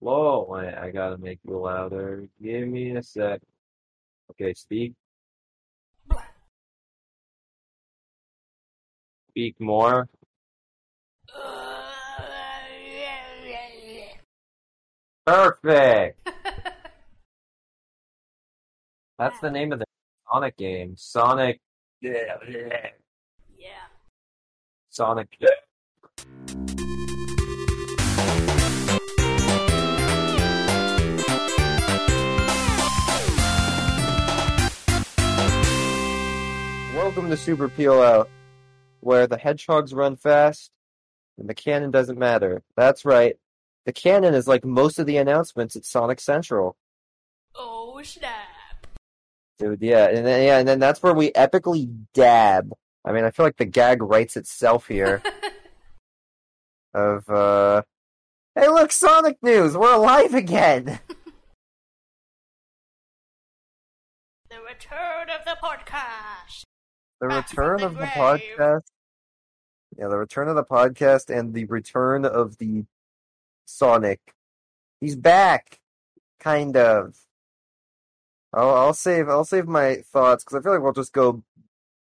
[0.00, 2.28] Whoa, wait, I gotta make you louder.
[2.40, 3.40] Give me a sec.
[4.30, 4.94] Okay, speak.
[9.30, 10.08] Speak more.
[15.26, 16.30] Perfect!
[19.18, 19.84] That's the name of the
[20.32, 20.94] Sonic game.
[20.96, 21.60] Sonic.
[22.00, 22.36] yeah.
[24.88, 25.28] Sonic.
[37.18, 38.30] Welcome to Super Peel Out,
[39.00, 40.70] where the hedgehogs run fast
[41.36, 42.62] and the canon doesn't matter.
[42.76, 43.34] That's right.
[43.86, 46.76] The canon is like most of the announcements at Sonic Central.
[47.56, 48.86] Oh snap!
[49.58, 52.72] Dude, yeah, and then yeah, and then that's where we epically dab.
[53.04, 55.20] I mean, I feel like the gag writes itself here.
[56.94, 57.82] of uh,
[58.54, 61.00] hey, look, Sonic news, we're alive again.
[64.48, 66.37] the return of the podcast.
[67.20, 68.82] The Back return of the podcast.
[69.98, 72.84] Yeah, the return of the podcast and the return of the
[73.64, 74.20] Sonic.
[75.00, 75.80] He's back,
[76.38, 77.16] kind of.
[78.52, 81.42] I'll, I'll save I'll save my thoughts because I feel like we'll just go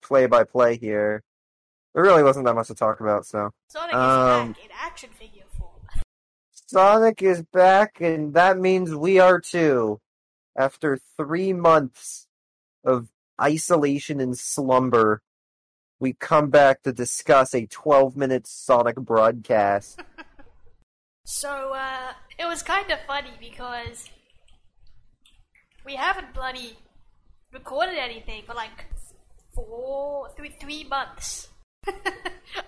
[0.01, 1.23] play by play here.
[1.93, 3.51] There really wasn't that much to talk about, so.
[3.67, 5.69] Sonic Um, is back in action figure form.
[6.51, 9.99] Sonic is back, and that means we are too.
[10.57, 12.27] After three months
[12.83, 13.09] of
[13.41, 15.21] isolation and slumber,
[15.99, 20.01] we come back to discuss a 12 minute Sonic broadcast.
[21.25, 24.09] So, uh, it was kind of funny because
[25.85, 26.77] we haven't bloody
[27.53, 28.87] recorded anything for like
[29.55, 31.47] four, three, three months.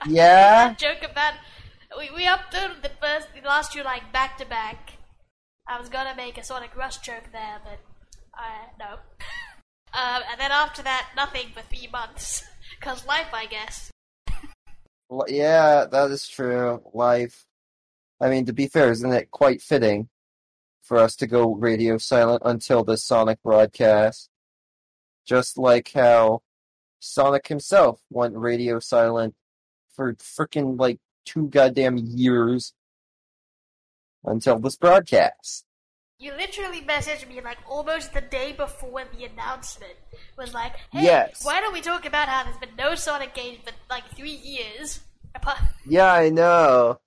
[0.07, 0.73] Yeah?
[0.77, 1.33] joke about
[1.97, 4.94] we we uploaded the first, the last two like back to back.
[5.67, 7.79] I was gonna make a Sonic Rush joke there, but
[8.33, 8.97] I no.
[9.95, 12.43] Um, and then after that, nothing for three months.
[12.81, 13.91] Cause life, I guess.
[15.28, 16.81] Yeah, that is true.
[16.94, 17.45] Life.
[18.19, 20.09] I mean, to be fair, isn't it quite fitting
[20.81, 24.29] for us to go radio silent until the Sonic broadcast?
[25.25, 26.41] Just like how
[27.00, 29.35] Sonic himself went radio silent
[29.95, 32.73] for frickin' like two goddamn years
[34.23, 35.65] until this broadcast.
[36.18, 39.94] You literally messaged me like almost the day before the announcement.
[40.38, 41.44] Was like, hey, Yes.
[41.44, 45.02] why don't we talk about how there's been no Sonic games for like three years?
[45.86, 47.00] Yeah, I know.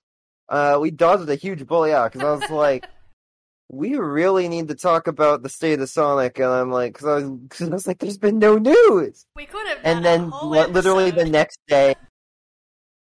[0.47, 2.87] Uh, we dodged a huge bullet out because I was like,
[3.69, 7.13] we really need to talk about the state of Sonic, and I'm like, because I
[7.27, 9.25] was, cause I was like, there's been no news.
[9.35, 9.79] We could have.
[9.83, 11.95] And then a whole li- literally the next day,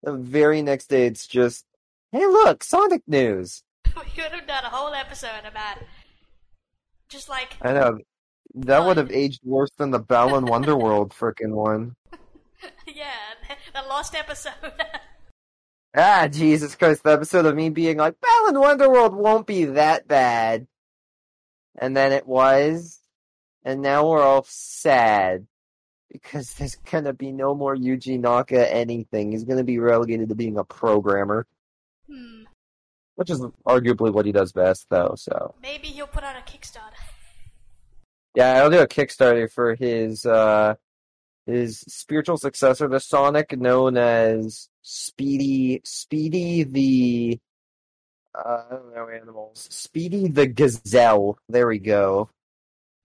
[0.03, 1.65] the very next day, it's just,
[2.11, 3.63] hey, look, Sonic news.
[3.95, 5.77] we could have done a whole episode about
[7.09, 7.97] just like I know
[8.55, 11.95] that would have aged worse than the Balan Wonderworld frickin' one.
[12.87, 13.11] yeah,
[13.73, 14.53] the, lost episode.
[15.99, 20.67] Ah, Jesus Christ, the episode of me being like, Balan Wonderworld won't be that bad.
[21.75, 22.99] And then it was,
[23.63, 25.47] and now we're all sad.
[26.11, 29.31] Because there's gonna be no more Yuji Naka anything.
[29.31, 31.47] He's gonna be relegated to being a programmer.
[32.07, 32.43] hmm.
[33.17, 35.55] Which is arguably what he does best, though, so.
[35.61, 36.93] Maybe he'll put out a Kickstarter.
[38.35, 40.75] Yeah, I'll do a Kickstarter for his, uh,
[41.47, 47.39] his spiritual successor to Sonic, known as Speedy, Speedy the,
[48.35, 49.67] uh, I don't know animals.
[49.71, 51.39] Speedy the Gazelle.
[51.49, 52.29] There we go.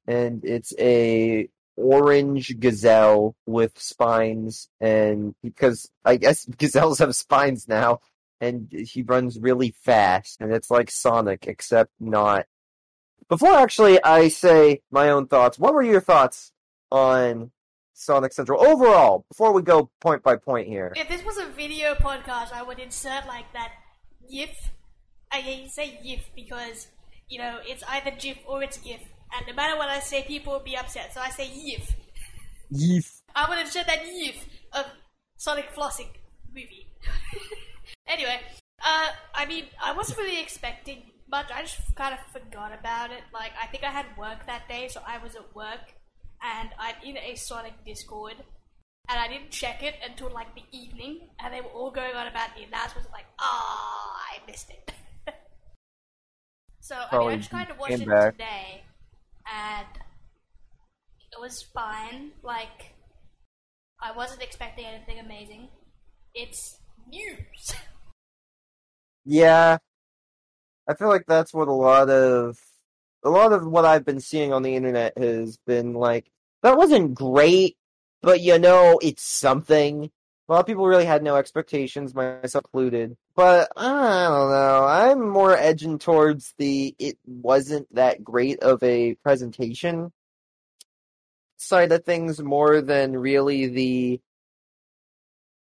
[0.07, 8.01] And it's a orange gazelle with spines, and because I guess gazelles have spines now,
[8.43, 12.47] and he runs really fast, and it's like Sonic, except not.
[13.29, 16.53] Before actually I say my own thoughts, what were your thoughts
[16.91, 17.53] on
[17.95, 19.25] Sonic Central overall?
[19.29, 20.93] Before we go point by point here.
[20.97, 23.71] If this was a video podcast, I would insert like that
[24.29, 24.51] GIF.
[25.31, 26.89] I say GIF because
[27.29, 29.03] you know it's either GIF or it's GIF,
[29.37, 31.15] and no matter what I say, people will be upset.
[31.15, 31.95] So I say GIF.
[32.75, 33.21] Yeef.
[33.37, 34.87] I would insert that GIF of
[35.37, 36.09] Sonic flossing
[36.53, 36.89] movie.
[38.07, 38.41] anyway,
[38.85, 41.51] uh, I mean, I wasn't really expecting much.
[41.53, 43.23] I just kind of forgot about it.
[43.33, 45.95] Like, I think I had work that day, so I was at work,
[46.43, 48.35] and I'm in a Sonic Discord,
[49.09, 52.27] and I didn't check it until like the evening, and they were all going on
[52.27, 53.09] about the announcements.
[53.13, 54.93] Like, ah, I missed it.
[56.81, 58.33] so I mean, I just kind of watched it back.
[58.33, 58.83] today,
[59.47, 59.87] and
[61.33, 62.33] it was fine.
[62.43, 62.95] Like,
[64.03, 65.69] I wasn't expecting anything amazing.
[66.35, 66.79] It's
[67.09, 67.75] news.
[69.25, 69.79] Yeah.
[70.89, 72.59] I feel like that's what a lot of
[73.25, 76.31] a lot of what I've been seeing on the internet has been like
[76.63, 77.77] that wasn't great,
[78.21, 80.11] but you know, it's something.
[80.49, 83.17] A lot of people really had no expectations, myself included.
[83.37, 83.85] But I
[84.29, 84.85] don't know.
[84.85, 90.13] I'm more edging towards the it wasn't that great of a presentation
[91.57, 94.21] side of things more than really the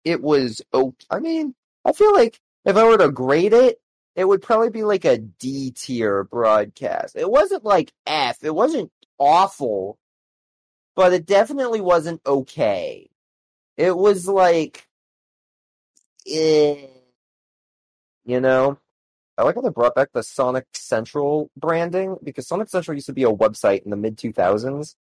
[0.05, 1.07] it was okay.
[1.11, 1.55] I mean,
[1.85, 3.81] I feel like if I were to grade it,
[4.15, 7.17] it would probably be like a D tier broadcast.
[7.17, 8.45] It wasn't like F.
[8.45, 9.99] It wasn't awful,
[10.95, 13.09] but it definitely wasn't okay.
[13.79, 14.87] It was like,
[16.31, 16.87] eh,
[18.27, 18.79] you know.
[19.39, 23.13] I like how they brought back the Sonic Central branding because Sonic Central used to
[23.13, 24.95] be a website in the mid 2000s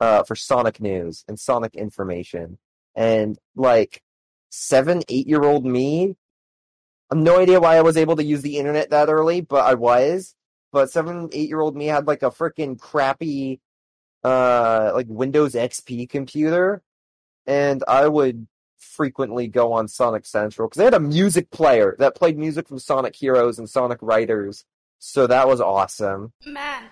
[0.00, 2.58] uh, for Sonic news and Sonic information.
[2.96, 4.02] And like
[4.50, 6.16] seven, eight year old me,
[7.10, 9.64] I have no idea why I was able to use the internet that early, but
[9.64, 10.34] I was.
[10.72, 13.60] But seven, eight year old me had like a freaking crappy,
[14.24, 16.82] uh, like Windows XP computer,
[17.46, 18.48] and I would
[18.78, 22.78] frequently go on Sonic Central because they had a music player that played music from
[22.78, 24.64] Sonic Heroes and Sonic Riders,
[24.98, 26.32] so that was awesome.
[26.44, 26.84] Man,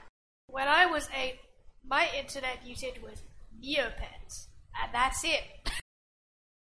[0.47, 1.39] when I was eight,
[1.85, 3.23] my internet usage was
[3.61, 4.49] Neopets,
[4.81, 5.43] and that's it.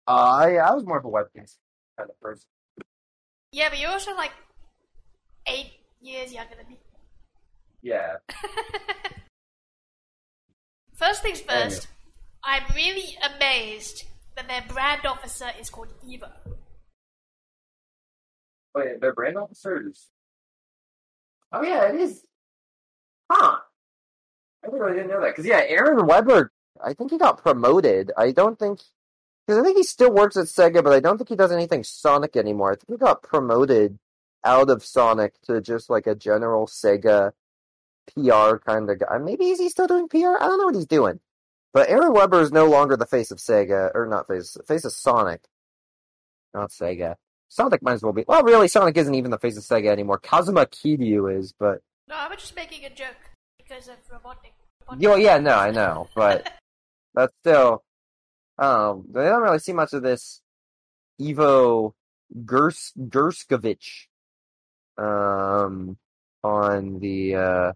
[0.08, 1.58] Uh, I I was more of a webcast
[1.96, 2.48] kind of person.
[3.52, 4.32] Yeah, but you're also like
[5.46, 6.78] eight years younger than me.
[7.82, 8.16] Yeah.
[10.94, 11.88] First things first,
[12.44, 14.04] I'm really amazed
[14.36, 16.32] that their brand officer is called Eva.
[18.74, 20.08] Wait, their brand officer is.
[21.52, 22.24] Oh yeah, it is.
[23.30, 23.58] Huh.
[24.64, 25.30] I really didn't know that.
[25.30, 26.52] Because yeah, Aaron Webber.
[26.82, 28.12] I think he got promoted.
[28.16, 28.80] I don't think
[29.46, 31.84] because I think he still works at Sega, but I don't think he does anything
[31.84, 32.72] Sonic anymore.
[32.72, 33.98] I think he got promoted
[34.44, 37.32] out of Sonic to just like a general Sega
[38.14, 39.18] PR kind of guy.
[39.18, 40.36] Maybe is he still doing PR?
[40.40, 41.20] I don't know what he's doing.
[41.72, 44.92] But Aaron Webber is no longer the face of Sega, or not face, face of
[44.92, 45.42] Sonic.
[46.52, 47.16] Not Sega.
[47.48, 48.24] Sonic might as well be.
[48.28, 50.18] Well, really, Sonic isn't even the face of Sega anymore.
[50.18, 51.80] Kazuma Kiryu is, but.
[52.08, 53.16] No, I'm just making a joke
[53.56, 54.52] because of robotic.
[54.82, 55.02] robotic.
[55.02, 56.50] Yo, yeah, no, I know, but
[57.14, 57.82] that's still.
[58.58, 60.40] Um, they don't really see much of this
[61.20, 61.94] Ivo
[62.44, 64.06] Gers Gerscovich
[64.98, 65.96] um,
[66.42, 67.72] on the uh,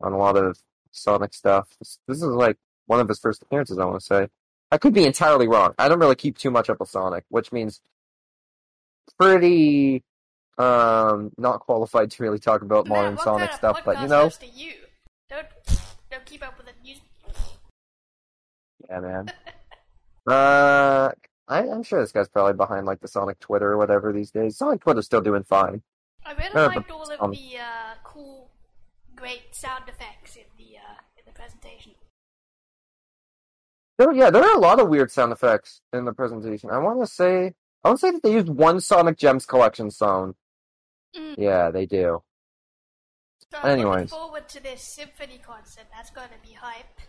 [0.00, 0.58] on a lot of
[0.90, 1.68] Sonic stuff.
[1.78, 2.56] This, this is like
[2.86, 3.78] one of his first appearances.
[3.78, 4.28] I want to say.
[4.70, 5.74] I could be entirely wrong.
[5.78, 7.80] I don't really keep too much up with Sonic, which means
[9.18, 10.02] pretty
[10.58, 13.84] um not qualified to really talk about Man, modern Sonic kind of stuff.
[13.84, 14.72] But you know, you?
[15.28, 15.46] Don't
[16.10, 17.00] don't keep up with the news.
[18.88, 19.32] Yeah, man.
[20.26, 21.10] uh,
[21.48, 24.56] I, I'm sure this guy's probably behind like the Sonic Twitter or whatever these days.
[24.56, 25.82] Sonic Twitter's still doing fine.
[26.24, 28.50] I really Uh, liked all of um, the uh, cool,
[29.16, 31.92] great sound effects in the uh, in the presentation.
[33.98, 36.70] There, yeah, there are a lot of weird sound effects in the presentation.
[36.70, 37.54] I want to say,
[37.84, 40.34] I want to say that they used one Sonic Gems collection song.
[41.14, 41.34] Mm.
[41.36, 42.22] Yeah, they do.
[43.50, 44.10] So I'm looking Anyways.
[44.10, 45.84] forward to this symphony concert.
[45.94, 47.00] That's going to be hype.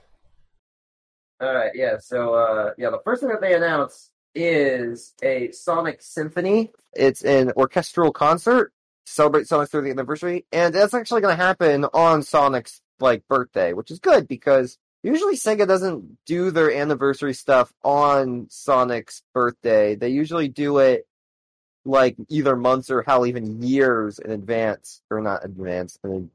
[1.44, 1.98] All right, yeah.
[2.00, 6.72] So, uh, yeah, the first thing that they announced is a Sonic Symphony.
[6.94, 8.72] It's an orchestral concert
[9.06, 13.74] to celebrate Sonic's 30th anniversary, and that's actually going to happen on Sonic's like birthday,
[13.74, 19.96] which is good because usually Sega doesn't do their anniversary stuff on Sonic's birthday.
[19.96, 21.06] They usually do it
[21.84, 26.32] like either months or hell even years in advance, or not advance, I mean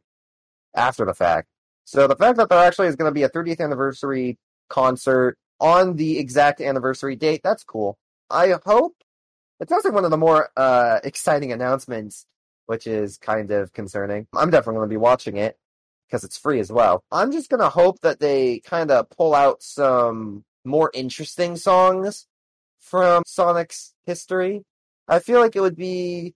[0.74, 1.48] after the fact.
[1.86, 4.36] So the fact that there actually is going to be a 30th anniversary
[4.68, 7.40] concert on the exact anniversary date.
[7.42, 7.98] That's cool.
[8.30, 8.94] I hope
[9.60, 12.26] it sounds like one of the more uh, exciting announcements,
[12.66, 14.26] which is kind of concerning.
[14.34, 15.58] I'm definitely going to be watching it
[16.06, 17.02] because it's free as well.
[17.10, 22.26] I'm just going to hope that they kind of pull out some more interesting songs
[22.78, 24.64] from Sonic's history.
[25.08, 26.34] I feel like it would be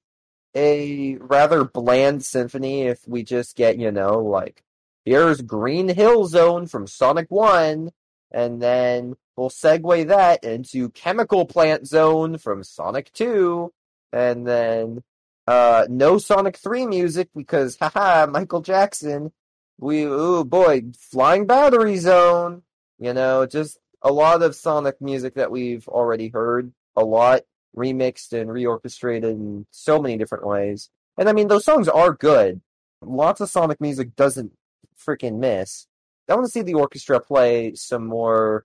[0.55, 4.63] a rather bland symphony if we just get, you know, like,
[5.05, 7.91] here's Green Hill Zone from Sonic 1,
[8.33, 13.73] and then we'll segue that into Chemical Plant Zone from Sonic 2,
[14.13, 15.03] and then
[15.47, 19.33] uh no Sonic 3 music because haha Michael Jackson.
[19.79, 22.63] We ooh boy, Flying Battery Zone.
[22.99, 27.43] You know, just a lot of Sonic music that we've already heard a lot
[27.77, 30.91] remixed and reorchestrated in so many different ways.
[31.19, 32.61] And I mean those songs are good.
[33.01, 34.53] Lots of Sonic music doesn't
[34.99, 35.87] freaking miss.
[36.29, 38.65] I want to see the orchestra play some more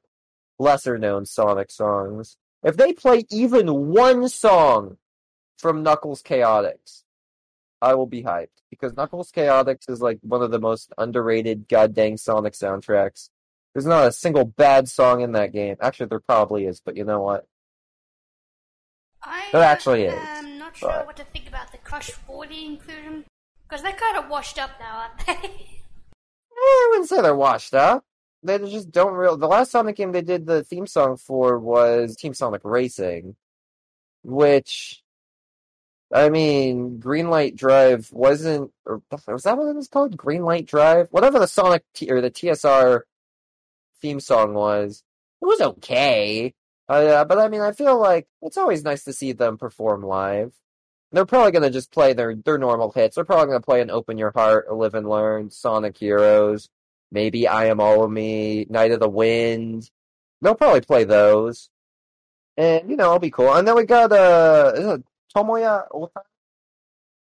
[0.60, 2.38] lesser known Sonic songs.
[2.64, 4.98] If they play even one song
[5.58, 7.04] from Knuckles Chaotix,
[7.82, 12.18] I will be hyped because Knuckles Chaotix is like one of the most underrated goddamn
[12.18, 13.30] Sonic soundtracks.
[13.74, 15.76] There's not a single bad song in that game.
[15.80, 17.46] Actually, there probably is, but you know what?
[19.22, 22.10] I There actually um, is, I'm not sure but- what to think about the Crush
[22.12, 23.26] 40 inclusion.
[23.68, 25.68] Because they're kind of washed up now, aren't they?
[26.58, 28.04] I wouldn't say they're washed up.
[28.44, 29.38] They just don't real.
[29.38, 33.36] The last Sonic game they did the theme song for was Team Sonic Racing,
[34.24, 35.02] which,
[36.14, 38.72] I mean, Greenlight Drive wasn't.
[38.86, 40.18] Or was that what it was called?
[40.18, 43.02] Greenlight Drive, whatever the Sonic T, or the TSR
[44.02, 45.04] theme song was.
[45.42, 46.54] It was okay.
[46.90, 50.54] Uh, but I mean, I feel like it's always nice to see them perform live.
[51.12, 53.16] They're probably gonna just play their their normal hits.
[53.16, 56.70] They're probably gonna play an Open Your Heart, Live and Learn, Sonic Heroes,
[57.12, 59.90] maybe I Am All of Me, Night of the Wind.
[60.42, 61.70] They'll probably play those,
[62.58, 63.54] and you know, it'll be cool.
[63.54, 65.04] And then we got uh, is it
[65.36, 66.24] Tomoya Ohtani?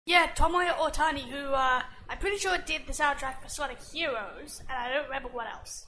[0.06, 4.78] yeah, Tomoya Ohtani, who uh, I'm pretty sure did the soundtrack for Sonic Heroes, and
[4.78, 5.88] I don't remember what else.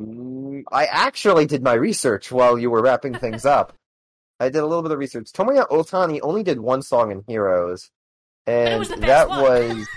[0.00, 3.74] Mm, I actually did my research while you were wrapping things up.
[4.42, 5.30] I did a little bit of research.
[5.32, 7.90] Tomoya Ohtani only did one song in Heroes,
[8.44, 9.40] and was that one.
[9.40, 9.88] was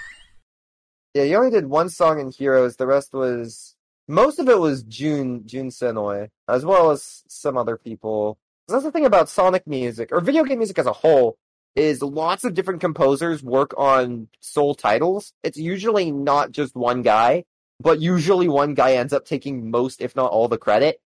[1.16, 1.24] yeah.
[1.24, 2.76] He only did one song in Heroes.
[2.76, 3.76] The rest was
[4.08, 8.38] most of it was June Jun Senoue, as well as some other people.
[8.68, 11.38] That's the thing about Sonic music or video game music as a whole
[11.76, 15.34] is lots of different composers work on sole titles.
[15.42, 17.46] It's usually not just one guy,
[17.80, 21.02] but usually one guy ends up taking most, if not all, the credit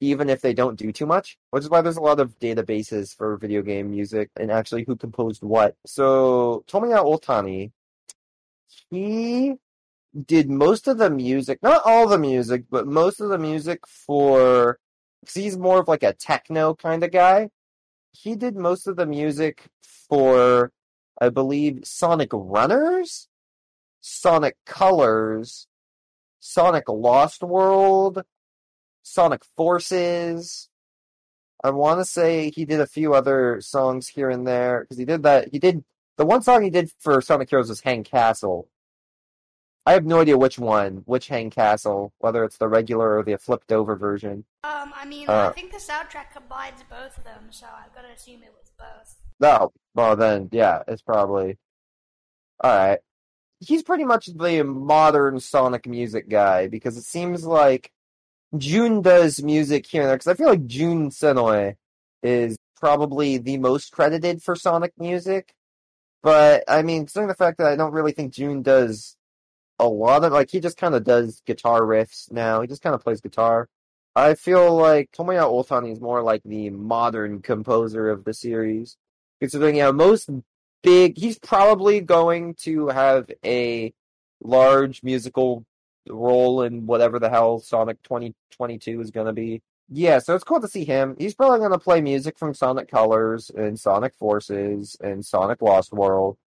[0.00, 3.14] even if they don't do too much, which is why there's a lot of databases
[3.14, 5.74] for video game music and actually who composed what.
[5.86, 7.72] So Tomoya Ohtani,
[8.90, 9.54] he
[10.26, 14.78] did most of the music, not all the music, but most of the music for,
[15.20, 17.50] because he's more of like a techno kind of guy.
[18.12, 19.66] He did most of the music
[20.08, 20.72] for,
[21.20, 23.28] I believe, Sonic Runners,
[24.00, 25.66] Sonic Colors,
[26.40, 28.22] Sonic Lost World,
[29.06, 30.68] Sonic Forces.
[31.62, 35.04] I want to say he did a few other songs here and there because he
[35.04, 35.48] did that.
[35.52, 35.84] He did
[36.16, 38.68] the one song he did for Sonic Heroes was Hang Castle.
[39.86, 43.38] I have no idea which one, which Hang Castle, whether it's the regular or the
[43.38, 44.44] flipped over version.
[44.64, 45.48] Um, I mean, Uh.
[45.50, 48.72] I think the soundtrack combines both of them, so I've got to assume it was
[48.76, 49.16] both.
[49.40, 51.58] Oh, well then, yeah, it's probably
[52.60, 52.98] all right.
[53.60, 57.92] He's pretty much the modern Sonic music guy because it seems like
[58.56, 60.16] Jun does music here and there.
[60.16, 61.76] Because I feel like Jun Senoue
[62.22, 65.54] is probably the most credited for Sonic music.
[66.22, 69.16] But I mean, considering the fact that I don't really think Jun does
[69.78, 72.60] a lot of like he just kind of does guitar riffs now.
[72.60, 73.68] He just kind of plays guitar.
[74.14, 78.96] I feel like Tomoya Ohtani is more like the modern composer of the series.
[79.40, 80.30] Considering, yeah, most
[80.82, 83.92] big, he's probably going to have a
[84.42, 85.66] large musical
[86.08, 89.62] role in whatever the hell Sonic 2022 is going to be.
[89.88, 91.14] Yeah, so it's cool to see him.
[91.18, 95.92] He's probably going to play music from Sonic Colors and Sonic Forces and Sonic Lost
[95.92, 96.38] World.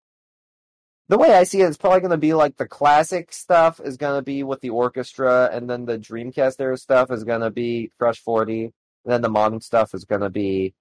[1.08, 3.96] The way I see it, it's probably going to be like the classic stuff is
[3.96, 7.50] going to be with the orchestra, and then the Dreamcast era stuff is going to
[7.50, 8.72] be Crush 40, and
[9.04, 10.74] then the modern stuff is going to be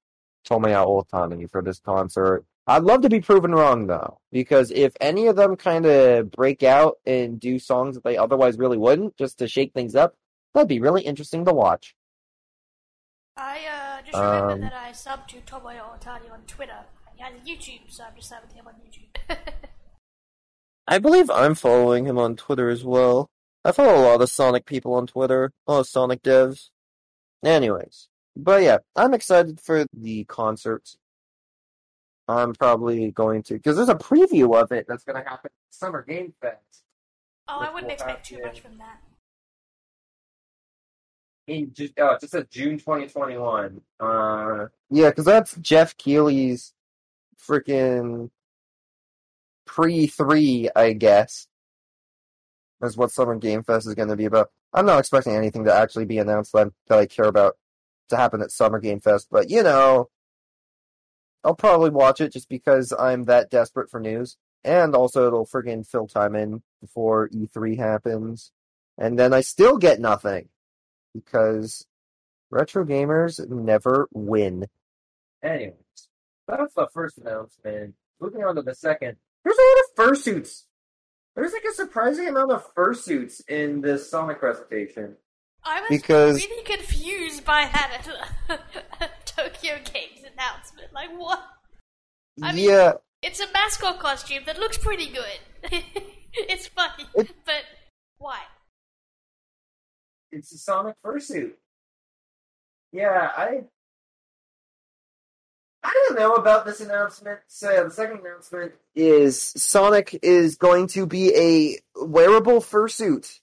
[0.46, 2.44] Tomoya Ohtani for this concert.
[2.70, 6.64] I'd love to be proven wrong though, because if any of them kind of break
[6.64, 10.16] out and do songs that they otherwise really wouldn't, just to shake things up,
[10.54, 11.96] that'd be really interesting to watch.
[13.38, 16.80] I uh, just remember Um, that I subbed to Tomoya Ohtani on Twitter.
[17.16, 19.38] He has a YouTube, so I'm just subbing to him on YouTube.
[20.88, 23.30] I believe I'm following him on Twitter as well.
[23.64, 26.70] I follow a lot of Sonic people on Twitter, a lot of Sonic devs.
[27.44, 30.96] Anyways, but yeah, I'm excited for the concert.
[32.28, 35.74] I'm probably going to, because there's a preview of it that's going to happen at
[35.74, 36.84] Summer Game Fest.
[37.48, 39.00] oh, I wouldn't expect too much from that.
[41.72, 43.80] Just, oh, it just says June 2021.
[44.02, 46.74] Uh, yeah, because that's Geoff Keighley's
[47.40, 48.30] freaking
[49.66, 51.48] pre three, I guess.
[52.84, 54.50] is what Summer Game Fest is going to be about.
[54.74, 57.56] I'm not expecting anything to actually be announced that, that I care about
[58.10, 60.10] to happen at Summer Game Fest, but you know,
[61.48, 64.36] I'll probably watch it just because I'm that desperate for news.
[64.66, 68.52] And also, it'll friggin' fill time in before E3 happens.
[68.98, 70.50] And then I still get nothing
[71.14, 71.86] because
[72.50, 74.66] retro gamers never win.
[75.42, 75.76] Anyways,
[76.50, 77.96] that's the first announcement.
[78.20, 80.64] Moving on to the second, there's a lot of fursuits.
[81.34, 85.16] There's like a surprising amount of fursuits in this Sonic presentation.
[85.64, 89.12] I was Because- really confused by that
[89.50, 90.94] Tokyo Games announcement.
[90.94, 91.40] Like, what?
[92.42, 95.72] I mean- yeah, it's a mascot costume that looks pretty good.
[96.34, 97.64] it's funny, It- but
[98.18, 98.40] why?
[100.32, 101.54] It's a Sonic fursuit.
[102.92, 103.64] Yeah, I
[105.84, 107.40] I don't know about this announcement.
[107.48, 113.40] So the second announcement is Sonic is going to be a wearable fursuit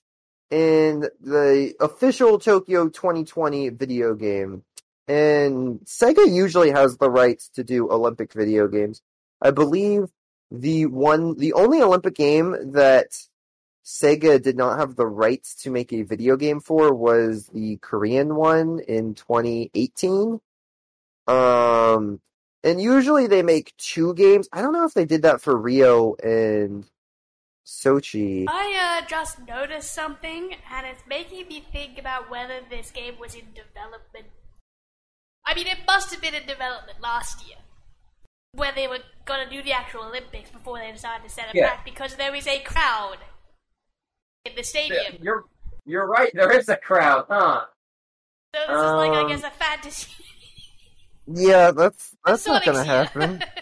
[0.51, 4.63] in the official Tokyo 2020 video game.
[5.07, 9.03] And Sega usually has the rights to do Olympic video games.
[9.41, 10.09] I believe
[10.51, 13.09] the one the only Olympic game that
[13.85, 18.35] Sega did not have the rights to make a video game for was the Korean
[18.35, 20.41] one in 2018.
[21.27, 22.21] Um,
[22.63, 24.49] and usually they make two games.
[24.53, 26.87] I don't know if they did that for Rio and
[27.67, 28.47] Sochi.
[28.49, 33.35] I uh, just noticed something, and it's making me think about whether this game was
[33.35, 34.27] in development.
[35.47, 37.59] I mean, it must have been in development last year,
[38.53, 41.71] when they were gonna do the actual Olympics before they decided to set it Yeah.
[41.71, 43.19] back because there is a crowd
[44.45, 45.19] in the stadium.
[45.21, 45.45] You're
[45.87, 46.31] you're right.
[46.35, 47.67] There is a crowd, huh?
[48.55, 50.13] So this is like, I Um, guess, a fantasy.
[51.27, 53.43] Yeah, that's that's not gonna happen.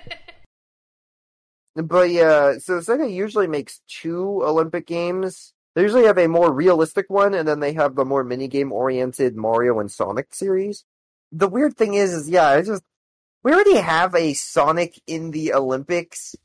[1.75, 5.55] But yeah, so Sega usually makes two Olympic games.
[5.75, 9.37] They usually have a more realistic one, and then they have the more minigame oriented
[9.37, 10.85] Mario and Sonic series.
[11.33, 12.85] The weird thing is, is yeah, I just
[13.43, 16.37] we already have a Sonic in the Olympics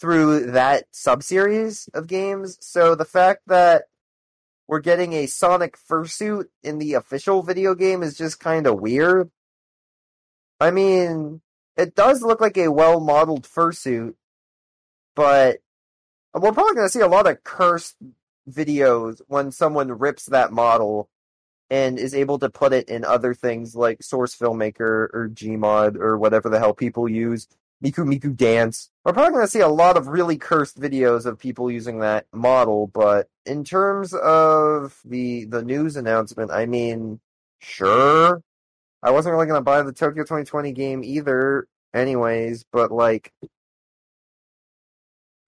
[0.00, 2.56] through that subseries of games.
[2.60, 3.84] So the fact that
[4.66, 9.30] we're getting a Sonic fursuit in the official video game is just kind of weird.
[10.60, 11.40] I mean,
[11.76, 14.14] it does look like a well modeled fursuit,
[15.14, 15.58] but
[16.34, 17.96] we're probably going to see a lot of cursed
[18.50, 21.08] videos when someone rips that model
[21.70, 26.18] and is able to put it in other things like Source Filmmaker or Gmod or
[26.18, 27.48] whatever the hell people use.
[27.84, 28.90] Miku Miku Dance.
[29.04, 32.26] We're probably going to see a lot of really cursed videos of people using that
[32.32, 37.20] model, but in terms of the the news announcement, I mean,
[37.60, 38.42] sure.
[39.00, 43.32] I wasn't really going to buy the Tokyo 2020 game either anyways, but like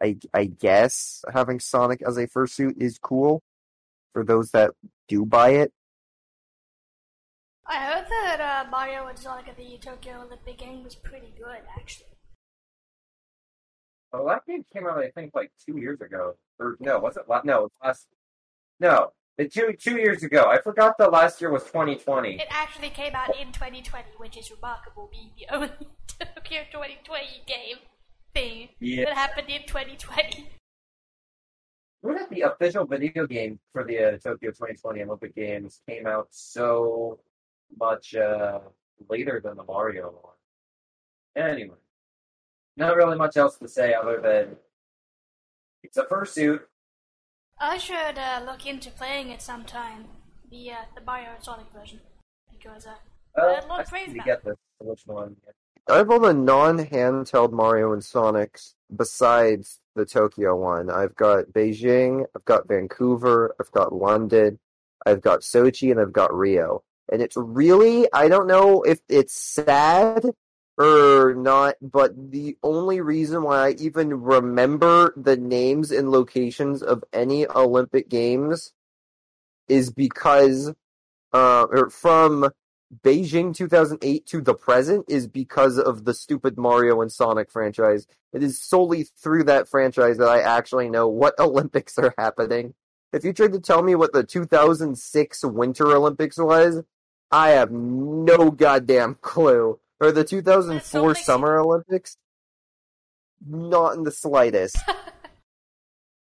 [0.00, 3.42] I I guess having Sonic as a fursuit is cool
[4.12, 4.70] for those that
[5.08, 5.72] do buy it.
[7.70, 11.60] I heard that uh, Mario and Sonic at the Tokyo Olympic game was pretty good,
[11.78, 12.06] actually.
[14.12, 16.34] Oh, that game came out, I think, like two years ago.
[16.58, 17.22] Or no, was it?
[17.28, 18.06] la- No, it was last.
[18.80, 20.46] No, it two two years ago.
[20.50, 22.40] I forgot that last year was 2020.
[22.40, 25.68] It actually came out in 2020, which is remarkable, being the only
[26.18, 27.76] Tokyo 2020 game
[28.34, 29.04] thing Yeah.
[29.04, 30.48] that happened in 2020.
[32.02, 36.28] What if the official video game for the uh, Tokyo 2020 Olympic Games came out
[36.30, 37.20] so
[37.78, 38.60] much uh,
[39.08, 41.44] later than the Mario one?
[41.44, 41.76] Anyway,
[42.76, 44.56] not really much else to say other than
[45.82, 46.60] it's a fursuit.
[47.58, 50.06] I should uh, look into playing it sometime.
[50.50, 52.00] The uh, the Mario and Sonic version,
[52.50, 52.94] because uh,
[53.40, 54.56] Uh, Lord I Praise to get this.
[54.80, 55.36] Which one?
[55.88, 60.90] I have all the non-handheld Mario and Sonics besides the Tokyo one.
[60.90, 64.58] I've got Beijing, I've got Vancouver, I've got London,
[65.04, 66.82] I've got Sochi, and I've got Rio.
[67.10, 70.24] And it's really, I don't know if it's sad
[70.78, 77.04] or not, but the only reason why I even remember the names and locations of
[77.12, 78.72] any Olympic Games
[79.68, 80.72] is because,
[81.32, 82.50] uh, or from
[83.04, 88.06] Beijing 2008 to the present is because of the stupid Mario and Sonic franchise.
[88.32, 92.74] It is solely through that franchise that I actually know what Olympics are happening.
[93.12, 96.82] If you tried to tell me what the 2006 Winter Olympics was,
[97.30, 99.78] I have no goddamn clue.
[100.00, 102.16] Or the 2004 makes Summer Olympics?
[103.46, 104.76] Not in the slightest.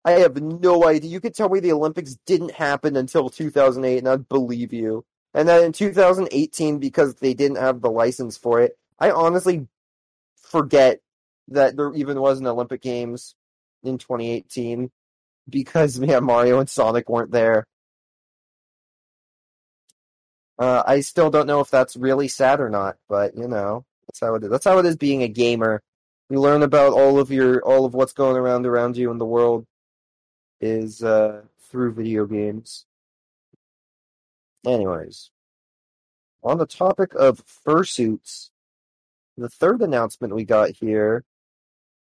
[0.06, 1.10] I have no idea.
[1.10, 5.06] You could tell me the Olympics didn't happen until 2008, and I'd believe you.
[5.34, 9.68] And then in 2018, because they didn't have the license for it, I honestly
[10.36, 11.02] forget
[11.50, 13.36] that there even was an Olympic Games
[13.84, 14.92] in 2018
[15.50, 17.66] because man, Mario and Sonic weren't there.
[20.60, 24.20] Uh, I still don't know if that's really sad or not, but you know, that's
[24.20, 24.50] how it is.
[24.50, 25.82] That's how it is being a gamer.
[26.30, 29.26] You learn about all of your all of what's going around around you in the
[29.26, 29.66] world
[30.60, 32.86] is uh, through video games.
[34.66, 35.32] Anyways,
[36.44, 38.50] on the topic of fursuits,
[39.38, 41.24] the third announcement we got here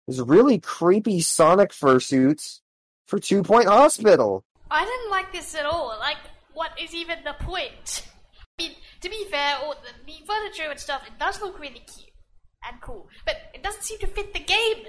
[0.06, 2.60] is really creepy Sonic fursuits
[3.06, 4.44] for Two Point Hospital.
[4.70, 5.88] I didn't like this at all.
[5.98, 6.18] Like,
[6.54, 8.06] what is even the point?
[9.00, 12.10] To be fair, all the, the furniture and stuff, it does look really cute
[12.66, 14.86] and cool, but it doesn't seem to fit the game.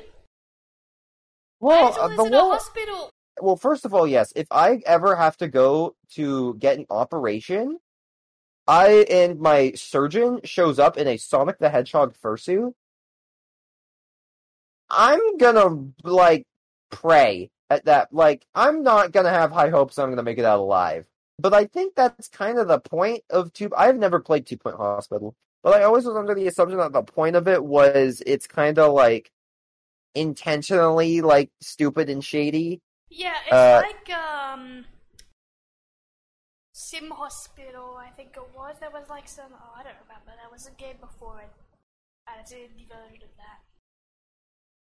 [1.60, 3.10] Well, uh, the a hospital.
[3.42, 4.32] well, first of all, yes.
[4.36, 7.80] If I ever have to go to get an operation,
[8.68, 12.74] I and my surgeon shows up in a Sonic the Hedgehog fursuit.
[14.90, 16.46] I'm gonna like
[16.92, 18.14] pray at that.
[18.14, 21.08] Like, I'm not gonna have high hopes I'm gonna make it out alive.
[21.40, 23.70] But I think that's kind of the point of two.
[23.76, 27.04] I've never played Two Point Hospital, but I always was under the assumption that the
[27.04, 29.32] point of it was it's kind of like
[30.16, 32.82] intentionally like stupid and shady.
[33.10, 34.86] Yeah, it's Uh, like um
[36.74, 38.76] Sim Hospital, I think it was.
[38.80, 40.32] There was like some oh I don't remember.
[40.42, 41.52] There was a game before it.
[42.30, 43.62] And it's a indie version of that.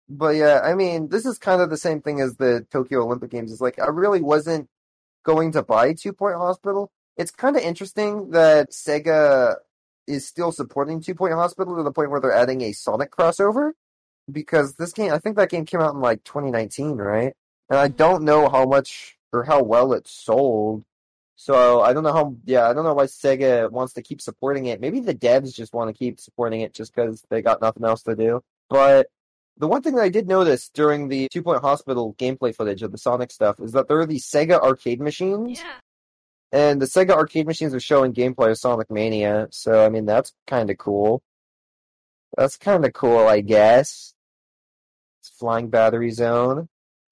[0.10, 3.32] But yeah, I mean, this is kind of the same thing as the Tokyo Olympic
[3.32, 3.52] Games.
[3.52, 4.68] It's like I really wasn't
[5.24, 6.92] going to buy Two Point Hospital.
[7.18, 9.56] It's kind of interesting that Sega
[10.08, 13.72] is still supporting Two Point Hospital to the point where they're adding a Sonic crossover.
[14.32, 17.34] Because this game, I think that game came out in like 2019, right?
[17.70, 17.98] And I mm-hmm.
[17.98, 20.84] don't know how much or how well it sold.
[21.36, 24.68] So I don't know how, yeah, I don't know why Sega wants to keep supporting
[24.68, 24.80] it.
[24.80, 28.04] Maybe the devs just want to keep supporting it just because they got nothing else
[28.04, 28.42] to do.
[28.70, 29.08] But
[29.58, 32.92] the one thing that I did notice during the Two Point Hospital gameplay footage of
[32.92, 35.74] the Sonic stuff is that there are these Sega arcade machines, Yeah.
[36.52, 39.48] and the Sega arcade machines are showing gameplay of Sonic Mania.
[39.52, 41.22] So I mean, that's kind of cool.
[42.38, 44.14] That's kind of cool, I guess.
[45.20, 46.68] It's Flying Battery Zone.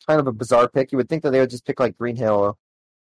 [0.08, 0.92] Kind of a bizarre pick.
[0.92, 2.58] You would think that they would just pick like Green Hill,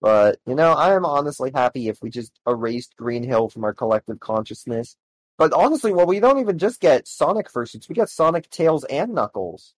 [0.01, 3.73] but you know, I am honestly happy if we just erased Green Hill from our
[3.73, 4.97] collective consciousness.
[5.38, 7.88] But honestly, well, we don't even just get Sonic fursuits.
[7.88, 9.75] We get Sonic, Tails, and Knuckles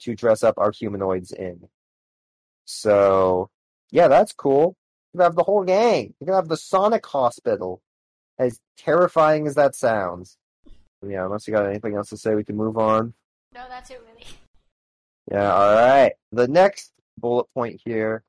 [0.00, 1.68] to dress up our humanoids in.
[2.64, 3.50] So,
[3.90, 4.76] yeah, that's cool.
[5.12, 6.14] You can have the whole gang.
[6.20, 7.82] You can have the Sonic Hospital.
[8.38, 10.38] As terrifying as that sounds.
[11.06, 13.14] Yeah, unless you got anything else to say, we can move on.
[13.54, 14.26] No, that's it really.
[15.30, 16.12] Yeah, alright.
[16.32, 18.24] The next bullet point here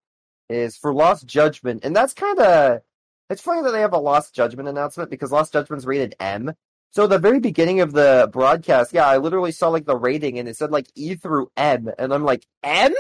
[0.50, 2.82] is for Lost Judgment, and that's kind of
[3.30, 6.54] it's funny that they have a Lost Judgment announcement because Lost Judgment's rated M.
[6.92, 10.48] So the very beginning of the broadcast, yeah, I literally saw like the rating and
[10.48, 12.94] it said like E through M, and I'm like, M?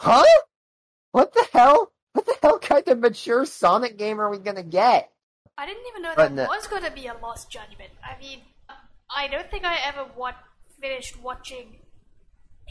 [0.00, 0.24] Huh?
[1.12, 1.92] What the hell?
[2.12, 5.10] What the hell kind of mature Sonic game are we gonna get?
[5.58, 7.90] I didn't even know But there no- was gonna be a Lost Judgment.
[8.02, 8.40] I mean,
[9.14, 10.32] I don't think I ever wa-
[10.80, 11.76] finished watching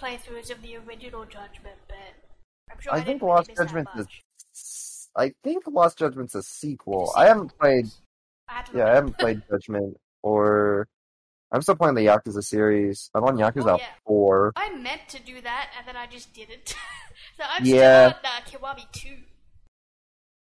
[0.02, 1.98] playthroughs of the original Judgment, but
[2.72, 4.08] I'm sure I, I didn't think Lost that Judgment is.
[5.16, 5.26] Much.
[5.32, 7.12] I think Lost Judgment's a sequel.
[7.16, 7.88] I haven't played.
[8.48, 10.88] I Yeah, look I haven't played Judgment or.
[11.52, 13.12] I'm still playing the Yakuza series.
[13.14, 13.86] I'm on Yakuza Oh, yeah.
[14.08, 14.54] 4.
[14.56, 16.70] I meant to do that, and then I just didn't.
[17.38, 18.14] so I'm Yeah.
[18.14, 19.10] still on uh, Kiwami 2.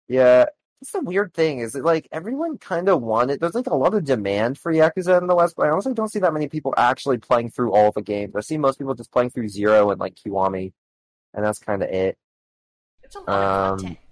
[0.08, 0.46] Yeah,
[0.82, 3.40] it's the weird thing is that like everyone kind of wanted.
[3.40, 6.12] There's like a lot of demand for Yakuza in the West, but I honestly don't
[6.12, 8.36] see that many people actually playing through all the games.
[8.36, 10.74] I see most people just playing through Zero and like Kiwami,
[11.36, 12.18] and that's kind of it.
[13.04, 14.05] It's a lot Um, of content in every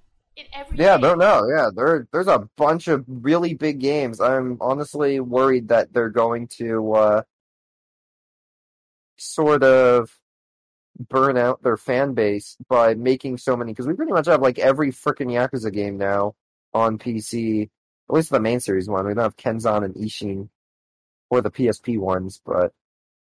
[0.73, 1.69] Yeah, no, no, yeah.
[1.73, 4.19] There, there's a bunch of really big games.
[4.19, 7.21] I'm honestly worried that they're going to uh,
[9.17, 10.17] sort of
[10.99, 13.71] burn out their fan base by making so many.
[13.71, 16.35] Because we pretty much have like every freaking Yakuza game now
[16.73, 17.69] on PC.
[18.09, 19.05] At least the main series one.
[19.05, 20.49] We don't have Kenzan and Ishin
[21.29, 22.41] or the PSP ones.
[22.45, 22.73] But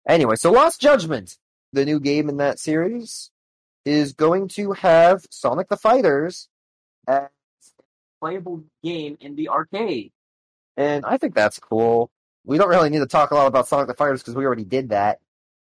[0.08, 1.38] anyway, so Lost Judgment,
[1.74, 3.30] the new game in that series,
[3.86, 6.50] is going to have Sonic the Fighters
[7.08, 7.24] as
[7.80, 7.84] a
[8.22, 10.12] playable game in the arcade.
[10.78, 12.10] And I think that's cool.
[12.46, 14.66] We don't really need to talk a lot about Sonic the Fighters because we already
[14.66, 15.20] did that.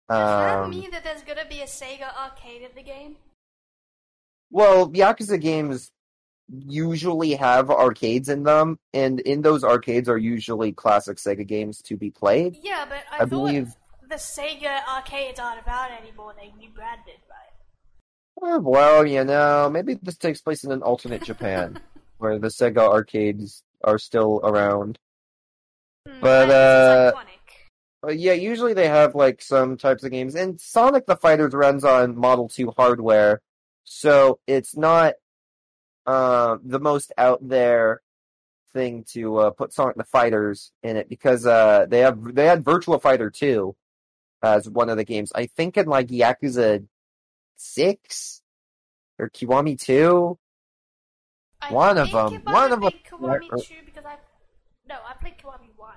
[0.10, 3.16] Does that Um, mean that there's gonna be a Sega arcade in the game?
[4.52, 5.92] well, Yakuza games
[6.52, 11.96] usually have arcades in them, and in those arcades are usually classic Sega games to
[11.96, 12.58] be played.
[12.64, 13.76] Yeah, but I, I believe-
[14.08, 16.34] the Sega arcades aren't about anymore.
[16.36, 17.54] They rebranded, right?
[18.44, 21.80] Eh, Well, you know, maybe this takes place in an alternate Japan
[22.18, 24.98] where the Sega arcades are still around.
[26.08, 27.20] Hmm, But, I guess it's uh.
[28.02, 31.84] Uh, yeah, usually they have like some types of games, and Sonic the Fighters runs
[31.84, 33.42] on Model 2 hardware,
[33.84, 35.16] so it's not
[36.06, 38.02] uh, the most out there
[38.72, 42.64] thing to uh, put Sonic the Fighters in it because uh, they have they had
[42.64, 43.76] Virtua Fighter 2
[44.42, 45.34] as one of the games.
[45.36, 46.86] I think in like Yakuza
[47.60, 48.42] 6
[49.20, 50.38] or Kiwami 2.
[51.62, 54.16] I one of them- one of them- Kiwami uh, 2 because I.
[54.88, 55.94] No, I played Kiwami 1.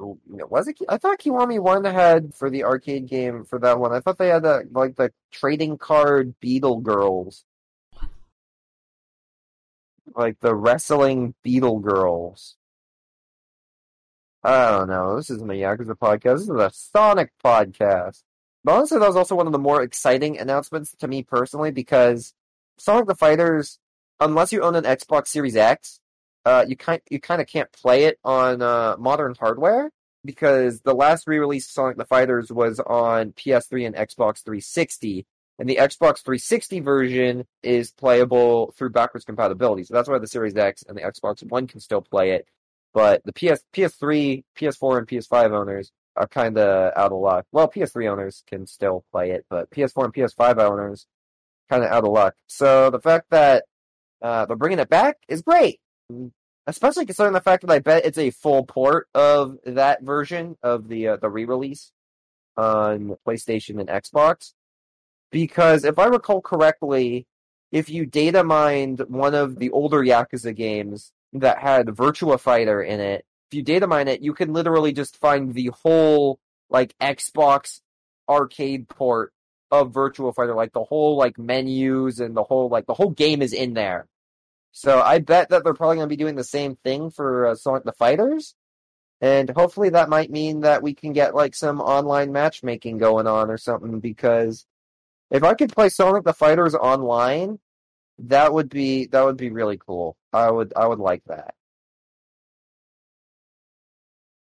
[0.00, 0.18] Ugh.
[0.50, 0.78] Was it?
[0.88, 3.92] I thought Kiwami One had for the arcade game for that one.
[3.92, 7.44] I thought they had the like the trading card Beetle Girls,
[10.14, 12.56] like the wrestling Beetle Girls.
[14.42, 15.16] I don't know.
[15.16, 16.38] This isn't a Yakuza podcast.
[16.38, 18.22] This is a Sonic podcast.
[18.66, 22.34] But honestly, that was also one of the more exciting announcements to me personally because
[22.78, 23.78] Sonic the Fighters,
[24.18, 26.00] unless you own an Xbox Series X,
[26.44, 29.92] uh, you kind you kind of can't play it on uh, modern hardware
[30.24, 35.24] because the last re-release Sonic the Fighters was on PS3 and Xbox 360,
[35.60, 39.84] and the Xbox 360 version is playable through backwards compatibility.
[39.84, 42.48] So that's why the Series X and the Xbox One can still play it,
[42.92, 47.46] but the PS PS3, PS4, and PS5 owners are kind of out of luck.
[47.52, 51.06] Well, PS3 owners can still play it, but PS4 and PS5 owners
[51.68, 52.34] kind of out of luck.
[52.46, 53.64] So the fact that
[54.22, 55.80] uh, they're bringing it back is great,
[56.66, 60.88] especially considering the fact that I bet it's a full port of that version of
[60.88, 61.92] the uh, the re-release
[62.56, 64.52] on PlayStation and Xbox.
[65.30, 67.26] Because if I recall correctly,
[67.72, 73.00] if you data mined one of the older Yakuza games that had Virtua Fighter in
[73.00, 77.80] it, if you data mine it, you can literally just find the whole like Xbox
[78.28, 79.32] arcade port
[79.70, 83.42] of Virtua Fighter, like the whole like menus and the whole like the whole game
[83.42, 84.06] is in there.
[84.72, 87.54] So I bet that they're probably going to be doing the same thing for uh,
[87.54, 88.54] Sonic the Fighters,
[89.20, 93.50] and hopefully that might mean that we can get like some online matchmaking going on
[93.50, 94.00] or something.
[94.00, 94.66] Because
[95.30, 97.58] if I could play Sonic the Fighters online,
[98.18, 100.16] that would be that would be really cool.
[100.32, 101.55] I would I would like that.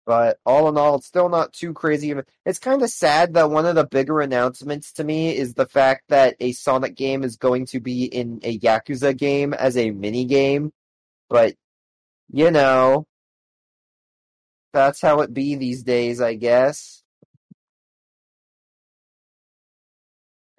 [0.06, 2.14] But all in all, it's still not too crazy.
[2.46, 6.04] It's kind of sad that one of the bigger announcements to me is the fact
[6.10, 10.26] that a Sonic game is going to be in a Yakuza game as a mini
[10.26, 10.74] game.
[11.30, 11.56] But,
[12.30, 13.06] you know,
[14.74, 17.02] that's how it be these days, I guess.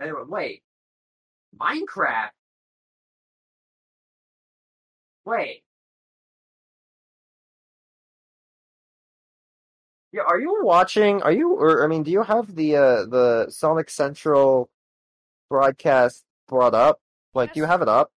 [0.01, 0.63] Anyway, wait.
[1.61, 2.31] Minecraft?
[5.27, 5.65] Wait.
[10.15, 11.23] Yeah, are you watching?
[11.23, 14.71] Are you, or I mean, do you have the uh the Sonic Central
[15.51, 17.01] broadcast brought up?
[17.35, 18.13] Like, do you have it up?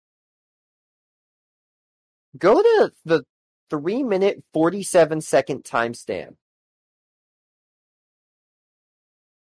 [2.38, 3.24] Go to the
[3.72, 6.36] three minute forty seven second timestamp.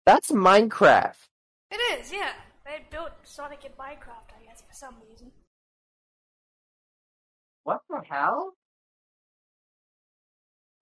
[0.06, 1.26] That's Minecraft.
[1.72, 2.34] It is, yeah.
[2.66, 5.32] They built Sonic in Minecraft, I guess, for some reason.
[7.64, 8.54] What the hell?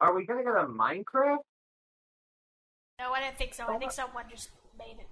[0.01, 1.37] Are we gonna get a Minecraft?
[3.01, 3.65] No, I don't think so.
[3.67, 5.07] I think someone just made it.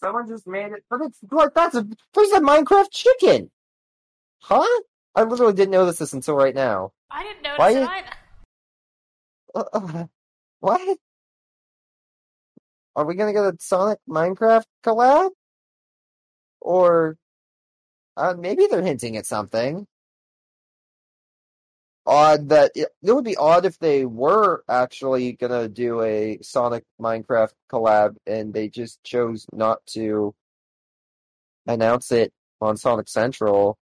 [0.00, 3.50] Someone just made it, but it's like that's a there's a Minecraft chicken,
[4.40, 4.80] huh?
[5.14, 6.92] I literally didn't know this until right now.
[7.08, 8.10] I didn't notice Why it either.
[9.54, 10.06] Uh, uh,
[10.58, 10.98] what?
[12.96, 15.30] Are we gonna get a Sonic Minecraft collab?
[16.60, 17.16] Or
[18.16, 19.86] uh, maybe they're hinting at something.
[22.06, 26.84] Odd that it, it would be odd if they were actually gonna do a Sonic
[27.00, 30.34] Minecraft collab and they just chose not to
[31.66, 33.78] announce it on Sonic Central,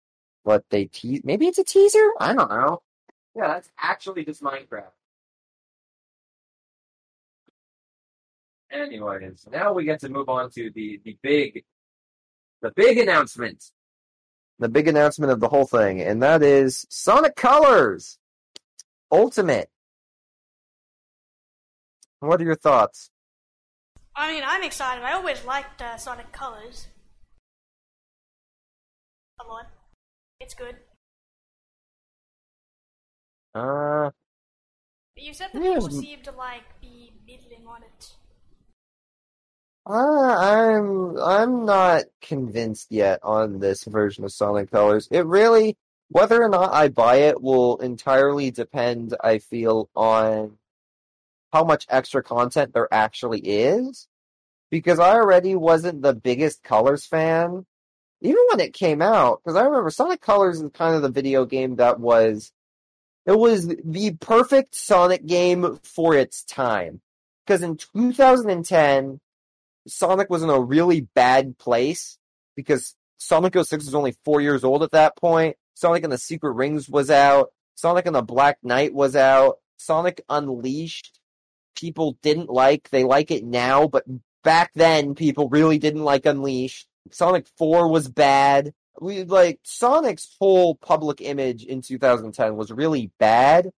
[0.44, 2.08] but they te- maybe it's a teaser.
[2.20, 2.82] I don't know.
[3.34, 4.92] Yeah, that's actually just Minecraft.
[8.70, 11.64] Anyways, now we get to move on to the the big
[12.62, 13.70] the big announcement.
[14.58, 18.18] The big announcement of the whole thing, and that is Sonic Colors
[19.10, 19.68] Ultimate.
[22.20, 23.10] What are your thoughts?
[24.16, 25.02] I mean, I'm excited.
[25.04, 26.86] I always liked uh, Sonic Colors.
[29.40, 29.64] Come on.
[30.40, 30.76] It's good.
[33.54, 34.10] Uh,
[35.16, 38.14] But you said that Yes, people m- seem to, like, be middling on it.
[39.86, 45.08] Uh, I'm I'm not convinced yet on this version of Sonic Colors.
[45.10, 45.76] It really,
[46.08, 49.14] whether or not I buy it, will entirely depend.
[49.22, 50.58] I feel on
[51.52, 54.08] how much extra content there actually is.
[54.70, 57.64] Because I already wasn't the biggest Colors fan,
[58.22, 59.40] even when it came out.
[59.44, 62.50] Because I remember Sonic Colors is kind of the video game that was,
[63.26, 67.00] it was the perfect Sonic game for its time.
[67.46, 69.20] Because in 2010,
[69.86, 72.18] Sonic was in a really bad place
[72.56, 75.56] because Sonic 06 was only four years old at that point.
[75.74, 77.50] Sonic and the Secret Rings was out.
[77.74, 79.58] Sonic and the Black Knight was out.
[79.76, 81.20] Sonic Unleashed,
[81.76, 82.88] people didn't like.
[82.90, 84.04] They like it now, but
[84.42, 86.86] back then people really didn't like Unleashed.
[87.10, 88.72] Sonic 4 was bad.
[89.00, 93.70] We like Sonic's whole public image in 2010 was really bad.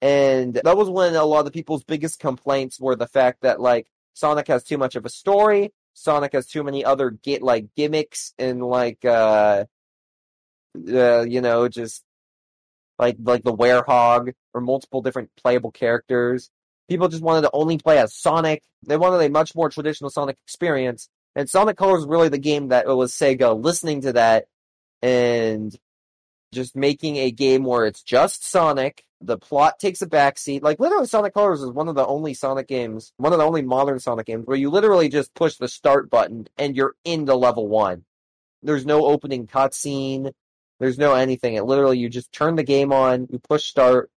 [0.00, 3.86] And that was when a lot of people's biggest complaints were the fact that like
[4.14, 5.72] Sonic has too much of a story.
[5.92, 9.64] Sonic has too many other get like gimmicks and like uh,
[10.92, 12.02] uh you know just
[12.98, 16.50] like like the werehog or multiple different playable characters.
[16.88, 18.62] People just wanted to only play as Sonic.
[18.86, 21.08] They wanted a much more traditional Sonic experience.
[21.36, 24.46] And Sonic Colors was really the game that it was Sega listening to that
[25.02, 25.76] and
[26.52, 29.04] just making a game where it's just Sonic.
[29.26, 30.62] The plot takes a backseat.
[30.62, 33.62] Like literally, Sonic Colors is one of the only Sonic games, one of the only
[33.62, 37.66] modern Sonic games where you literally just push the start button and you're into level
[37.66, 38.04] one.
[38.62, 40.32] There's no opening cutscene.
[40.78, 41.54] There's no anything.
[41.54, 44.10] It literally you just turn the game on, you push start,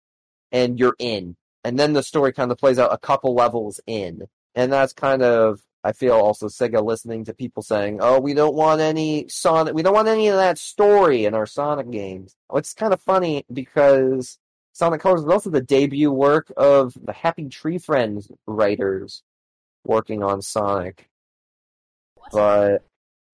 [0.50, 1.36] and you're in.
[1.62, 4.22] And then the story kind of plays out a couple levels in.
[4.54, 8.56] And that's kind of I feel also Sega listening to people saying, "Oh, we don't
[8.56, 12.74] want any Sonic, we don't want any of that story in our Sonic games." It's
[12.74, 14.38] kind of funny because
[14.76, 19.22] Sonic Colors was also the debut work of the Happy Tree Friends writers
[19.84, 21.08] working on Sonic,
[22.30, 22.84] but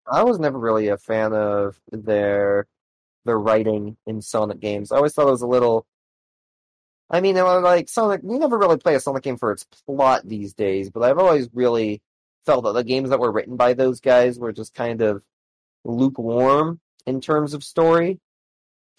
[0.07, 2.69] I was never really a fan of their
[3.25, 4.93] their writing in Sonic games.
[4.93, 5.85] I always thought it was a little.
[7.11, 10.55] I mean, like Sonic, we never really play a Sonic game for its plot these
[10.55, 12.03] days, but I've always really
[12.47, 15.25] felt that the games that were written by those guys were just kind of
[15.85, 18.21] lukewarm in terms of story.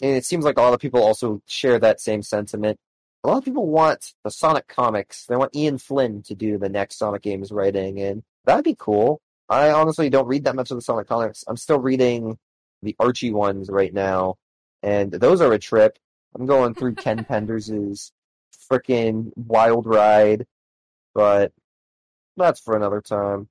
[0.00, 2.78] And it seems like a lot of people also share that same sentiment.
[3.22, 5.24] A lot of people want the Sonic comics.
[5.26, 9.20] They want Ian Flynn to do the next Sonic games writing, and that'd be cool.
[9.48, 11.44] I honestly don't read that much of the Sonic comics.
[11.46, 12.38] I'm still reading
[12.82, 14.36] the Archie ones right now,
[14.82, 15.98] and those are a trip.
[16.34, 18.12] I'm going through Ken Penders's
[18.70, 20.46] freaking wild ride,
[21.14, 21.52] but
[22.36, 23.48] that's for another time.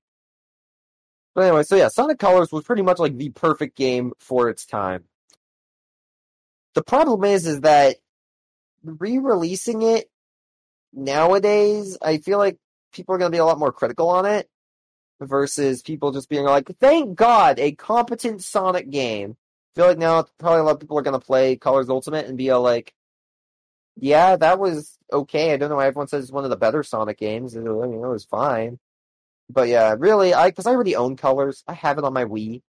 [1.33, 4.65] But anyway, so yeah, Sonic Colors was pretty much like the perfect game for its
[4.65, 5.05] time.
[6.75, 7.97] The problem is, is that
[8.83, 10.09] re-releasing it
[10.91, 12.57] nowadays, I feel like
[12.93, 14.49] people are going to be a lot more critical on it
[15.21, 19.37] versus people just being like, thank God, a competent Sonic game.
[19.75, 22.27] I feel like now probably a lot of people are going to play Colors Ultimate
[22.27, 22.93] and be all like,
[23.95, 25.53] yeah, that was okay.
[25.53, 27.55] I don't know why everyone says it's one of the better Sonic games.
[27.55, 28.79] I mean, it was fine.
[29.49, 31.63] But yeah, really, I because I already own Colors.
[31.67, 32.61] I have it on my Wii.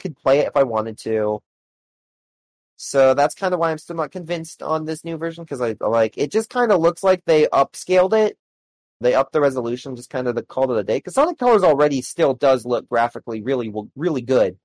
[0.00, 1.40] Could play it if I wanted to.
[2.76, 5.76] So that's kind of why I'm still not convinced on this new version because I
[5.80, 6.32] like it.
[6.32, 8.36] Just kind of looks like they upscaled it.
[9.00, 10.98] They upped the resolution, just kind of the call of the day.
[10.98, 14.58] Because Sonic Colors already still does look graphically really, really good.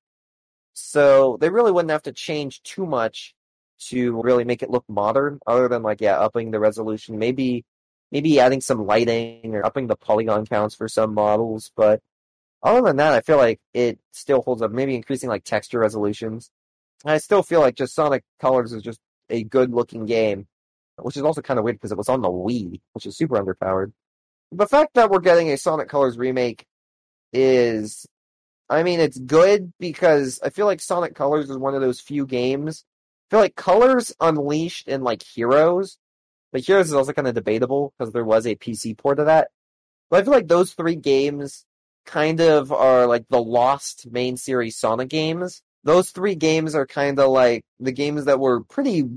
[0.72, 3.34] So they really wouldn't have to change too much
[3.88, 7.64] to really make it look modern, other than like yeah, upping the resolution, maybe
[8.12, 11.70] maybe adding some lighting or upping the polygon counts for some models.
[11.76, 12.00] But
[12.62, 14.70] other than that, I feel like it still holds up.
[14.72, 16.50] Maybe increasing like texture resolutions.
[17.04, 20.46] I still feel like just Sonic Colors is just a good looking game,
[20.98, 23.36] which is also kind of weird because it was on the Wii, which is super
[23.36, 23.92] underpowered.
[24.52, 26.66] The fact that we're getting a Sonic Colors remake
[27.32, 28.06] is,
[28.68, 32.26] I mean, it's good because I feel like Sonic Colors is one of those few
[32.26, 32.84] games
[33.30, 35.98] I feel like Colors Unleashed and like Heroes,
[36.50, 39.50] but Heroes is also kind of debatable because there was a PC port of that.
[40.10, 41.64] But I feel like those three games
[42.06, 45.62] kind of are like the lost main series Sonic games.
[45.84, 49.08] Those three games are kind of like the games that were pretty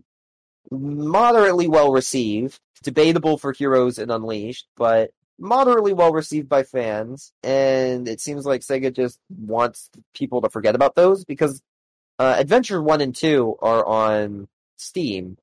[0.72, 2.60] moderately well received.
[2.84, 7.32] Debatable for Heroes and Unleashed, but moderately well received by fans.
[7.44, 11.62] And it seems like Sega just wants people to forget about those because
[12.20, 14.48] uh, Adventure 1 and 2 are on
[14.78, 15.38] Steam.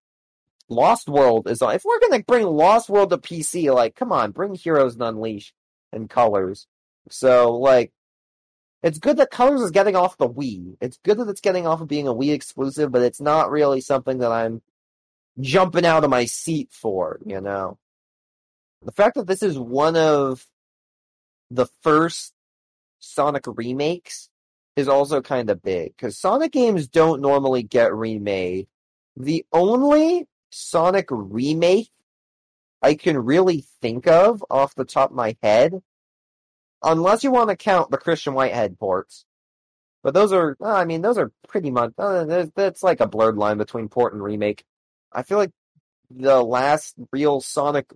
[0.69, 1.75] Lost World is on.
[1.75, 5.03] If we're going to bring Lost World to PC, like, come on, bring Heroes and
[5.03, 5.53] Unleashed
[5.93, 6.67] and Colors.
[7.09, 7.93] So, like,
[8.83, 10.77] it's good that Colors is getting off the Wii.
[10.81, 13.81] It's good that it's getting off of being a Wii exclusive, but it's not really
[13.81, 14.63] something that I'm
[15.41, 17.79] jumping out of my seat for, you know?
[18.83, 20.47] The fact that this is one of
[21.51, 22.33] the first
[23.01, 24.29] Sonic remakes
[24.77, 28.69] is also kind of big because Sonic games don't normally get remade.
[29.17, 31.91] The only Sonic remake
[32.83, 35.83] I can really think of off the top of my head,
[36.83, 39.25] unless you want to count the Christian Whitehead ports,
[40.03, 43.59] but those are, I mean, those are pretty much, uh, that's like a blurred line
[43.59, 44.65] between port and remake.
[45.13, 45.51] I feel like
[46.11, 47.93] the last real Sonic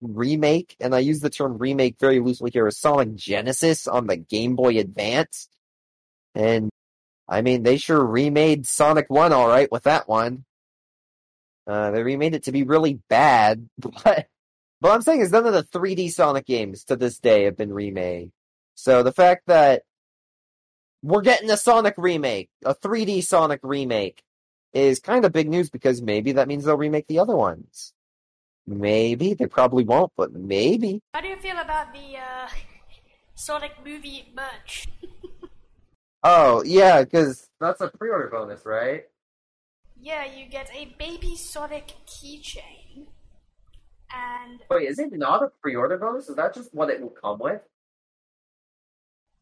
[0.00, 4.16] remake, and I use the term remake very loosely here, is Sonic Genesis on the
[4.16, 5.48] Game Boy Advance.
[6.34, 6.70] And
[7.28, 10.44] I mean, they sure remade Sonic 1 alright with that one.
[11.66, 14.26] Uh, they remade it to be really bad, but,
[14.80, 17.72] but I'm saying is none of the 3D Sonic games to this day have been
[17.72, 18.32] remade.
[18.74, 19.82] So the fact that
[21.02, 24.22] we're getting a Sonic remake, a 3D Sonic remake,
[24.72, 27.92] is kind of big news because maybe that means they'll remake the other ones.
[28.66, 29.34] Maybe.
[29.34, 31.02] They probably won't, but maybe.
[31.14, 32.48] How do you feel about the uh,
[33.34, 34.88] Sonic movie merch?
[36.24, 39.04] Oh, yeah, because that's a pre-order bonus, right?
[40.00, 42.87] Yeah, you get a Baby Sonic keychain.
[44.14, 46.28] And wait, is it not a pre-order bonus?
[46.28, 47.60] Is that just what it will come with?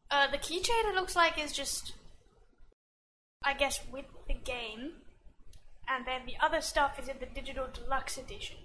[0.09, 1.93] Uh, the keychain it looks like is just,
[3.43, 4.93] I guess, with the game,
[5.87, 8.57] and then the other stuff is in the digital deluxe edition.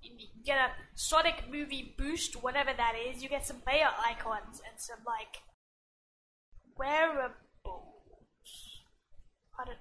[0.00, 3.22] You get a Sonic movie boost, whatever that is.
[3.22, 5.42] You get some player icons and some like
[6.76, 7.34] wearables.
[9.58, 9.78] I don't.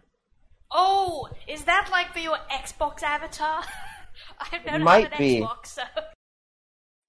[0.72, 3.64] Oh, is that like for your Xbox avatar?
[4.40, 5.42] I don't Might be.
[5.42, 5.82] Xbox, so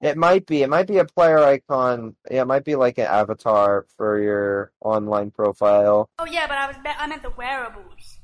[0.00, 0.62] It might be.
[0.62, 2.16] It might be a player icon.
[2.30, 6.08] Yeah, it might be like an avatar for your online profile.
[6.18, 8.20] oh yeah, but I was I meant the wearables.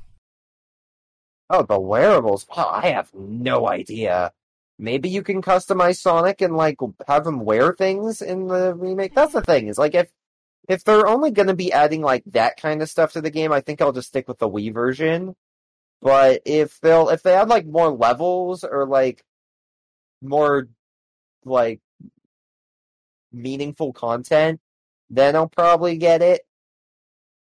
[1.49, 2.45] Oh, the wearables.
[2.55, 4.31] Wow, I have no idea.
[4.77, 6.77] Maybe you can customize Sonic and like
[7.07, 9.13] have him wear things in the remake.
[9.13, 9.67] That's the thing.
[9.67, 10.09] Is like if
[10.67, 13.51] if they're only going to be adding like that kind of stuff to the game,
[13.51, 15.35] I think I'll just stick with the Wii version.
[16.05, 19.25] But if they'll if they add like more levels or like
[20.21, 20.67] more
[21.43, 21.81] like
[23.33, 24.61] meaningful content,
[25.09, 26.41] then I'll probably get it.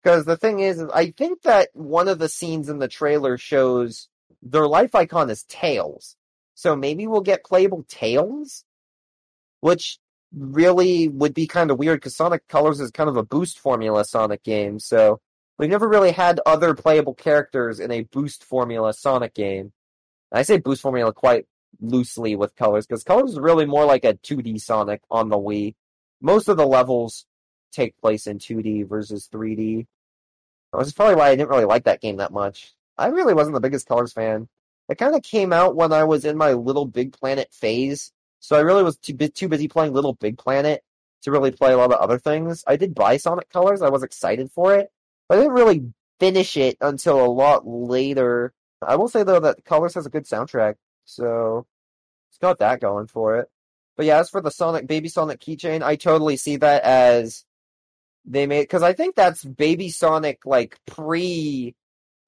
[0.02, 4.10] Because the thing is, I think that one of the scenes in the trailer shows
[4.42, 6.16] their life icon is Tails.
[6.54, 8.66] So maybe we'll get playable Tails?
[9.60, 9.98] Which
[10.36, 14.04] really would be kind of weird because Sonic Colors is kind of a boost formula
[14.04, 14.78] Sonic game.
[14.78, 15.22] So
[15.60, 19.72] we've never really had other playable characters in a boost formula Sonic game.
[20.32, 21.46] I say boost formula quite
[21.80, 25.74] loosely with Colors because Colors is really more like a 2D Sonic on the Wii.
[26.22, 27.26] Most of the levels
[27.72, 29.86] take place in 2D versus 3D.
[30.70, 32.72] Which is probably why I didn't really like that game that much.
[32.96, 34.48] I really wasn't the biggest Colors fan.
[34.88, 38.56] It kind of came out when I was in my Little Big Planet phase, so
[38.56, 40.82] I really was too, too busy playing Little Big Planet
[41.22, 42.64] to really play a lot of other things.
[42.66, 44.90] I did buy Sonic Colors, I was excited for it,
[45.30, 48.52] I didn't really finish it until a lot later.
[48.82, 50.74] I will say though that Colors has a good soundtrack,
[51.04, 51.66] so
[52.30, 53.48] it's got that going for it.
[53.96, 57.44] But yeah, as for the Sonic Baby Sonic keychain, I totally see that as
[58.24, 61.74] they made because I think that's Baby Sonic like pre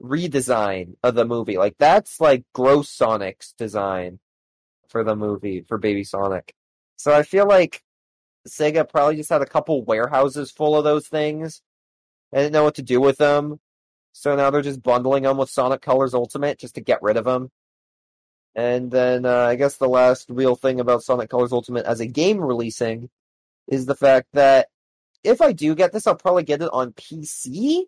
[0.03, 1.59] redesign of the movie.
[1.59, 4.19] Like that's like gross Sonic's design
[4.89, 6.55] for the movie for Baby Sonic.
[6.97, 7.83] So I feel like
[8.49, 11.63] Sega probably just had a couple warehouses full of those things.
[12.33, 13.61] They didn't know what to do with them.
[14.13, 17.25] So now they're just bundling them with Sonic Colors Ultimate just to get rid of
[17.25, 17.51] them.
[18.55, 22.07] And then uh, I guess the last real thing about Sonic Colors Ultimate as a
[22.07, 23.09] game releasing
[23.69, 24.69] is the fact that
[25.25, 27.85] if I do get this, I'll probably get it on PC.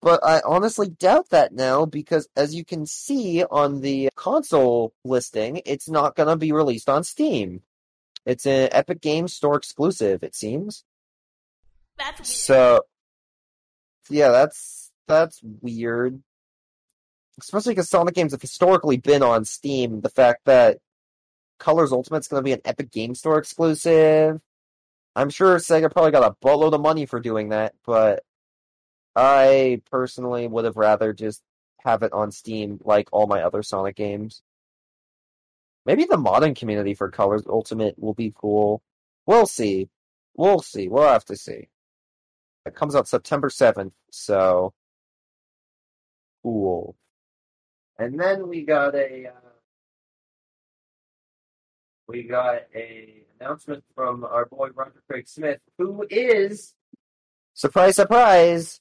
[0.00, 5.62] But I honestly doubt that now because, as you can see on the console listing,
[5.64, 7.62] it's not going to be released on Steam.
[8.26, 10.84] It's an Epic Games Store exclusive, it seems.
[11.96, 12.26] That's weird.
[12.26, 12.82] So,
[14.08, 16.22] yeah, that's that's weird.
[17.40, 20.00] Especially because Sonic games have historically been on Steam.
[20.00, 20.78] The fact that
[21.58, 24.40] Colors Ultimate's going to be an Epic Game Store exclusive.
[25.16, 28.24] I'm sure Sega probably got a boatload of money for doing that, but
[29.16, 31.42] I personally would have rather just
[31.84, 34.42] have it on Steam like all my other Sonic games.
[35.86, 38.82] Maybe the modding community for Colors Ultimate will be cool.
[39.26, 39.88] We'll see.
[40.36, 40.88] We'll see.
[40.88, 41.68] We'll have to see.
[42.66, 44.72] It comes out September 7th, so
[46.42, 46.96] cool.
[47.98, 49.50] And then we got a uh,
[52.08, 56.74] we got a announcement from our boy Roger Craig Smith, who is
[57.52, 58.80] surprise surprise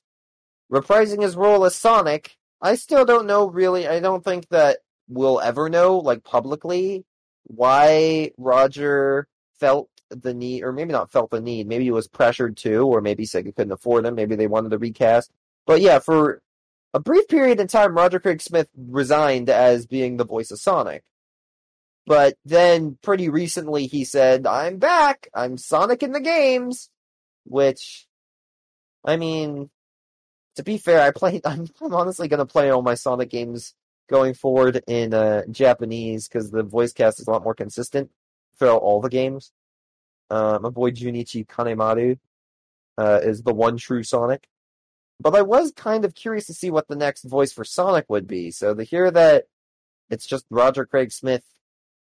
[0.72, 2.38] reprising his role as Sonic.
[2.62, 3.88] I still don't know really.
[3.88, 7.06] I don't think that we'll ever know like publicly
[7.44, 9.28] why Roger
[9.60, 9.90] felt
[10.22, 11.68] the need, or maybe not felt the need.
[11.68, 14.16] Maybe it was pressured to, or maybe Sega couldn't afford them.
[14.16, 15.32] Maybe they wanted to recast.
[15.66, 16.42] But yeah, for
[16.94, 21.04] a brief period in time, Roger Craig Smith resigned as being the voice of Sonic.
[22.06, 25.28] But then pretty recently he said, I'm back.
[25.34, 26.90] I'm Sonic in the games.
[27.46, 28.08] Which,
[29.04, 29.70] I mean,
[30.56, 33.74] to be fair, I play, I'm, I'm honestly going to play all my Sonic games
[34.10, 38.12] going forward in uh, Japanese because the voice cast is a lot more consistent
[38.60, 39.52] throughout all the games.
[40.30, 42.18] Uh, my boy Junichi Kanemaru
[42.98, 44.48] uh, is the one true Sonic.
[45.20, 48.28] But I was kind of curious to see what the next voice for Sonic would
[48.28, 48.52] be.
[48.52, 49.46] So to hear that
[50.10, 51.44] it's just Roger Craig Smith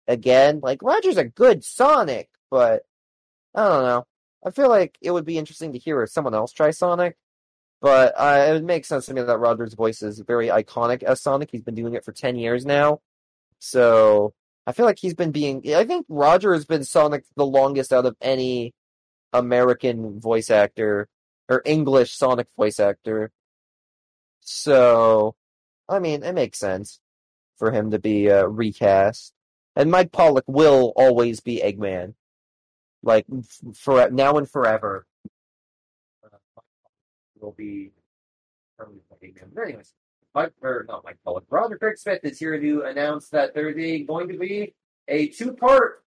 [0.06, 2.82] again, like Roger's a good Sonic, but
[3.54, 4.06] I don't know.
[4.44, 7.16] I feel like it would be interesting to hear someone else try Sonic.
[7.80, 11.22] But uh, it would make sense to me that Roger's voice is very iconic as
[11.22, 11.50] Sonic.
[11.50, 13.00] He's been doing it for 10 years now.
[13.58, 14.34] So
[14.66, 15.62] I feel like he's been being.
[15.74, 18.72] I think Roger has been Sonic the longest out of any
[19.32, 21.08] American voice actor
[21.48, 23.30] or English Sonic voice actor.
[24.40, 25.34] So,
[25.88, 27.00] I mean, it makes sense
[27.56, 29.32] for him to be uh, recast.
[29.76, 32.14] And Mike Pollock will always be Eggman.
[33.02, 33.24] Like,
[33.74, 35.06] for now and forever.
[37.40, 37.92] will be
[38.78, 39.50] him.
[39.54, 39.94] But anyways,
[40.34, 44.04] Mike, or not Mike Pollock, Roger Craig Smith is here to announce that there's a-
[44.04, 44.74] going to be
[45.08, 46.04] a two-part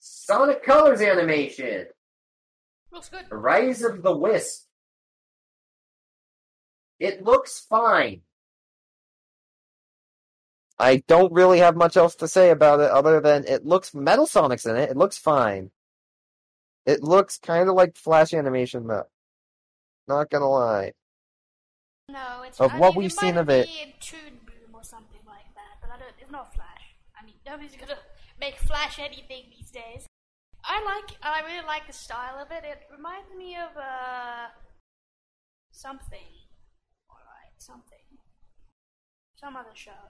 [0.00, 1.86] Sonic Colors animation,
[2.92, 3.26] Looks good.
[3.30, 4.66] Rise of the Wisp.
[6.98, 8.22] It looks fine.
[10.78, 14.26] I don't really have much else to say about it other than it looks Metal
[14.26, 14.90] Sonic's in it.
[14.90, 15.70] It looks fine.
[16.86, 19.08] It looks kind of like Flash animation though.
[20.06, 20.92] Not gonna lie.
[22.08, 24.40] No, it's Of I what mean, we've it seen might of it- be in Toon
[24.46, 26.12] Boom or something like that, but I don't.
[26.18, 26.94] It's not Flash.
[27.20, 27.98] I mean, nobody's gonna
[28.40, 30.06] make Flash anything these days.
[30.64, 31.16] I like.
[31.22, 32.64] I really like the style of it.
[32.64, 34.48] It reminds me of uh
[35.70, 36.32] something.
[37.10, 37.98] All right, something.
[39.36, 40.02] Some other show,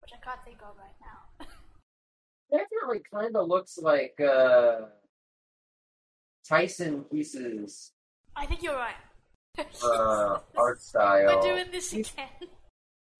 [0.00, 1.46] which I can't think of right now.
[2.50, 4.86] Definitely kind of looks like uh,
[6.46, 7.92] Tyson Hesse
[8.36, 8.96] I think you're right.
[9.58, 11.40] Uh, art style.
[11.40, 12.28] We're doing this again.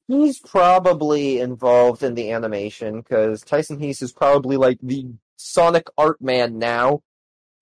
[0.09, 5.07] He's probably involved in the animation because Tyson Hesse is probably like the
[5.37, 7.03] Sonic art man now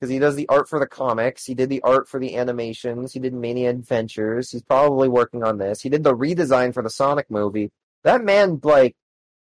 [0.01, 1.45] because he does the art for the comics.
[1.45, 3.13] He did the art for the animations.
[3.13, 4.51] He did Mania Adventures.
[4.51, 5.83] He's probably working on this.
[5.83, 7.71] He did the redesign for the Sonic movie.
[8.05, 8.97] That man, like,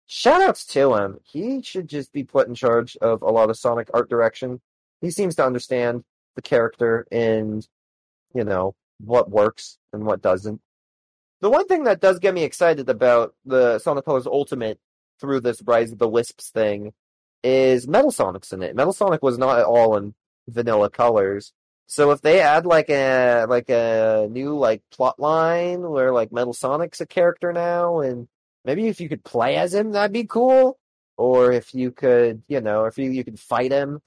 [0.07, 1.19] shout outs to him.
[1.23, 4.61] He should just be put in charge of a lot of Sonic art direction.
[5.01, 6.05] He seems to understand
[6.35, 7.67] the character and,
[8.35, 10.61] you know, what works and what doesn't.
[11.41, 14.81] The one thing that does get me excited about the Sonic Colors Ultimate
[15.21, 16.93] through this Rise of the Wisps thing
[17.43, 18.75] is Metal Sonic's in it.
[18.75, 20.15] Metal Sonic was not at all in
[20.49, 21.53] vanilla colors.
[21.87, 26.53] So if they add like a like a new like plot line where like Metal
[26.53, 28.29] Sonic's a character now and
[28.65, 30.79] maybe if you could play as him that'd be cool.
[31.17, 34.01] Or if you could, you know, if you you could fight him.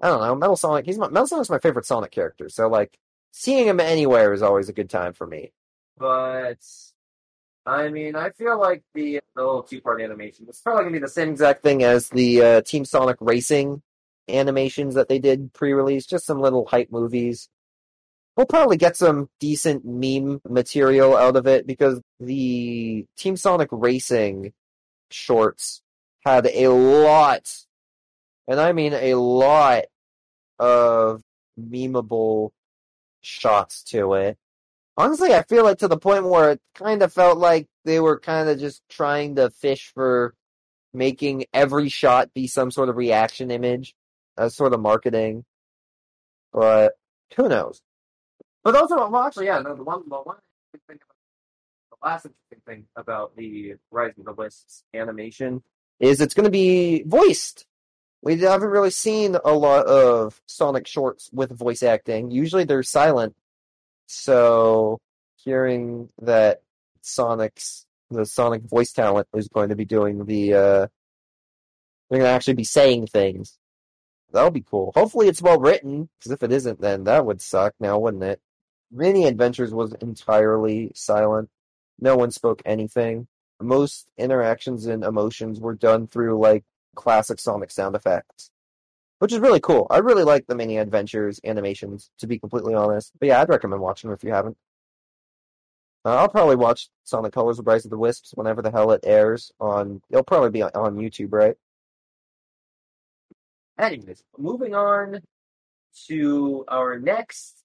[0.00, 2.98] I don't know, Metal Sonic he's my Metal Sonic's my favorite Sonic character, so like
[3.32, 5.52] seeing him anywhere is always a good time for me.
[5.98, 6.58] But
[7.66, 10.98] I mean, I feel like the, the little two part animation is probably gonna be
[11.00, 13.82] the same exact thing as the uh, Team Sonic Racing
[14.28, 17.48] animations that they did pre release, just some little hype movies.
[18.36, 24.52] We'll probably get some decent meme material out of it because the Team Sonic Racing
[25.10, 25.82] shorts
[26.24, 27.52] had a lot,
[28.48, 29.84] and I mean a lot,
[30.60, 31.22] of
[31.58, 32.50] memeable
[33.20, 34.38] shots to it.
[34.96, 38.18] Honestly, I feel like to the point where it kind of felt like they were
[38.18, 40.34] kind of just trying to fish for
[40.92, 43.94] making every shot be some sort of reaction image
[44.36, 45.44] as sort of marketing.
[46.52, 46.92] But
[47.36, 47.80] who knows?
[48.62, 50.36] But also, well, actually, yeah, no, the one, the one
[50.86, 50.98] thing
[51.90, 55.62] the last interesting thing about the Rise of the Wisps animation
[55.98, 57.66] is it's going to be voiced.
[58.22, 62.30] We haven't really seen a lot of Sonic shorts with voice acting.
[62.30, 63.34] Usually they're silent.
[64.06, 65.00] So
[65.36, 66.62] hearing that
[67.00, 70.86] Sonic's the Sonic voice talent is going to be doing the uh
[72.10, 73.56] they're going to actually be saying things.
[74.32, 74.92] That'll be cool.
[74.96, 78.40] Hopefully it's well written, because if it isn't, then that would suck now, wouldn't it?
[78.90, 81.48] Mania Adventures was entirely silent.
[82.00, 83.28] No one spoke anything.
[83.60, 86.64] Most interactions and emotions were done through like
[86.94, 88.50] classic Sonic sound effects,
[89.18, 89.86] which is really cool.
[89.90, 93.12] I really like the Mania Adventures animations, to be completely honest.
[93.18, 94.56] But yeah, I'd recommend watching them if you haven't.
[96.04, 99.00] Uh, I'll probably watch Sonic Colors of Rise of the Wisps whenever the hell it
[99.04, 100.00] airs on.
[100.10, 101.56] It'll probably be on, on YouTube, right?
[103.78, 105.20] Anyways, moving on
[106.08, 107.62] to our next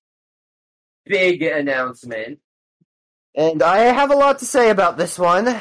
[1.06, 2.40] big announcement.
[3.36, 5.60] And I have a lot to say about this one.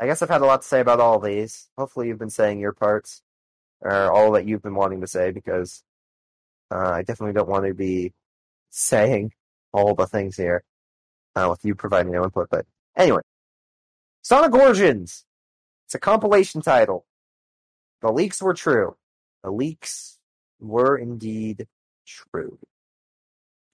[0.00, 1.68] I guess I've had a lot to say about all these.
[1.78, 3.22] Hopefully, you've been saying your parts,
[3.80, 5.82] or all that you've been wanting to say, because
[6.70, 8.12] uh, I definitely don't want to be
[8.70, 9.32] saying
[9.72, 10.64] all the things here
[11.36, 12.48] uh, with you providing no input.
[12.50, 12.66] But
[12.96, 13.20] anyway,
[14.22, 15.24] Sonic Origins.
[15.86, 17.04] It's a compilation title.
[18.00, 18.96] The leaks were true.
[19.42, 20.18] The leaks
[20.58, 21.66] were indeed
[22.06, 22.58] true.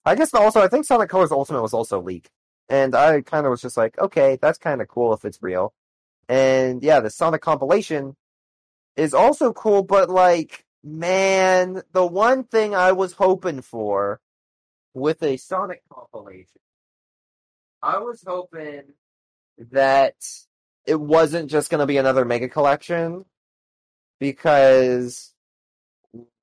[0.04, 2.30] I guess also, I think Sonic Colors Ultimate was also leaked.
[2.68, 5.74] And I kind of was just like, okay, that's kind of cool if it's real.
[6.28, 8.16] And yeah, the Sonic compilation
[8.96, 14.20] is also cool, but like, man, the one thing I was hoping for
[14.94, 16.60] with a Sonic compilation,
[17.82, 18.82] I was hoping
[19.70, 20.14] that
[20.86, 23.24] it wasn't just going to be another Mega Collection
[24.18, 25.32] because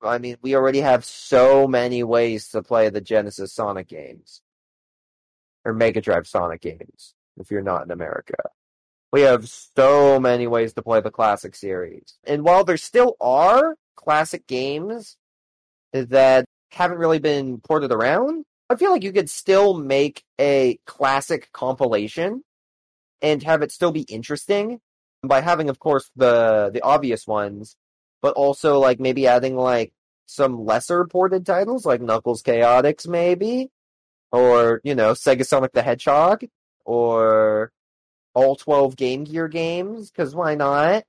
[0.01, 4.41] I mean, we already have so many ways to play the Genesis Sonic games.
[5.63, 8.35] Or Mega Drive Sonic games, if you're not in America.
[9.11, 12.17] We have so many ways to play the classic series.
[12.25, 15.17] And while there still are classic games
[15.93, 21.49] that haven't really been ported around, I feel like you could still make a classic
[21.53, 22.43] compilation
[23.21, 24.79] and have it still be interesting
[25.23, 27.75] by having, of course, the the obvious ones,
[28.21, 29.93] but also like maybe adding like
[30.25, 33.69] some lesser ported titles like Knuckles Chaotix, maybe,
[34.31, 36.45] or you know Sega Sonic the Hedgehog,
[36.85, 37.71] or
[38.35, 40.11] all twelve Game Gear games.
[40.11, 41.03] Because why not?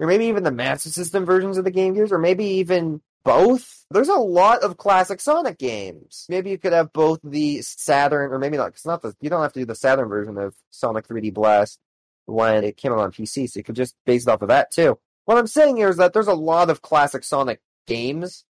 [0.00, 3.84] Or maybe even the Master System versions of the Game Gears, or maybe even both.
[3.90, 6.26] There's a lot of classic Sonic games.
[6.28, 8.68] Maybe you could have both the Saturn, or maybe not.
[8.68, 9.14] It's not the.
[9.20, 11.78] You don't have to do the Saturn version of Sonic 3D Blast
[12.26, 14.70] when it came out on PC, so you could just base it off of that
[14.70, 14.98] too.
[15.24, 18.44] What I'm saying here is that there's a lot of classic Sonic games,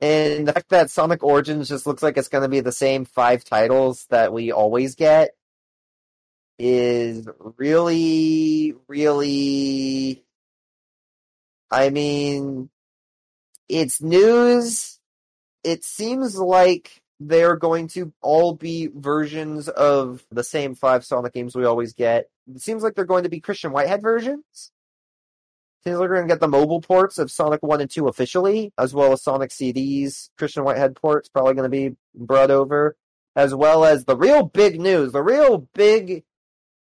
[0.00, 3.04] and the fact that Sonic Origins just looks like it's going to be the same
[3.04, 5.30] five titles that we always get
[6.58, 10.24] is really, really.
[11.70, 12.70] I mean,
[13.68, 14.98] it's news.
[15.62, 21.54] It seems like they're going to all be versions of the same five Sonic games
[21.54, 22.30] we always get.
[22.54, 24.70] It seems like they're going to be Christian Whitehead versions.
[25.84, 28.72] Seems like we're going to get the mobile ports of Sonic 1 and 2 officially,
[28.78, 30.30] as well as Sonic CDs.
[30.38, 32.96] Christian Whitehead ports probably going to be brought over,
[33.36, 36.24] as well as the real big news, the real big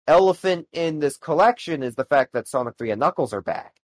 [0.10, 3.76] elephant in this collection is the fact that Sonic 3 and Knuckles are back.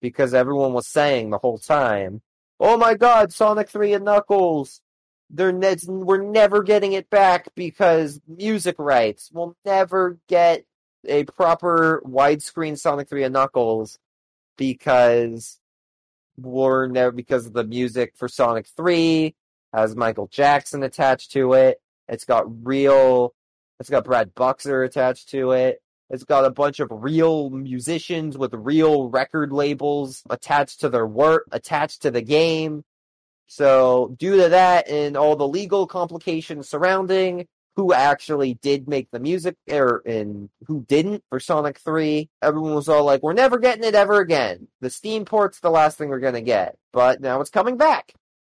[0.00, 2.22] Because everyone was saying the whole time,
[2.58, 4.80] oh my god, Sonic 3 and Knuckles,
[5.28, 9.30] they're ne- we're never getting it back because music rights.
[9.32, 10.64] We'll never get
[11.06, 13.98] a proper widescreen Sonic 3 and Knuckles
[14.56, 15.60] because
[16.38, 19.34] we're never because of the music for Sonic 3
[19.74, 21.80] has Michael Jackson attached to it.
[22.08, 23.34] It's got real
[23.82, 25.82] it's got Brad Buxer attached to it.
[26.08, 31.48] It's got a bunch of real musicians with real record labels attached to their work,
[31.50, 32.84] attached to the game.
[33.48, 39.18] So, due to that and all the legal complications surrounding who actually did make the
[39.18, 43.82] music or and who didn't for Sonic 3, everyone was all like, we're never getting
[43.82, 44.68] it ever again.
[44.80, 46.76] The Steam port's the last thing we're going to get.
[46.92, 48.14] But now it's coming back.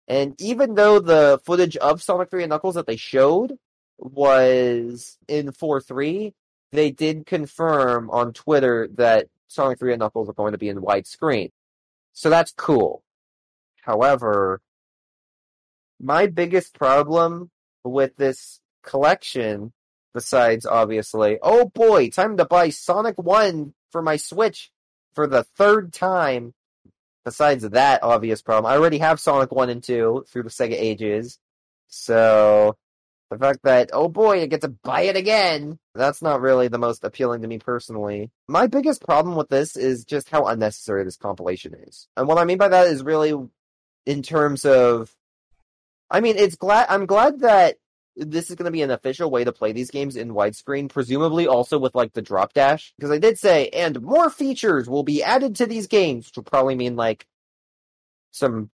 [0.08, 3.58] And even though the footage of Sonic 3 and Knuckles that they showed
[3.98, 6.34] was in 4 3.
[6.72, 10.82] they did confirm on Twitter that Sonic 3 and Knuckles are going to be in
[10.82, 11.52] widescreen.
[12.14, 13.04] So that's cool.
[13.82, 14.62] However,
[16.00, 17.52] my biggest problem
[17.84, 19.74] with this collection,
[20.14, 24.72] besides obviously, oh boy, time to buy Sonic 1 for my Switch
[25.14, 26.54] for the third time.
[27.24, 31.40] Besides that obvious problem, I already have Sonic 1 and 2 through the Sega ages.
[31.88, 32.78] So,
[33.30, 36.78] the fact that, oh boy, I get to buy it again, that's not really the
[36.78, 38.32] most appealing to me personally.
[38.48, 42.08] My biggest problem with this is just how unnecessary this compilation is.
[42.16, 43.34] And what I mean by that is really
[44.06, 45.14] in terms of
[46.10, 47.78] I mean, it's glad I'm glad that
[48.16, 51.48] this is going to be an official way to play these games in widescreen, presumably
[51.48, 52.94] also with like the drop dash.
[52.98, 56.44] Because I did say, and more features will be added to these games, which will
[56.44, 57.26] probably mean like
[58.32, 58.70] some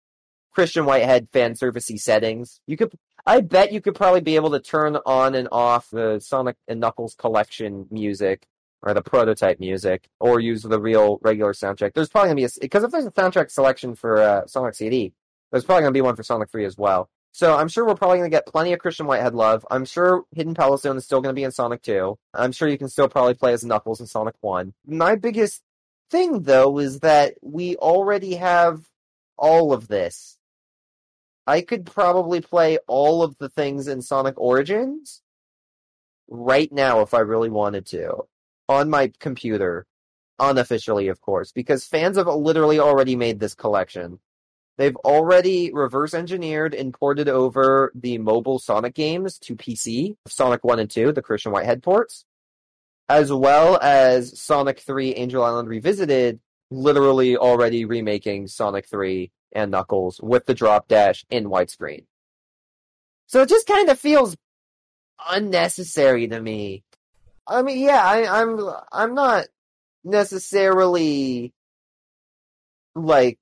[0.51, 2.59] Christian Whitehead fan servicey settings.
[2.67, 2.91] You could,
[3.25, 6.79] I bet you could probably be able to turn on and off the Sonic and
[6.79, 8.45] Knuckles collection music
[8.81, 11.93] or the prototype music, or use the real regular soundtrack.
[11.93, 15.13] There's probably gonna be a because if there's a soundtrack selection for uh, Sonic CD,
[15.51, 17.09] there's probably gonna be one for Sonic 3 as well.
[17.31, 19.65] So I'm sure we're probably going to get plenty of Christian Whitehead love.
[19.69, 22.17] I'm sure Hidden Palace Zone is still going to be in Sonic 2.
[22.33, 24.73] I'm sure you can still probably play as Knuckles in Sonic 1.
[24.87, 25.61] My biggest
[26.09, 28.81] thing, though, is that we already have
[29.37, 30.38] all of this.
[31.49, 35.23] I could probably play all of the things in Sonic Origins
[36.27, 38.27] right now if I really wanted to
[38.67, 39.87] on my computer.
[40.37, 44.19] Unofficially, of course, because fans have literally already made this collection.
[44.77, 50.77] They've already reverse engineered and ported over the mobile Sonic games to PC, Sonic 1
[50.77, 52.25] and 2, the Christian Whitehead ports,
[53.09, 56.39] as well as Sonic 3 Angel Island Revisited,
[56.69, 62.05] literally already remaking Sonic 3 and Knuckles with the drop dash in widescreen.
[63.27, 64.35] So it just kind of feels
[65.29, 66.83] unnecessary to me.
[67.47, 68.59] I mean, yeah, I, I'm
[68.91, 69.47] I'm not
[70.03, 71.53] necessarily
[72.95, 73.39] like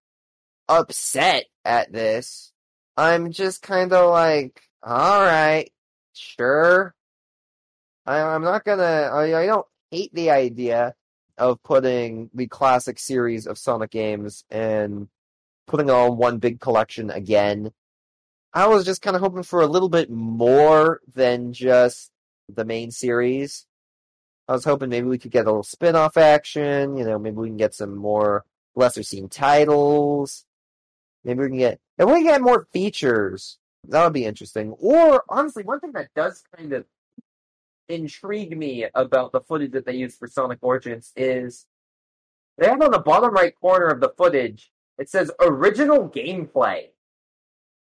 [0.68, 2.52] upset at this.
[2.96, 5.72] I'm just kind of like, all right,
[6.14, 6.96] sure.
[8.06, 8.84] I, I'm not gonna.
[8.84, 10.96] I, I don't hate the idea
[11.38, 15.08] of putting the classic series of Sonic games and
[15.68, 17.72] putting on one big collection again.
[18.54, 22.12] I was just kind of hoping for a little bit more than just
[22.50, 23.66] the main series.
[24.48, 27.50] I was hoping maybe we could get a little spin-off action, you know, maybe we
[27.50, 28.46] can get some more
[28.76, 30.46] lesser seen titles.
[31.24, 33.60] Maybe we can get if we can get more features
[33.90, 34.74] that would be interesting.
[34.80, 36.86] Or honestly, one thing that does kind of
[37.90, 41.66] intrigue me about the footage that they use for Sonic Origins is
[42.58, 46.88] they have on the bottom right corner of the footage it says original gameplay,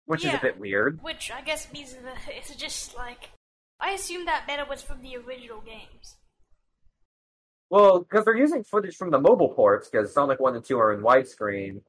[0.05, 0.99] which is a bit weird.
[1.01, 3.30] Which I guess means that it's just like
[3.80, 6.16] I assume that meta was from the original games.
[7.70, 10.93] Well, because they're using footage from the mobile ports, because Sonic 1 and 2 are
[10.93, 11.82] in widescreen,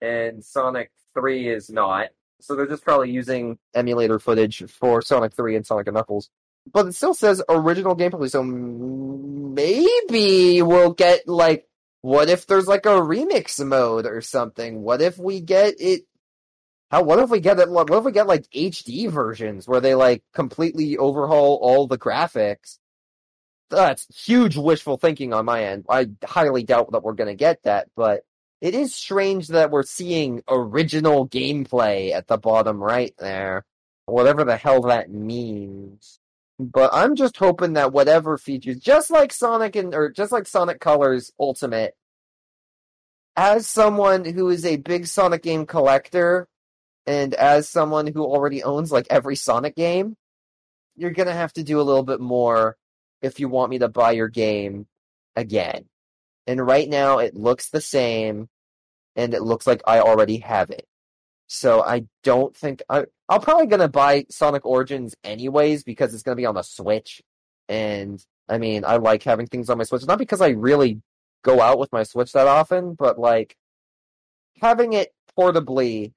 [0.00, 2.08] and Sonic 3 is not.
[2.40, 6.30] So they're just probably using emulator footage for Sonic 3 and Sonic and Knuckles.
[6.70, 9.80] But it still says original gameplay, so maybe
[10.62, 11.67] we'll get, like,
[12.02, 14.82] what if there's, like, a remix mode or something?
[14.82, 16.02] What if we get it.
[16.90, 17.68] How, what if we get it?
[17.68, 22.78] What if we get, like, HD versions where they, like, completely overhaul all the graphics?
[23.70, 25.84] that's huge wishful thinking on my end.
[25.88, 28.22] I highly doubt that we're to get that, but
[28.60, 33.64] it is strange that we're seeing original gameplay at the bottom right there.
[34.06, 36.17] Whatever the hell that means.
[36.58, 40.80] But I'm just hoping that whatever features, just like Sonic and, or just like Sonic
[40.80, 41.94] Colors Ultimate,
[43.36, 46.48] as someone who is a big Sonic game collector,
[47.06, 50.16] and as someone who already owns like every Sonic game,
[50.96, 52.76] you're gonna have to do a little bit more
[53.22, 54.88] if you want me to buy your game
[55.36, 55.84] again.
[56.48, 58.48] And right now it looks the same
[59.14, 60.87] and it looks like I already have it.
[61.48, 66.36] So I don't think I I'm probably gonna buy Sonic Origins anyways because it's gonna
[66.36, 67.22] be on the Switch.
[67.68, 70.06] And I mean I like having things on my Switch.
[70.06, 71.00] Not because I really
[71.42, 73.56] go out with my Switch that often, but like
[74.60, 76.12] having it portably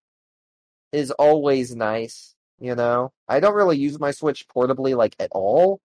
[0.92, 3.14] is always nice, you know?
[3.28, 5.80] I don't really use my Switch portably like at all,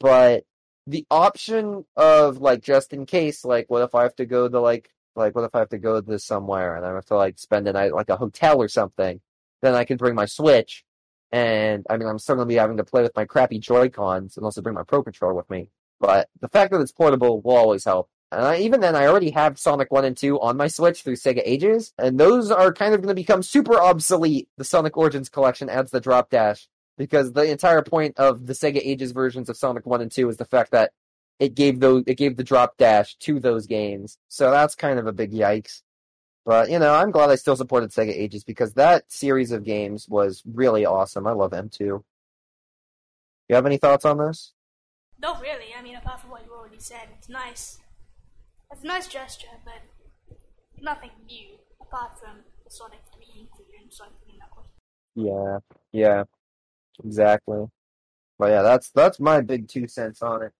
[0.00, 0.44] but
[0.86, 4.60] the option of like just in case, like what if I have to go to
[4.60, 7.38] like like what if I have to go to somewhere and I have to like
[7.38, 9.20] spend a night like a hotel or something,
[9.62, 10.84] then I can bring my Switch
[11.32, 14.36] and I mean I'm still gonna be having to play with my crappy Joy Cons
[14.36, 15.68] unless I bring my Pro Controller with me.
[16.00, 18.08] But the fact that it's portable will always help.
[18.32, 21.16] And I, even then, I already have Sonic 1 and 2 on my Switch through
[21.16, 24.48] Sega Ages, and those are kind of going to become super obsolete.
[24.56, 28.80] The Sonic Origins collection adds the drop dash, because the entire point of the Sega
[28.82, 30.92] Ages versions of Sonic 1 and 2 is the fact that
[31.40, 34.18] it gave those it gave the drop dash to those games.
[34.28, 35.82] So that's kind of a big yikes.
[36.44, 40.06] But you know, I'm glad I still supported Sega Ages because that series of games
[40.08, 41.26] was really awesome.
[41.26, 41.80] I love M2.
[41.80, 42.02] You
[43.56, 44.52] have any thoughts on this?
[45.20, 45.74] No, really.
[45.76, 47.78] I mean, apart from what you already said, it's nice.
[48.70, 50.36] It's a nice gesture, but
[50.80, 54.68] nothing new apart from the Sonic 3 included in Sonic 3 Knuckles.
[55.16, 55.58] Yeah,
[55.92, 56.24] yeah,
[57.04, 57.66] exactly.
[58.38, 60.52] But yeah, that's that's my big two cents on it.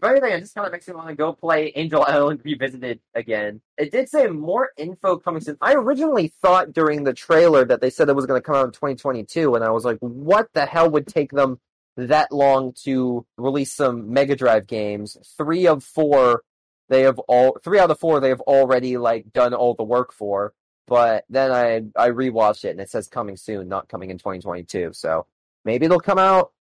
[0.00, 3.00] If anything, it just kind of makes me want to go play Angel Island Revisited
[3.14, 3.60] again.
[3.76, 5.56] It did say more info coming soon.
[5.60, 8.66] I originally thought during the trailer that they said it was going to come out
[8.66, 11.58] in 2022, and I was like, what the hell would take them
[11.96, 15.16] that long to release some Mega Drive games?
[15.36, 16.42] Three of four,
[16.88, 20.12] they have all three out of four they have already like done all the work
[20.12, 20.54] for.
[20.86, 24.92] But then I I rewatched it and it says coming soon, not coming in 2022.
[24.92, 25.26] So
[25.64, 26.52] maybe it'll come out.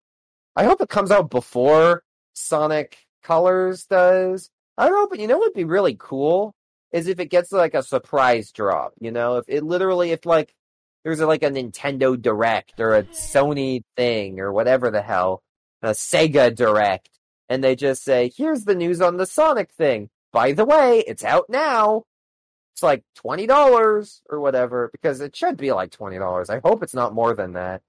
[0.56, 4.50] I hope it comes out before Sonic Colors does.
[4.78, 6.56] I don't know, but you know what'd be really cool
[6.94, 8.94] is if it gets like a surprise drop.
[9.02, 10.54] You know, if it literally if like
[11.04, 15.44] there's like a Nintendo Direct or a Sony thing or whatever the hell,
[15.82, 17.10] a Sega Direct,
[17.50, 20.10] and they just say, "Here's the news on the Sonic thing.
[20.32, 22.04] By the way, it's out now."
[22.74, 26.50] It's like twenty dollars or whatever because it should be like twenty dollars.
[26.50, 27.82] I hope it's not more than that.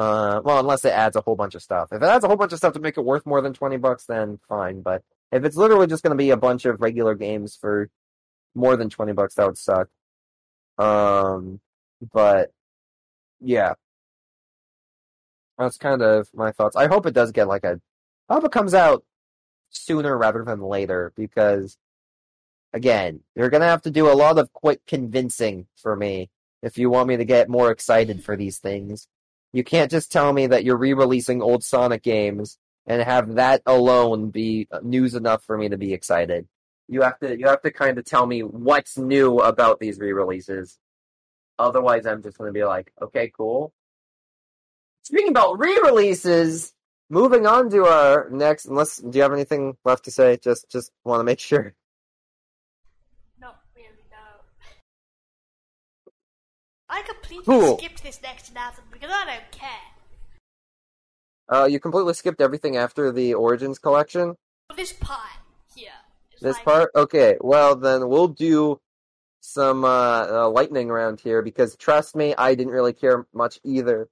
[0.00, 1.90] Uh, well, unless it adds a whole bunch of stuff.
[1.92, 3.76] If it adds a whole bunch of stuff to make it worth more than twenty
[3.76, 4.80] bucks, then fine.
[4.80, 7.90] But if it's literally just going to be a bunch of regular games for
[8.54, 9.88] more than twenty bucks, that would suck.
[10.78, 11.60] Um,
[12.14, 12.50] but
[13.42, 13.74] yeah,
[15.58, 16.76] that's kind of my thoughts.
[16.76, 17.78] I hope it does get like a.
[18.30, 19.04] I hope it comes out
[19.68, 21.76] sooner rather than later because,
[22.72, 26.30] again, you're gonna have to do a lot of quick convincing for me
[26.62, 29.06] if you want me to get more excited for these things.
[29.52, 34.30] You can't just tell me that you're re-releasing old Sonic games and have that alone
[34.30, 36.48] be news enough for me to be excited.
[36.88, 40.78] You have to you have to kind of tell me what's new about these re-releases.
[41.58, 43.72] Otherwise, I'm just going to be like, okay, cool.
[45.02, 46.72] Speaking about re-releases,
[47.08, 48.66] moving on to our next.
[48.66, 50.36] Unless, do you have anything left to say?
[50.36, 51.74] Just just want to make sure.
[53.40, 54.16] No, really, no.
[56.90, 57.78] I completely Cool.
[57.78, 59.70] skipped this next announcement because I don't care.
[61.48, 64.36] Uh, you completely skipped everything after the Origins collection.
[64.76, 65.30] This part
[65.74, 65.90] here.
[66.40, 66.90] This like, part?
[66.94, 68.80] Okay, well then we'll do
[69.40, 74.08] some uh, uh, lightning around here because trust me, I didn't really care much either.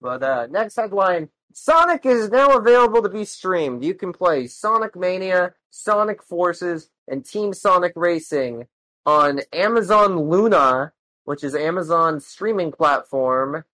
[0.00, 3.84] But uh, next headline Sonic is now available to be streamed.
[3.84, 8.66] You can play Sonic Mania, Sonic Forces, and Team Sonic Racing
[9.04, 10.92] on Amazon Luna,
[11.24, 13.64] which is Amazon's streaming platform.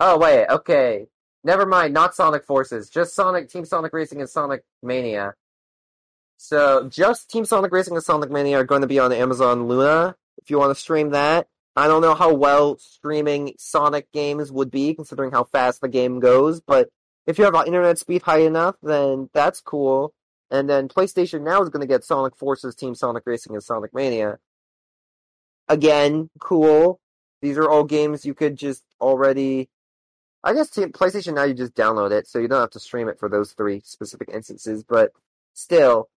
[0.00, 1.06] Oh, wait, okay.
[1.44, 2.88] Never mind, not Sonic Forces.
[2.88, 5.34] Just Sonic, Team Sonic Racing, and Sonic Mania.
[6.36, 10.16] So, just Team Sonic Racing and Sonic Mania are going to be on Amazon Luna
[10.40, 11.46] if you want to stream that.
[11.74, 16.20] I don't know how well streaming Sonic games would be, considering how fast the game
[16.20, 16.90] goes, but
[17.26, 20.12] if you have internet speed high enough, then that's cool.
[20.50, 23.94] And then PlayStation Now is going to get Sonic Forces, Team Sonic Racing, and Sonic
[23.94, 24.38] Mania.
[25.72, 27.00] Again, cool.
[27.40, 29.70] These are all games you could just already.
[30.44, 33.18] I guess PlayStation Now you just download it, so you don't have to stream it
[33.18, 34.84] for those three specific instances.
[34.84, 35.12] But
[35.54, 36.10] still,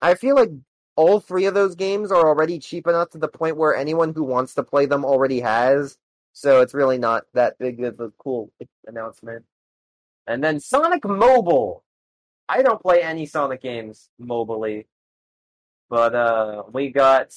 [0.00, 0.50] I feel like
[0.94, 4.22] all three of those games are already cheap enough to the point where anyone who
[4.22, 5.98] wants to play them already has.
[6.32, 8.52] So it's really not that big of a cool
[8.86, 9.46] announcement.
[10.28, 11.82] And then Sonic Mobile.
[12.48, 14.86] I don't play any Sonic games mobily.
[15.90, 17.34] But uh we got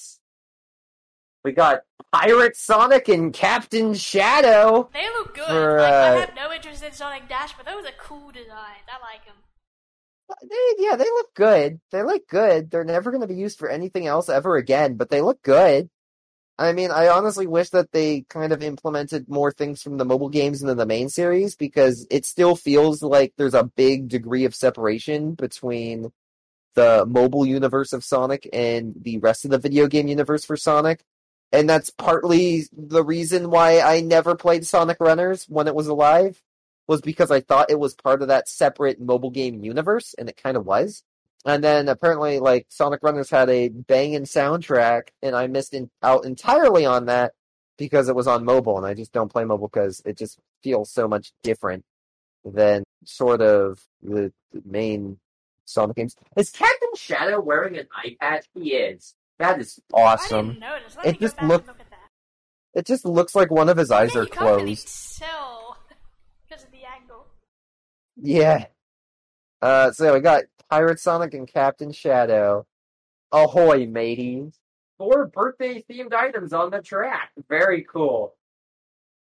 [1.44, 1.82] we got
[2.12, 4.90] Pirate Sonic and Captain Shadow.
[4.94, 5.48] They look good.
[5.48, 8.86] For, like, I uh, have no interest in Sonic Dash, but those are cool designs.
[8.88, 9.36] I like them.
[10.48, 11.80] They, yeah, they look good.
[11.92, 12.70] They look good.
[12.70, 15.90] They're never going to be used for anything else ever again, but they look good.
[16.60, 20.28] I mean, I honestly wish that they kind of implemented more things from the mobile
[20.28, 24.54] games into the main series because it still feels like there's a big degree of
[24.54, 26.12] separation between
[26.76, 31.02] the mobile universe of Sonic and the rest of the video game universe for Sonic.
[31.52, 36.42] And that's partly the reason why I never played Sonic Runners when it was alive
[36.88, 40.42] was because I thought it was part of that separate mobile game universe, and it
[40.42, 41.04] kind of was.
[41.46, 46.26] And then apparently, like Sonic Runners had a banging soundtrack, and I missed in, out
[46.26, 47.34] entirely on that
[47.78, 50.92] because it was on mobile, and I just don't play mobile because it just feels
[50.92, 51.86] so much different
[52.44, 54.34] than sort of the,
[54.66, 55.20] main
[55.66, 56.16] Sonic games.
[56.36, 58.48] Is Captain Shadow wearing an eye patch?
[58.56, 59.14] He is.
[59.40, 60.48] That is I awesome.
[60.50, 60.96] didn't notice.
[60.98, 62.00] Let It me go just back look- and look at that.
[62.76, 65.18] It just looks like one of his eyes yeah, are you closed.
[65.20, 65.78] tell
[66.48, 67.26] because of the angle.
[68.16, 68.66] Yeah.
[69.62, 72.66] Uh, so we got Pirate Sonic and Captain Shadow.
[73.32, 74.54] Ahoy, mateys.
[74.98, 77.32] Four birthday themed items on the track.
[77.48, 78.36] Very cool.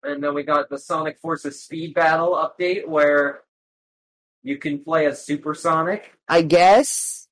[0.02, 3.42] And then we got the Sonic Forces Speed Battle update where
[4.42, 6.12] you can play as Supersonic.
[6.28, 7.28] I guess.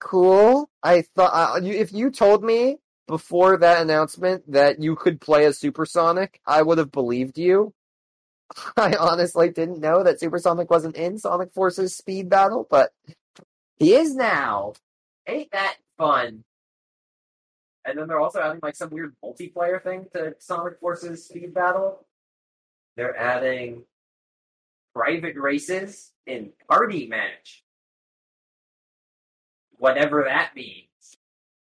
[0.00, 0.68] Cool.
[0.82, 5.58] I thought uh, if you told me before that announcement that you could play as
[5.58, 7.72] Supersonic, I would have believed you.
[8.76, 12.90] I honestly didn't know that Supersonic wasn't in Sonic Forces Speed Battle, but
[13.78, 14.74] he is now.
[15.26, 16.44] Ain't that fun?
[17.84, 22.04] And then they're also adding like some weird multiplayer thing to Sonic Forces Speed Battle.
[22.96, 23.84] They're adding
[24.94, 27.62] private races in party match.
[29.78, 30.84] Whatever that means.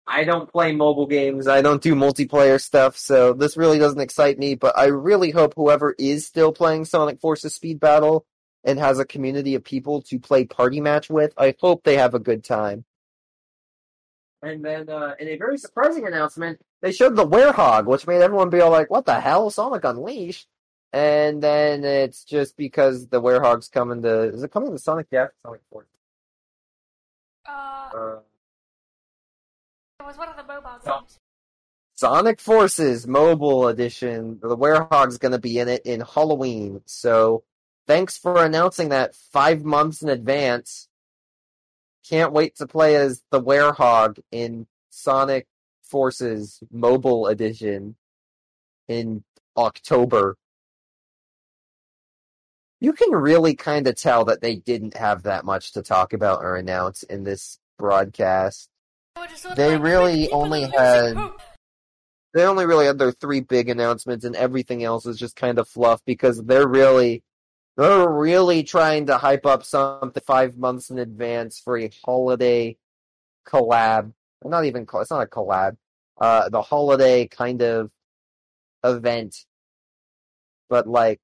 [0.07, 1.47] I don't play mobile games.
[1.47, 4.55] I don't do multiplayer stuff, so this really doesn't excite me.
[4.55, 8.25] But I really hope whoever is still playing Sonic Forces Speed Battle
[8.63, 12.13] and has a community of people to play party match with, I hope they have
[12.13, 12.85] a good time.
[14.41, 18.49] And then, uh, in a very surprising announcement, they showed the Werehog, which made everyone
[18.49, 20.47] be all like, "What the hell, Sonic Unleashed?"
[20.93, 25.31] And then it's just because the Werehog's coming to is it coming to Sonic Dash?
[25.43, 25.87] Sonic Force.
[27.47, 28.19] Uh, Uh,
[29.99, 31.19] it was one of the mobile games.
[31.95, 34.39] Sonic Forces Mobile Edition.
[34.41, 36.81] The Werehog's going to be in it in Halloween.
[36.85, 37.43] So
[37.87, 40.87] thanks for announcing that five months in advance.
[42.07, 45.47] Can't wait to play as the Werehog in Sonic
[45.81, 47.95] Forces Mobile Edition
[48.87, 49.23] in
[49.57, 50.37] October.
[52.79, 56.43] You can really kind of tell that they didn't have that much to talk about
[56.43, 58.69] or announce in this broadcast.
[59.15, 61.17] They were just sort of They like, really only had-
[62.33, 65.67] they only really had their three big announcements and everything else is just kind of
[65.67, 67.23] fluff because they're really
[67.77, 72.75] they're really trying to hype up something five months in advance for a holiday
[73.47, 74.13] collab.
[74.43, 75.77] Not even it's not a collab.
[76.19, 77.91] Uh, the holiday kind of
[78.83, 79.45] event.
[80.69, 81.21] But like,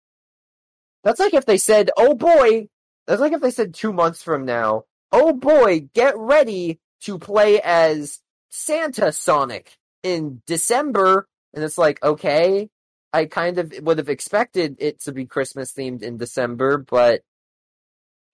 [1.04, 2.70] that's like if they said, "Oh boy,"
[3.08, 7.62] that's like if they said two months from now, "Oh boy, get ready to play
[7.62, 12.70] as Santa Sonic." in December, and it's like, okay,
[13.14, 17.22] I kind of would have expected it to be Christmas themed in December, but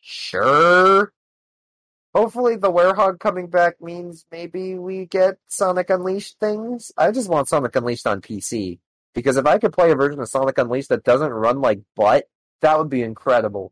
[0.02, 1.14] sure.
[2.16, 6.92] Hopefully, the Werehog coming back means maybe we get Sonic Unleashed things.
[6.98, 8.80] I just want Sonic Unleashed on PC
[9.14, 12.26] because if I could play a version of Sonic Unleashed that doesn't run like butt
[12.62, 13.72] That would be incredible.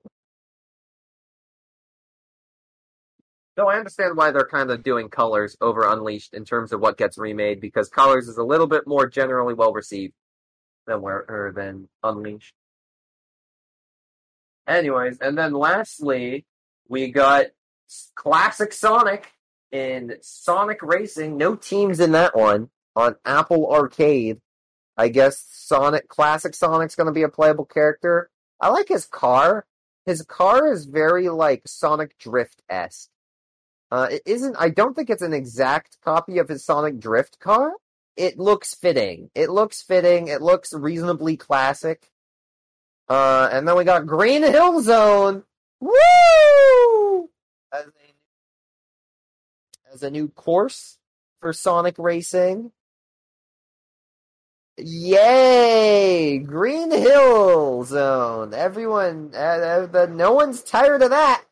[3.55, 6.97] Though I understand why they're kind of doing Colors over Unleashed in terms of what
[6.97, 10.13] gets remade, because Colors is a little bit more generally well received
[10.85, 12.53] than where or than Unleashed.
[14.67, 16.45] Anyways, and then lastly,
[16.88, 17.47] we got
[18.15, 19.31] classic Sonic
[19.71, 21.35] in Sonic Racing.
[21.38, 24.39] No teams in that one on Apple Arcade.
[24.95, 28.29] I guess Sonic Classic Sonic's going to be a playable character.
[28.59, 29.65] I like his car.
[30.05, 33.09] His car is very like Sonic Drift esque.
[33.91, 34.55] Uh, it isn't.
[34.59, 37.73] I don't think it's an exact copy of his Sonic Drift car.
[38.15, 39.29] It looks fitting.
[39.35, 40.27] It looks fitting.
[40.27, 42.09] It looks reasonably classic.
[43.07, 45.43] Uh, and then we got Green Hill Zone.
[45.79, 47.29] Woo!
[47.71, 47.91] As a,
[49.93, 50.97] as a new course
[51.39, 52.71] for Sonic Racing.
[54.78, 56.38] Yay!
[56.39, 58.53] Green Hill Zone.
[58.53, 61.43] Everyone, uh, uh, no one's tired of that.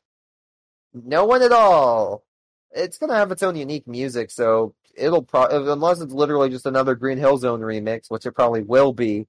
[0.94, 2.24] No one at all.
[2.72, 6.94] It's gonna have its own unique music, so it'll probably, unless it's literally just another
[6.96, 9.28] Green Hill Zone remix, which it probably will be.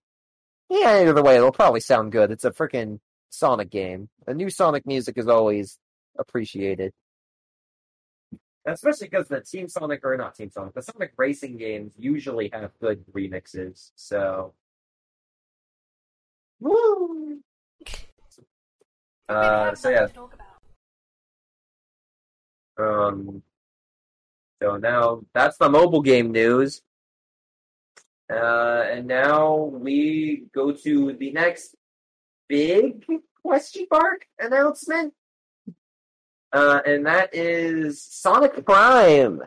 [0.69, 2.31] Yeah, either way, it'll probably sound good.
[2.31, 4.09] It's a freaking Sonic game.
[4.27, 5.79] The new Sonic music is always
[6.19, 6.93] appreciated.
[8.67, 12.73] Especially because the Team Sonic, or not Team Sonic, the Sonic racing games usually have
[12.81, 14.55] good remixes, so.
[16.59, 17.39] Woo!
[19.29, 20.07] Uh, so yeah,
[22.79, 23.43] um,
[24.63, 26.83] so now that's the mobile game news.
[28.31, 31.77] Uh, and now we go to the next
[32.49, 33.05] big
[33.43, 35.15] question mark announcement.
[36.53, 39.43] Uh, and that is Sonic Prime.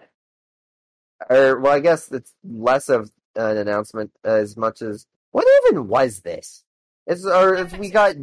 [1.29, 6.21] Or, well, I guess it's less of an announcement as much as what even was
[6.21, 6.63] this?
[7.07, 8.15] It's or if we got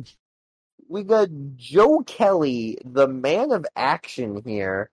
[0.89, 4.91] we got Joe Kelly, the man of action here.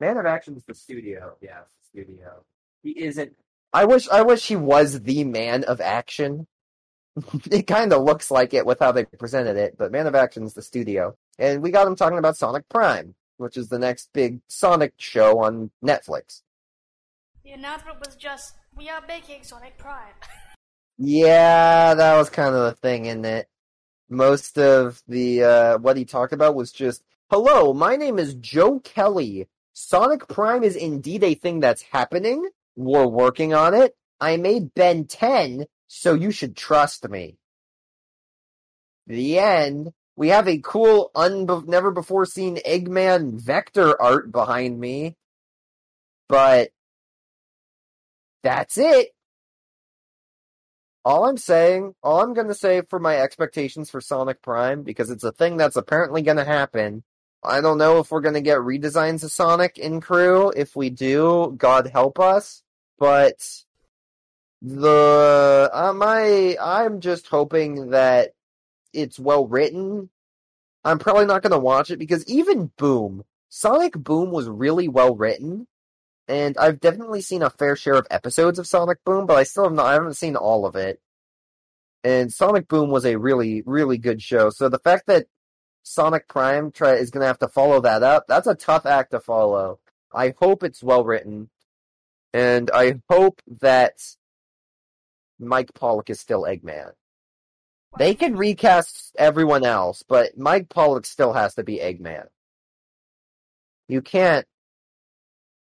[0.00, 1.36] Man of action is the studio.
[1.40, 2.44] Yeah, the studio.
[2.82, 3.32] He isn't.
[3.72, 4.08] I wish.
[4.08, 6.46] I wish he was the man of action.
[7.50, 10.42] it kind of looks like it with how they presented it, but Man of Action
[10.44, 14.10] is the studio, and we got him talking about Sonic Prime, which is the next
[14.12, 16.42] big Sonic show on Netflix.
[17.44, 20.14] The announcement was just, "We are making Sonic Prime."
[20.98, 23.48] yeah, that was kind of the thing, in it?
[24.08, 28.80] Most of the uh, what he talked about was just, "Hello, my name is Joe
[28.80, 29.48] Kelly.
[29.72, 32.48] Sonic Prime is indeed a thing that's happening.
[32.76, 33.94] We're working on it.
[34.20, 37.36] I made Ben 10, so you should trust me.
[39.06, 39.92] The end.
[40.16, 45.14] We have a cool, never before seen Eggman vector art behind me.
[46.28, 46.70] But
[48.42, 49.10] that's it.
[51.04, 55.10] All I'm saying, all I'm going to say for my expectations for Sonic Prime, because
[55.10, 57.04] it's a thing that's apparently going to happen.
[57.44, 60.50] I don't know if we're going to get redesigns of Sonic in crew.
[60.56, 62.62] If we do, God help us.
[62.98, 63.36] But
[64.62, 68.32] the uh, my I'm just hoping that
[68.96, 70.10] it's well written.
[70.84, 75.14] I'm probably not going to watch it because even Boom, Sonic Boom was really well
[75.14, 75.66] written,
[76.28, 79.64] and I've definitely seen a fair share of episodes of Sonic Boom, but I still
[79.64, 79.86] have not.
[79.86, 81.00] I haven't seen all of it.
[82.04, 84.50] And Sonic Boom was a really, really good show.
[84.50, 85.26] So the fact that
[85.82, 89.10] Sonic Prime try, is going to have to follow that up, that's a tough act
[89.10, 89.80] to follow.
[90.12, 91.50] I hope it's well written,
[92.32, 93.94] and I hope that
[95.38, 96.92] Mike Pollock is still Eggman.
[97.98, 102.26] They can recast everyone else, but Mike Pollock still has to be Eggman.
[103.88, 104.46] You can't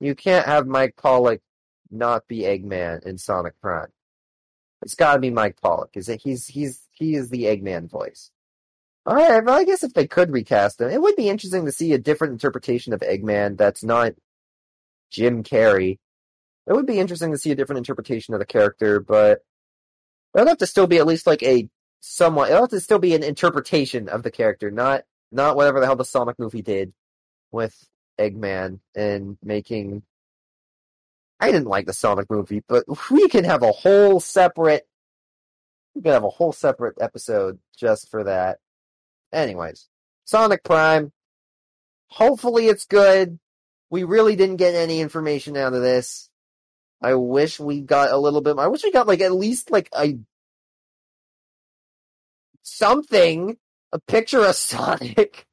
[0.01, 1.41] you can't have Mike Pollock
[1.91, 3.89] not be Eggman in Sonic Prime.
[4.83, 5.91] It's got to be Mike Pollock.
[5.95, 6.21] Is it?
[6.23, 8.31] He's he's he is the Eggman voice.
[9.07, 9.45] All right.
[9.45, 11.99] Well, I guess if they could recast him, it would be interesting to see a
[11.99, 14.13] different interpretation of Eggman that's not
[15.11, 15.99] Jim Carrey.
[16.67, 19.39] It would be interesting to see a different interpretation of the character, but
[20.35, 21.69] it would have to still be at least like a
[22.01, 22.51] somewhat.
[22.51, 25.87] It would have to still be an interpretation of the character, not not whatever the
[25.87, 26.93] hell the Sonic movie did
[27.51, 27.75] with
[28.19, 30.03] Eggman and making.
[31.41, 34.87] I didn't like the Sonic movie, but we can have a whole separate.
[35.95, 38.59] We can have a whole separate episode just for that.
[39.33, 39.89] Anyways,
[40.25, 41.13] Sonic Prime.
[42.11, 43.39] Hopefully it's good.
[43.91, 46.31] We really didn't get any information out of this.
[47.01, 48.59] I wish we got a little bit.
[48.59, 50.19] I wish we got like at least like a
[52.69, 53.57] something,
[53.93, 55.47] a picture of Sonic,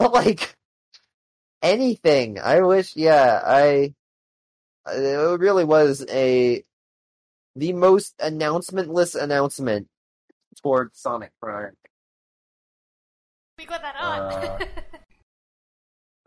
[0.00, 0.54] like
[1.62, 2.38] anything.
[2.38, 2.96] I wish.
[2.96, 3.94] Yeah, I.
[4.90, 6.62] It really was a
[7.56, 9.88] the most announcementless announcement
[10.62, 11.76] toward Sonic Prime.
[13.58, 14.32] We got that on.
[14.32, 14.58] Uh,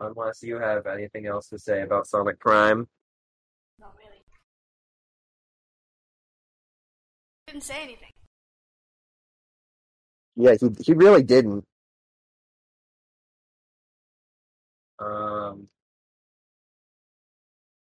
[0.00, 2.88] Unless you have anything else to say about Sonic Prime.
[3.80, 4.20] Not really.
[7.46, 8.11] Didn't say anything.
[10.42, 11.64] Yeah, he he really didn't.
[14.98, 15.68] Um.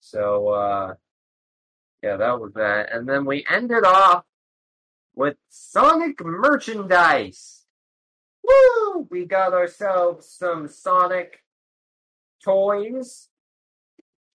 [0.00, 0.94] So uh,
[2.02, 4.24] yeah, that was that, and then we ended off
[5.14, 7.64] with Sonic merchandise.
[8.44, 9.08] Woo!
[9.10, 11.42] We got ourselves some Sonic
[12.44, 13.28] toys.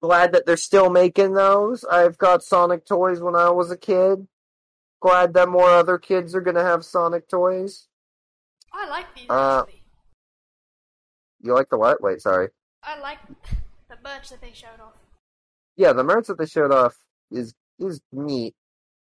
[0.03, 1.85] Glad that they're still making those.
[1.85, 4.27] I've got Sonic toys when I was a kid.
[5.03, 7.89] Glad that more other kids are gonna have Sonic toys.
[8.73, 9.83] I like these Uh, actually.
[11.41, 12.03] You like the what?
[12.03, 12.49] Wait, sorry.
[12.83, 13.19] I like
[13.89, 14.95] the merch that they showed off.
[15.77, 16.97] Yeah, the merch that they showed off
[17.31, 18.55] is is neat.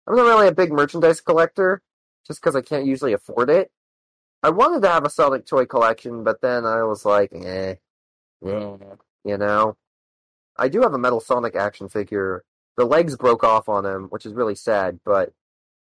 [0.07, 1.81] I'm not really a big merchandise collector,
[2.25, 3.71] just because I can't usually afford it.
[4.41, 7.75] I wanted to have a Sonic toy collection, but then I was like, eh,
[8.45, 8.75] eh,
[9.25, 9.75] you know.
[10.57, 12.43] I do have a Metal Sonic action figure.
[12.77, 15.33] The legs broke off on him, which is really sad, but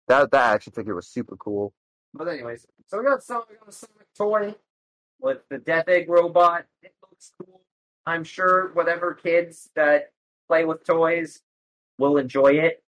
[0.07, 1.73] that that action figure was super cool.
[2.17, 4.55] But anyways, so we got Sonic, we got a Sonic toy
[5.19, 6.65] with the Death Egg robot.
[6.81, 7.61] It looks cool.
[8.05, 10.11] I'm sure whatever kids that
[10.47, 11.41] play with toys
[11.97, 12.81] will enjoy it.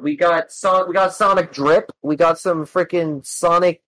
[0.00, 1.90] We got Son- we got Sonic Drip.
[2.02, 3.82] We got some freaking Sonic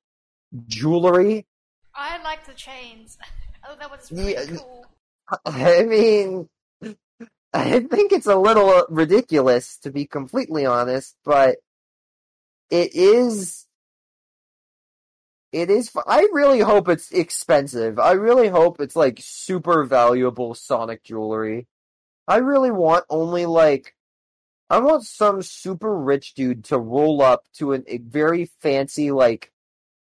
[0.67, 1.47] jewelry.
[1.95, 3.19] I like the chains.
[3.69, 4.87] Oh, that was really Yeah, cool.
[5.45, 6.49] I mean,
[7.53, 11.59] I think it's a little ridiculous to be completely honest, but
[12.71, 13.67] it is.
[15.53, 15.91] It is.
[16.07, 17.99] I really hope it's expensive.
[17.99, 21.67] I really hope it's like super valuable Sonic jewelry.
[22.29, 23.95] I really want only like.
[24.69, 29.51] I want some super rich dude to roll up to an, a very fancy, like,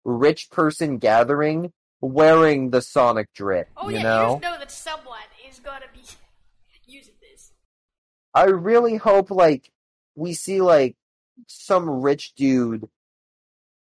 [0.06, 3.70] rich person gathering wearing the Sonic drip.
[3.78, 4.22] Oh you yeah, know?
[4.22, 6.02] you just know that someone is gonna be
[6.88, 7.52] using this.
[8.34, 9.72] I really hope like
[10.16, 10.96] we see like
[11.48, 12.88] some rich dude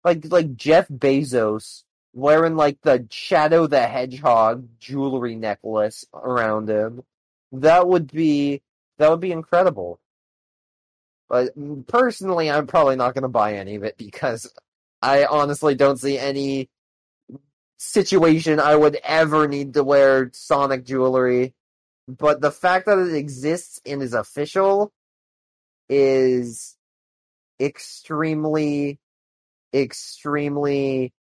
[0.04, 1.84] like like Jeff Bezos
[2.14, 7.04] wearing like the Shadow the Hedgehog jewelry necklace around him.
[7.52, 8.62] That would be
[8.97, 9.99] that would be incredible.
[11.30, 11.54] But
[11.88, 14.52] personally I'm probably not going to buy any of it because
[15.02, 16.70] I honestly don't see any
[17.78, 21.56] situation I would ever need to wear Sonic jewelry
[22.08, 24.91] but the fact that it exists and is official
[25.89, 26.76] is
[27.60, 28.99] extremely
[29.74, 31.13] extremely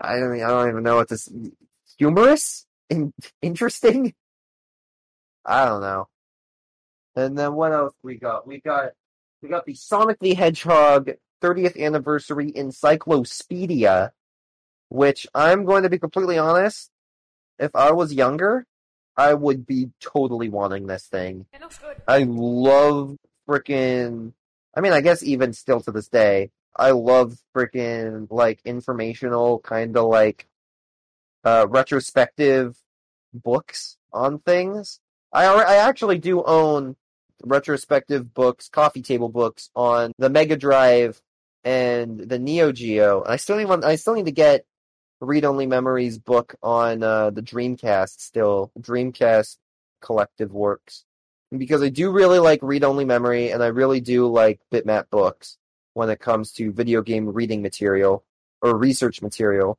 [0.00, 1.28] I don't I don't even know what this
[1.98, 4.14] humorous and interesting
[5.46, 6.08] I don't know.
[7.16, 8.46] And then what else we got?
[8.46, 8.92] We got
[9.42, 11.10] we got the Sonic the Hedgehog
[11.42, 14.12] 30th anniversary encyclopedia
[14.88, 16.90] which I'm going to be completely honest
[17.58, 18.66] if I was younger
[19.16, 21.46] I would be totally wanting this thing.
[21.52, 21.96] It looks good.
[22.08, 23.16] I love
[23.48, 24.32] freaking.
[24.76, 29.96] I mean, I guess even still to this day, I love freaking like informational kind
[29.96, 30.46] of like
[31.44, 32.76] uh retrospective
[33.32, 35.00] books on things.
[35.32, 36.96] I I actually do own
[37.44, 41.20] retrospective books, coffee table books on the Mega Drive
[41.64, 43.24] and the Neo Geo.
[43.26, 43.84] I still need one.
[43.84, 44.64] I still need to get
[45.20, 49.56] read only memories book on uh, the Dreamcast still Dreamcast
[50.00, 51.04] collected works
[51.56, 55.56] because I do really like read only memory and I really do like bitmap books
[55.94, 58.24] when it comes to video game reading material
[58.60, 59.78] or research material.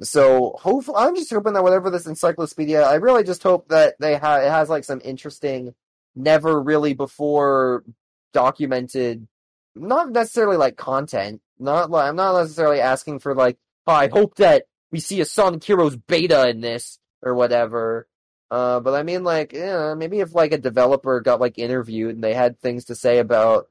[0.00, 4.16] So hopefully, I'm just hoping that whatever this encyclopedia, I really just hope that they
[4.16, 5.74] ha- it has like some interesting,
[6.16, 7.84] never really before
[8.32, 9.28] documented,
[9.74, 11.40] not necessarily like content.
[11.58, 13.56] Not like I'm not necessarily asking for like,
[13.86, 18.08] oh, I hope that we see a Sonic Heroes beta in this or whatever.
[18.50, 22.24] Uh, but I mean, like, yeah, maybe if like a developer got like interviewed and
[22.24, 23.68] they had things to say about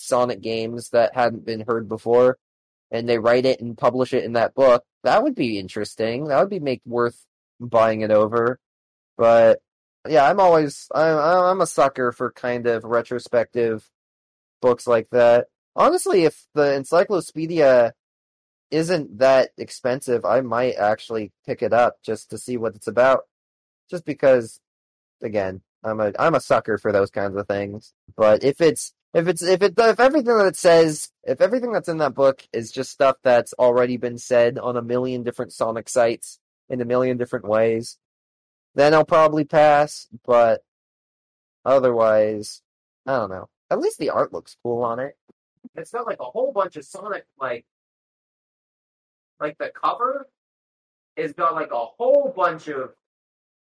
[0.00, 2.38] Sonic games that hadn't been heard before,
[2.90, 6.24] and they write it and publish it in that book, that would be interesting.
[6.24, 7.24] That would be make worth
[7.60, 8.58] buying it over.
[9.16, 9.60] But
[10.08, 13.88] yeah, I'm always I'm I'm a sucker for kind of retrospective
[14.62, 15.48] books like that.
[15.76, 17.94] Honestly, if the encyclopedia
[18.70, 23.24] isn't that expensive, I might actually pick it up just to see what it's about.
[23.90, 24.60] Just because,
[25.22, 27.92] again, I'm a I'm a sucker for those kinds of things.
[28.16, 31.88] But if it's if it's if it if everything that it says if everything that's
[31.88, 35.88] in that book is just stuff that's already been said on a million different Sonic
[35.88, 36.38] sites
[36.68, 37.98] in a million different ways,
[38.74, 40.06] then I'll probably pass.
[40.24, 40.62] But
[41.64, 42.62] otherwise,
[43.06, 43.48] I don't know.
[43.70, 45.16] At least the art looks cool on it.
[45.74, 47.64] It's not like a whole bunch of Sonic like
[49.40, 50.28] like the cover
[51.16, 52.94] has got like a whole bunch of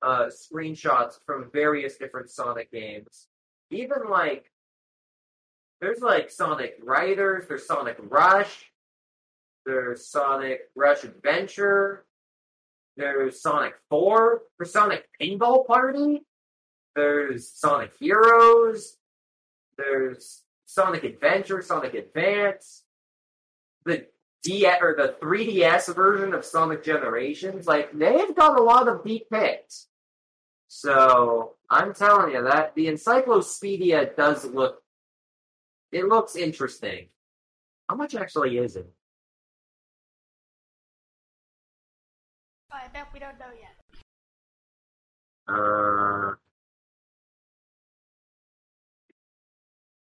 [0.01, 3.27] uh, screenshots from various different Sonic games.
[3.71, 4.51] Even like
[5.83, 8.71] there's like Sonic Riders, there's Sonic Rush,
[9.65, 12.05] there's Sonic Rush Adventure,
[12.95, 16.23] there's Sonic 4, there's Sonic Pinball Party,
[16.95, 18.97] there's Sonic Heroes,
[19.77, 22.83] there's Sonic Adventure, Sonic Advance,
[23.85, 24.07] the
[24.41, 27.67] D or the 3DS version of Sonic Generations.
[27.67, 29.87] Like they've got a lot of deep picks.
[30.67, 34.82] So I'm telling you that the Encyclopedia does look.
[35.93, 37.05] It looks interesting.
[37.87, 38.91] How much actually is it?
[42.71, 43.75] I bet we don't know yet.
[45.47, 46.33] Uh,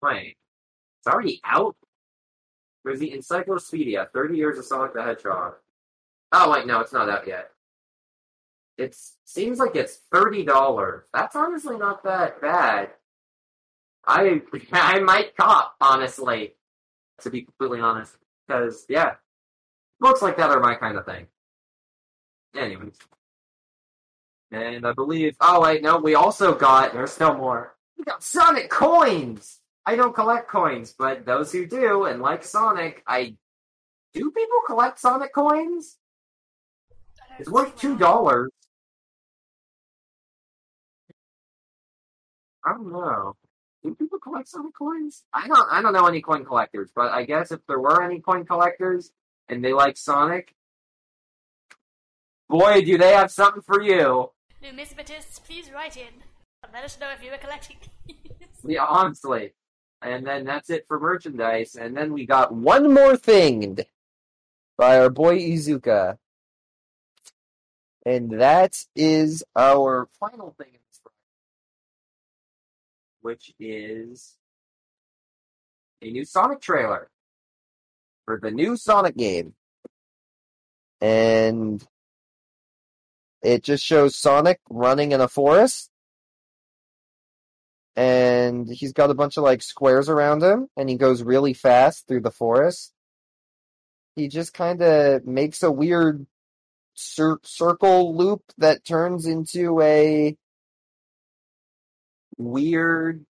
[0.00, 0.36] wait,
[1.00, 1.74] it's already out.
[2.84, 5.54] There's the Encyclopedia, 30 Years of Sonic the Hedgehog.
[6.30, 7.50] Oh wait, no, it's not out yet.
[8.78, 11.04] It seems like it's thirty dollars.
[11.12, 12.90] That's honestly not that bad.
[14.06, 16.54] I I might cop honestly,
[17.22, 18.16] to be completely honest,
[18.46, 19.14] because yeah,
[20.00, 21.26] looks like that are my kind of thing.
[22.56, 22.96] Anyways,
[24.50, 25.36] and I believe.
[25.40, 26.92] Oh wait, no, we also got.
[26.92, 27.76] There's still more.
[27.98, 29.60] We got Sonic coins.
[29.86, 33.36] I don't collect coins, but those who do and like Sonic, I
[34.14, 34.30] do.
[34.30, 35.96] People collect Sonic coins.
[37.38, 38.50] It's worth two dollars.
[42.64, 43.36] I don't know.
[43.82, 45.24] Do people collect Sonic coins?
[45.32, 45.68] I don't.
[45.70, 49.10] I don't know any coin collectors, but I guess if there were any coin collectors
[49.48, 50.54] and they like Sonic,
[52.48, 54.30] boy, do they have something for you.
[54.62, 56.08] Numismatists, please write in.
[56.62, 57.76] and Let us know if you were collecting.
[58.66, 59.54] Yeah, honestly.
[60.02, 61.74] And then that's it for merchandise.
[61.74, 63.78] And then we got one more thing
[64.76, 66.18] by our boy Iizuka.
[68.06, 70.79] And that is our final thing in this project,
[73.20, 74.36] which is
[76.02, 77.10] a new Sonic trailer
[78.24, 79.54] for the new Sonic game.
[81.00, 81.84] And
[83.42, 85.90] it just shows Sonic running in a forest
[87.96, 92.06] and he's got a bunch of like squares around him and he goes really fast
[92.06, 92.92] through the forest
[94.16, 96.26] he just kind of makes a weird
[96.94, 100.36] cir- circle loop that turns into a
[102.40, 103.24] weird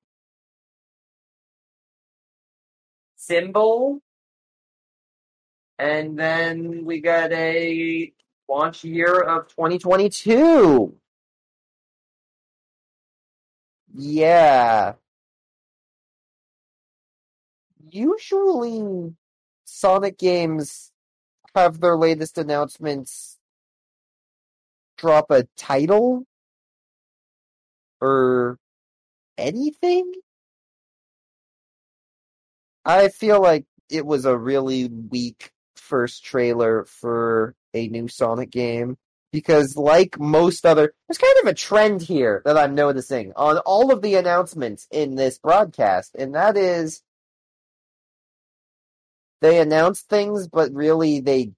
[3.17, 4.01] symbol.
[5.79, 8.13] And then we got a
[8.49, 10.95] launch year of 2022
[13.95, 14.95] yeah.
[17.91, 19.15] Usually
[19.65, 20.93] Sonic games
[21.55, 23.39] have their latest announcements
[24.97, 26.25] drop a title
[28.01, 28.59] or
[29.41, 30.13] anything.
[32.85, 38.97] I feel like it was a really weak first trailer for a new Sonic game
[39.33, 43.93] because like most other there's kind of a trend here that I'm noticing on all
[43.93, 47.03] of the announcements in this broadcast and that is
[49.41, 51.53] they announced things, but really they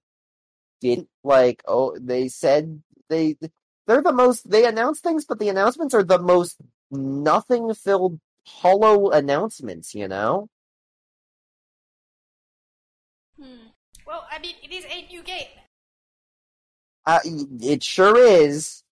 [0.81, 1.63] didn't like.
[1.67, 3.37] Oh, they said they
[3.87, 4.49] they're the most.
[4.49, 6.57] They announce things, but the announcements are the most
[6.93, 9.95] nothing filled, hollow announcements.
[9.95, 10.49] You know.
[13.41, 13.69] Hmm.
[14.07, 15.47] Well, I mean, it is a new game.
[17.07, 18.85] Uh, it sure is.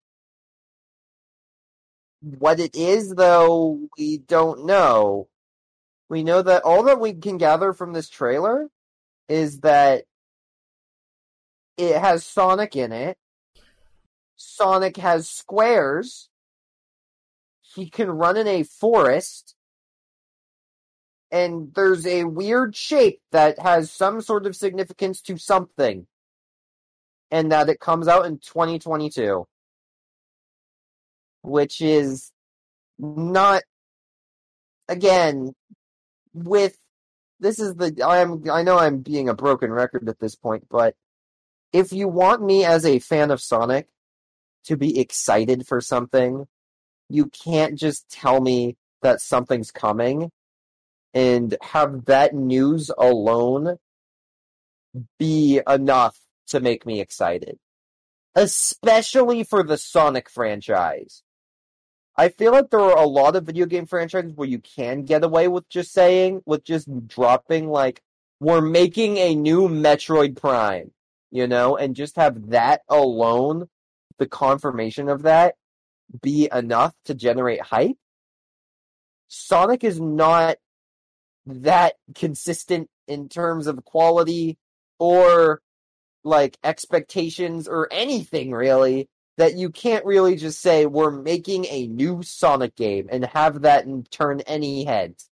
[2.22, 5.28] What it is, though, we don't know.
[6.08, 8.68] We know that all that we can gather from this trailer
[9.28, 10.04] is that
[11.76, 13.16] it has Sonic in it.
[14.36, 16.29] Sonic has squares.
[17.74, 19.54] He can run in a forest.
[21.32, 26.06] And there's a weird shape that has some sort of significance to something.
[27.30, 29.46] And that it comes out in 2022.
[31.42, 32.32] Which is
[32.98, 33.62] not,
[34.88, 35.54] again,
[36.34, 36.76] with
[37.40, 40.94] this is the I'm I know I'm being a broken record at this point, but
[41.72, 43.88] if you want me as a fan of Sonic
[44.64, 46.46] to be excited for something,
[47.10, 50.30] you can't just tell me that something's coming
[51.12, 53.76] and have that news alone
[55.18, 56.16] be enough
[56.48, 57.58] to make me excited.
[58.34, 61.22] Especially for the Sonic franchise.
[62.16, 65.24] I feel like there are a lot of video game franchises where you can get
[65.24, 68.02] away with just saying, with just dropping, like,
[68.40, 70.92] we're making a new Metroid Prime.
[71.30, 73.68] you know, and just have that alone,
[74.18, 75.54] the confirmation of that,
[76.22, 77.96] be enough to generate hype.
[79.28, 80.56] Sonic is not
[81.46, 84.58] that consistent in terms of quality
[84.98, 85.60] or
[86.24, 89.08] like expectations or anything really
[89.38, 93.86] that you can't really just say we're making a new Sonic game and have that
[93.86, 95.30] and turn any heads.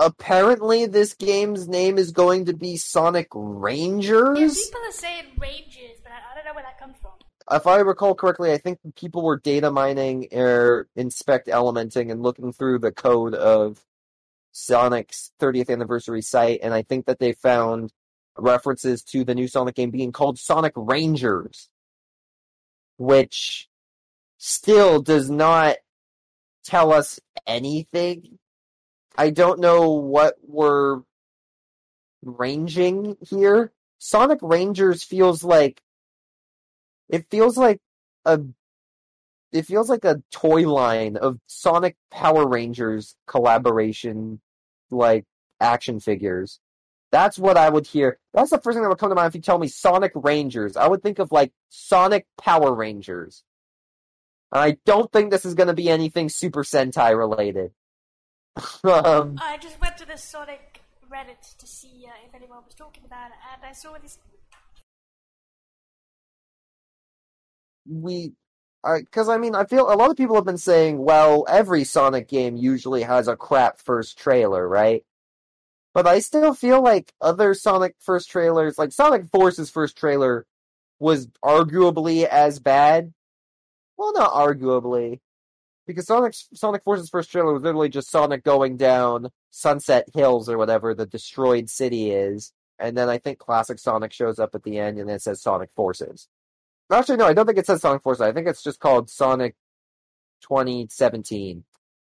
[0.00, 4.38] Apparently, this game's name is going to be Sonic Rangers.
[4.40, 7.12] Yeah, people are saying Rangers, but I, I don't know where that comes from.
[7.50, 12.52] If I recall correctly, I think people were data mining or inspect elementing and looking
[12.52, 13.84] through the code of
[14.52, 17.92] Sonic's 30th anniversary site, and I think that they found
[18.38, 21.68] references to the new Sonic game being called Sonic Rangers,
[22.96, 23.68] which
[24.38, 25.76] still does not
[26.64, 28.38] tell us anything.
[29.16, 31.02] I don't know what we're
[32.22, 33.72] ranging here.
[33.98, 35.82] Sonic Rangers feels like
[37.08, 37.80] it feels like
[38.24, 38.40] a
[39.52, 44.40] it feels like a toy line of Sonic Power Rangers collaboration
[44.90, 45.24] like
[45.60, 46.60] action figures.
[47.12, 48.18] That's what I would hear.
[48.32, 50.76] That's the first thing that would come to mind if you tell me Sonic Rangers.
[50.76, 53.44] I would think of like Sonic Power Rangers.
[54.50, 57.70] And I don't think this is going to be anything Super Sentai related.
[58.84, 63.04] um, I just went to the Sonic Reddit to see uh, if anyone was talking
[63.04, 64.18] about it, and I saw this.
[67.86, 68.32] We
[68.84, 72.28] because I mean I feel a lot of people have been saying, well, every Sonic
[72.28, 75.04] game usually has a crap first trailer, right?
[75.94, 80.44] But I still feel like other Sonic first trailers, like Sonic Force's first trailer,
[80.98, 83.12] was arguably as bad.
[83.96, 85.20] Well, not arguably,
[85.86, 90.58] because Sonic Sonic Force's first trailer was literally just Sonic going down Sunset Hills or
[90.58, 94.78] whatever the destroyed city is, and then I think Classic Sonic shows up at the
[94.78, 96.28] end and it says Sonic Forces.
[96.92, 98.20] Actually, no, I don't think it says Sonic Forces.
[98.20, 99.54] I think it's just called Sonic
[100.42, 101.64] 2017,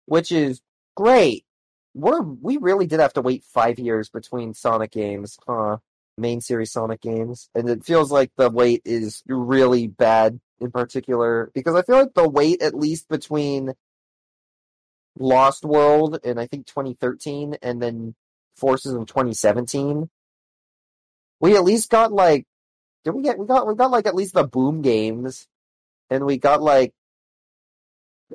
[0.05, 0.61] which is
[0.95, 1.45] great.
[1.93, 5.77] We're we really did have to wait five years between Sonic games, huh?
[6.17, 11.51] Main series Sonic games, and it feels like the wait is really bad in particular
[11.53, 13.73] because I feel like the wait at least between
[15.19, 18.15] Lost World in I think 2013 and then
[18.55, 20.09] Forces in 2017,
[21.39, 22.45] we at least got like
[23.03, 25.47] did we get we got we got like at least the boom games
[26.09, 26.93] and we got like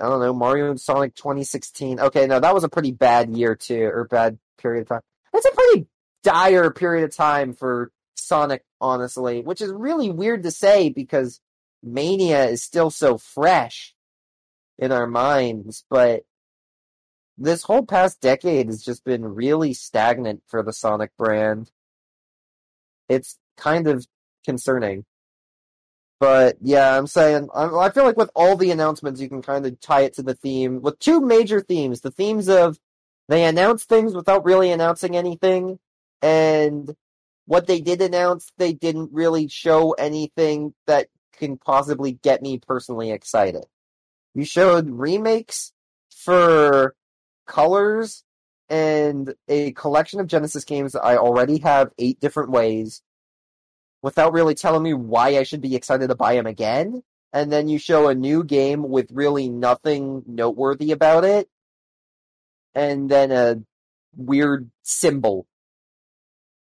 [0.00, 2.00] I don't know, Mario and Sonic 2016.
[2.00, 5.00] Okay, no, that was a pretty bad year too, or bad period of time.
[5.32, 5.86] That's a pretty
[6.22, 11.40] dire period of time for Sonic, honestly, which is really weird to say because
[11.82, 13.94] Mania is still so fresh
[14.78, 16.24] in our minds, but
[17.38, 21.70] this whole past decade has just been really stagnant for the Sonic brand.
[23.08, 24.06] It's kind of
[24.46, 25.04] concerning.
[26.18, 29.78] But yeah, I'm saying I feel like with all the announcements, you can kind of
[29.80, 32.78] tie it to the theme with two major themes: the themes of
[33.28, 35.78] they announce things without really announcing anything,
[36.22, 36.96] and
[37.46, 43.10] what they did announce, they didn't really show anything that can possibly get me personally
[43.10, 43.66] excited.
[44.34, 45.72] You showed remakes
[46.10, 46.94] for
[47.46, 48.24] colors
[48.68, 53.02] and a collection of Genesis games that I already have eight different ways
[54.06, 57.02] without really telling me why I should be excited to buy him again.
[57.32, 61.48] And then you show a new game with really nothing noteworthy about it.
[62.72, 63.62] And then a
[64.14, 65.48] weird symbol.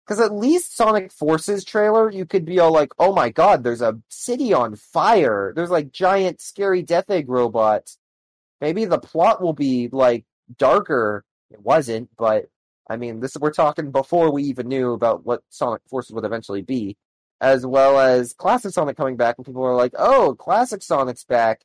[0.05, 3.81] Because at least Sonic Forces trailer, you could be all like, oh my god, there's
[3.81, 5.51] a city on fire.
[5.53, 7.97] There's like giant scary Death Egg robots.
[8.61, 10.23] Maybe the plot will be like
[10.57, 11.25] darker.
[11.51, 12.45] It wasn't, but
[12.89, 16.61] I mean, this we're talking before we even knew about what Sonic Forces would eventually
[16.61, 16.95] be
[17.41, 21.61] as well as Classic Sonic coming back, and people are like, "Oh, Classic Sonic's back."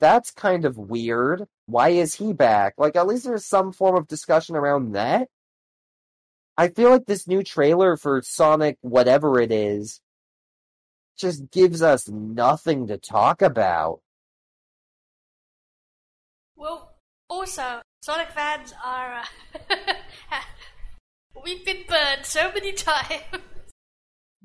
[0.00, 1.46] That's kind of weird.
[1.66, 2.74] Why is he back?
[2.78, 5.28] Like, at least there's some form of discussion around that.
[6.56, 10.00] I feel like this new trailer for Sonic, whatever it is,
[11.16, 14.00] just gives us nothing to talk about.
[16.56, 16.94] Well,
[17.30, 19.22] also, Sonic fans are.
[19.70, 20.36] Uh,
[21.44, 23.22] we've been burned so many times.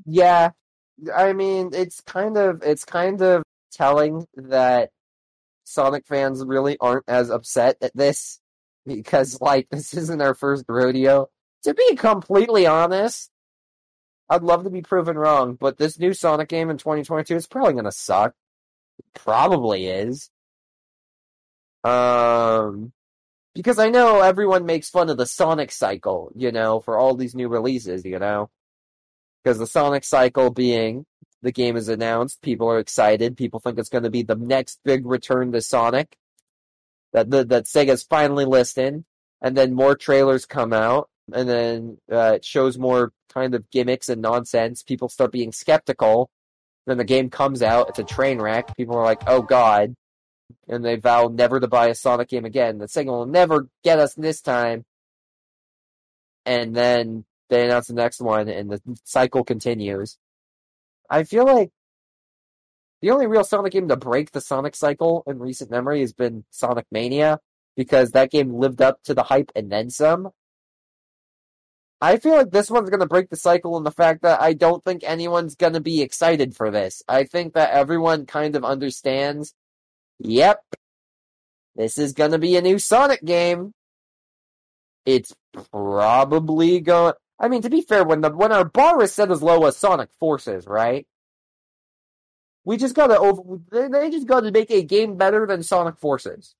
[0.05, 0.51] Yeah,
[1.13, 4.91] I mean, it's kind of it's kind of telling that
[5.65, 8.39] Sonic fans really aren't as upset at this
[8.85, 11.29] because like this isn't our first rodeo.
[11.63, 13.29] To be completely honest,
[14.29, 17.73] I'd love to be proven wrong, but this new Sonic game in 2022 is probably
[17.73, 18.33] going to suck.
[18.99, 20.29] It probably is.
[21.83, 22.93] Um
[23.53, 27.35] because I know everyone makes fun of the Sonic cycle, you know, for all these
[27.35, 28.49] new releases, you know,
[29.43, 31.05] because the Sonic cycle being
[31.41, 34.79] the game is announced, people are excited, people think it's going to be the next
[34.85, 36.15] big return to Sonic
[37.11, 39.05] that the, that Sega's finally listened,
[39.41, 44.09] and then more trailers come out, and then uh, it shows more kind of gimmicks
[44.09, 44.83] and nonsense.
[44.83, 46.29] People start being skeptical.
[46.85, 48.75] Then the game comes out, it's a train wreck.
[48.75, 49.95] People are like, "Oh God,"
[50.67, 52.77] and they vow never to buy a Sonic game again.
[52.77, 54.83] The Sega will never get us this time.
[56.45, 60.17] And then they announce the next one, and the cycle continues.
[61.09, 61.71] I feel like
[63.01, 66.45] the only real Sonic game to break the Sonic cycle in recent memory has been
[66.49, 67.39] Sonic Mania,
[67.75, 70.29] because that game lived up to the hype and then some.
[71.99, 74.53] I feel like this one's going to break the cycle in the fact that I
[74.53, 77.01] don't think anyone's going to be excited for this.
[77.07, 79.53] I think that everyone kind of understands,
[80.19, 80.59] yep,
[81.75, 83.73] this is going to be a new Sonic game.
[85.05, 85.33] It's
[85.71, 87.13] probably going.
[87.43, 89.75] I mean, to be fair, when the when our bar is set as low as
[89.75, 91.05] Sonic Forces, right?
[92.63, 93.59] We just gotta over.
[93.69, 96.55] They, just gotta make a game better than Sonic Forces,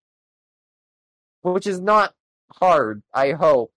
[1.41, 2.13] which is not
[2.51, 3.01] hard.
[3.13, 3.71] I hope.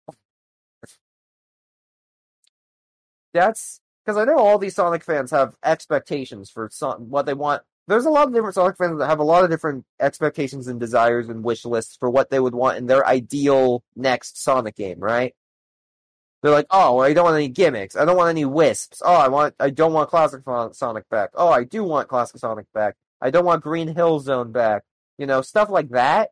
[3.33, 7.63] That's because I know all these Sonic fans have expectations for Son- what they want.
[7.87, 10.81] There's a lot of different Sonic fans that have a lot of different expectations and
[10.81, 14.99] desires and wish lists for what they would want in their ideal next Sonic game,
[14.99, 15.35] right?
[16.43, 17.97] They're like, oh, well, I don't want any gimmicks.
[17.97, 19.03] I don't want any wisps.
[19.05, 20.43] Oh, I want, I don't want classic
[20.73, 21.31] Sonic back.
[21.35, 22.95] Oh, I do want classic Sonic back.
[23.21, 24.83] I don't want Green Hill Zone back.
[25.19, 26.31] You know, stuff like that.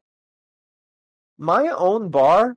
[1.39, 2.57] My own bar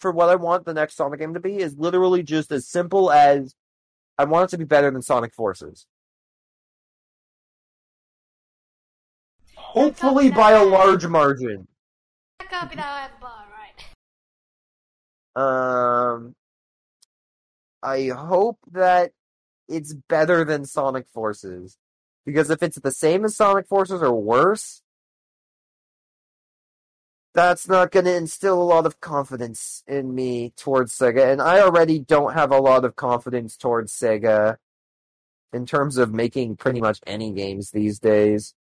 [0.00, 3.12] for what I want the next Sonic game to be is literally just as simple
[3.12, 3.54] as
[4.18, 5.86] I want it to be better than Sonic Forces.
[9.54, 11.68] Hopefully by a large margin.
[12.38, 13.10] That
[17.84, 19.12] I hope that
[19.68, 21.76] it's better than Sonic Forces.
[22.24, 24.82] Because if it's the same as Sonic Forces or worse,
[27.34, 31.30] that's not going to instill a lot of confidence in me towards Sega.
[31.30, 34.56] And I already don't have a lot of confidence towards Sega
[35.52, 38.54] in terms of making pretty much any games these days.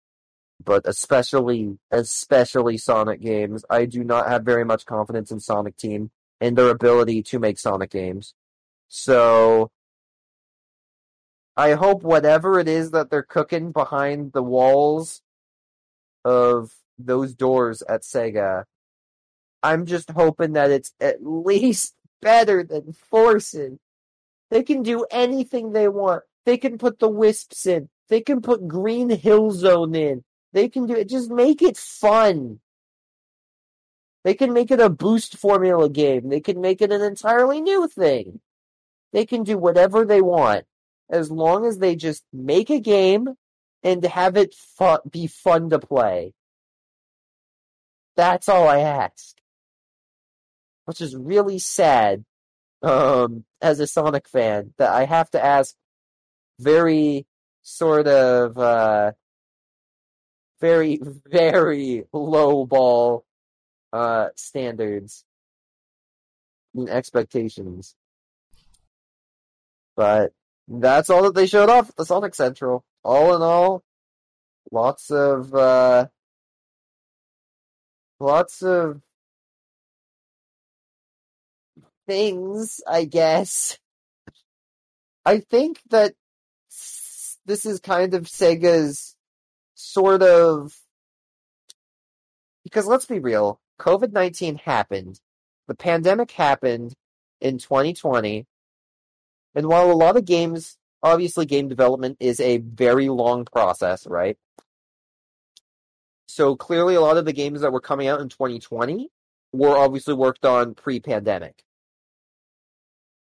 [0.65, 3.65] But especially, especially Sonic games.
[3.69, 6.11] I do not have very much confidence in Sonic Team
[6.41, 8.35] and their ability to make Sonic games.
[8.93, 9.71] So,
[11.57, 15.23] I hope whatever it is that they're cooking behind the walls
[16.25, 18.65] of those doors at Sega.
[19.63, 23.79] I'm just hoping that it's at least better than Forces.
[24.51, 26.25] They can do anything they want.
[26.45, 27.89] They can put the Wisps in.
[28.09, 30.25] They can put Green Hill Zone in.
[30.53, 31.09] They can do it.
[31.09, 32.59] Just make it fun.
[34.25, 36.29] They can make it a boost formula game.
[36.29, 38.41] They can make it an entirely new thing.
[39.13, 40.65] They can do whatever they want
[41.11, 43.29] as long as they just make a game
[43.83, 46.33] and have it fu- be fun to play.
[48.17, 49.37] That's all I ask.
[50.85, 52.25] Which is really sad,
[52.83, 55.75] um, as a Sonic fan, that I have to ask
[56.59, 57.27] very
[57.63, 59.13] sort of, uh,
[60.61, 63.25] very, very low ball,
[63.93, 65.25] uh, standards
[66.75, 67.95] and expectations.
[70.01, 70.33] But
[70.67, 72.87] that's all that they showed off at the Sonic Central.
[73.05, 73.83] All in all,
[74.73, 76.07] lots of, uh,
[78.19, 79.03] lots of
[82.07, 83.77] things, I guess.
[85.27, 86.15] I think that
[87.45, 89.15] this is kind of Sega's
[89.75, 90.75] sort of
[92.65, 95.21] because let's be real, COVID 19 happened.
[95.69, 96.95] The pandemic happened
[97.43, 98.47] in 2020.
[99.55, 104.37] And while a lot of games, obviously, game development is a very long process, right?
[106.29, 109.11] So clearly, a lot of the games that were coming out in 2020
[109.53, 111.65] were obviously worked on pre pandemic.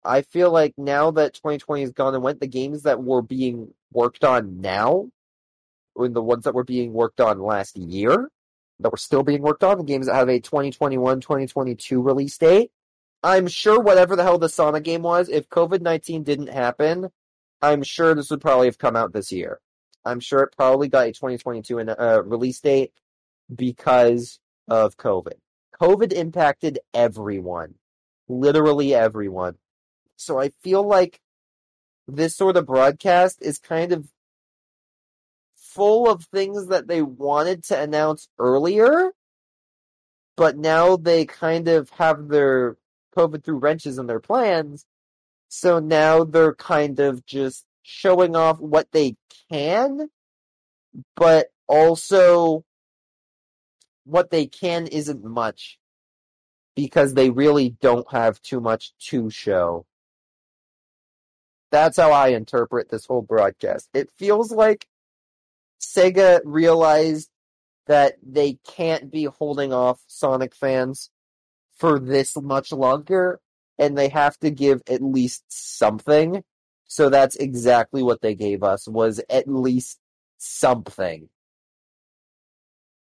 [0.04, 3.74] I feel like now that 2020 has gone and went, the games that were being
[3.94, 5.10] worked on now,
[5.96, 8.30] and the ones that were being worked on last year,
[8.80, 12.72] that were still being worked on, the games that have a 2021 2022 release date,
[13.24, 17.10] I'm sure whatever the hell the Sonic game was, if COVID 19 didn't happen,
[17.62, 19.60] I'm sure this would probably have come out this year.
[20.04, 22.92] I'm sure it probably got a 2022 in, uh, release date
[23.54, 25.36] because of COVID.
[25.80, 27.76] COVID impacted everyone,
[28.28, 29.56] literally everyone.
[30.16, 31.20] So I feel like
[32.08, 34.08] this sort of broadcast is kind of
[35.56, 39.12] full of things that they wanted to announce earlier,
[40.36, 42.78] but now they kind of have their
[43.16, 44.86] COVID through wrenches in their plans.
[45.50, 49.16] So now they're kind of just showing off what they
[49.52, 50.10] can,
[51.16, 52.64] but also
[54.06, 55.78] what they can isn't much
[56.76, 59.86] because they really don't have too much to show.
[61.72, 63.90] That's how I interpret this whole broadcast.
[63.94, 64.88] It feels like
[65.82, 67.30] Sega realized
[67.88, 71.10] that they can't be holding off Sonic fans
[71.82, 73.42] for this much longer
[73.80, 76.44] and they have to give at least something.
[76.86, 79.98] So that's exactly what they gave us was at least
[80.38, 81.30] something.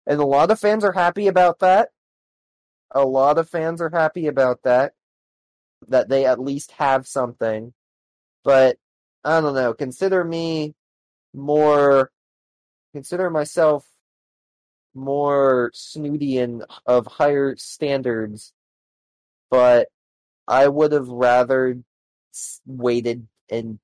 [0.06, 1.89] And a lot of fans are happy about that.
[2.93, 4.93] A lot of fans are happy about that.
[5.89, 7.74] That they at least have something.
[8.44, 8.76] But
[9.24, 10.74] I don't know, consider me
[11.34, 12.12] more
[12.93, 13.89] consider myself
[14.94, 18.52] more snooty and of higher standards,
[19.51, 19.89] but
[20.47, 21.78] I would have rather
[22.66, 23.78] waited and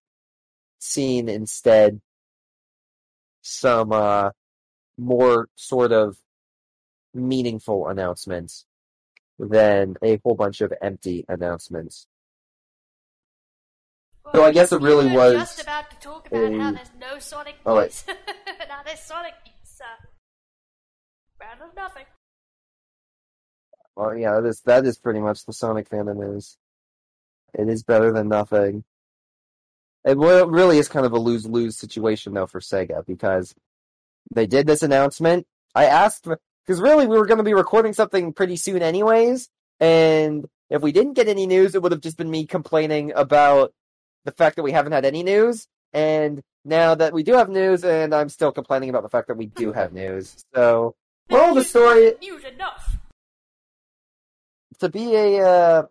[0.78, 2.00] seen instead
[3.42, 4.30] some uh,
[4.96, 6.18] more sort of
[7.14, 8.66] meaningful announcements
[9.38, 12.06] than a whole bunch of empty announcements.
[14.34, 16.90] So I guess it really we were was just about to talk about how there's
[17.00, 18.04] no Sonic Oh, wait.
[18.68, 19.47] now there's Sonic news.
[21.76, 22.04] Nothing.
[23.96, 26.56] Well, yeah, that is that is pretty much the Sonic fandom is.
[27.54, 28.84] It is better than nothing.
[30.04, 33.54] It really is kind of a lose lose situation though for Sega because
[34.32, 35.46] they did this announcement.
[35.74, 36.26] I asked
[36.66, 39.48] because really we were going to be recording something pretty soon anyways,
[39.80, 43.72] and if we didn't get any news, it would have just been me complaining about
[44.24, 45.66] the fact that we haven't had any news.
[45.92, 49.36] And now that we do have news, and I'm still complaining about the fact that
[49.36, 50.44] we do have news.
[50.54, 50.94] So,
[51.30, 52.98] of the story News enough.
[54.80, 55.82] to be a uh,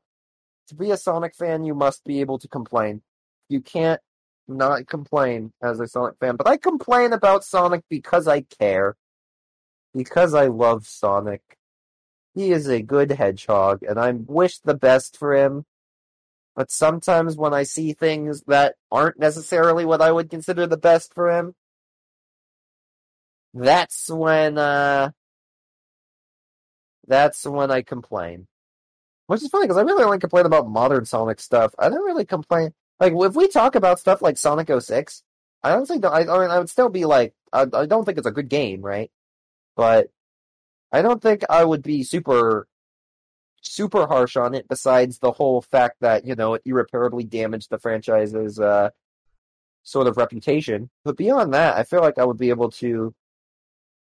[0.68, 3.02] to be a Sonic fan, you must be able to complain.
[3.50, 4.02] You can't
[4.48, 6.36] not complain as a Sonic fan.
[6.36, 8.96] But I complain about Sonic because I care.
[9.94, 11.42] Because I love Sonic.
[12.36, 15.66] He is a good hedgehog, and I wish the best for him.
[16.56, 21.14] But sometimes when I see things that aren't necessarily what I would consider the best
[21.14, 21.56] for him,
[23.54, 25.12] that's when uh
[27.08, 28.48] that's when I complain.
[29.28, 31.74] Which is funny because I really only complain about modern Sonic stuff.
[31.78, 32.74] I don't really complain.
[33.00, 35.24] Like if we talk about stuff like Sonic 06,
[35.64, 38.18] I don't think I, I mean I would still be like I, I don't think
[38.18, 39.12] it's a good game, right?
[39.76, 40.10] But
[40.92, 42.68] I don't think I would be super
[43.62, 47.80] super harsh on it besides the whole fact that, you know, it irreparably damaged the
[47.80, 48.90] franchise's uh
[49.84, 50.90] sort of reputation.
[51.04, 53.14] But beyond that, I feel like I would be able to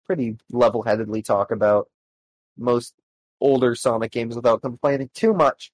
[0.06, 1.88] pretty level-headedly talk about
[2.56, 2.94] most
[3.40, 5.72] older Sonic games without complaining too much.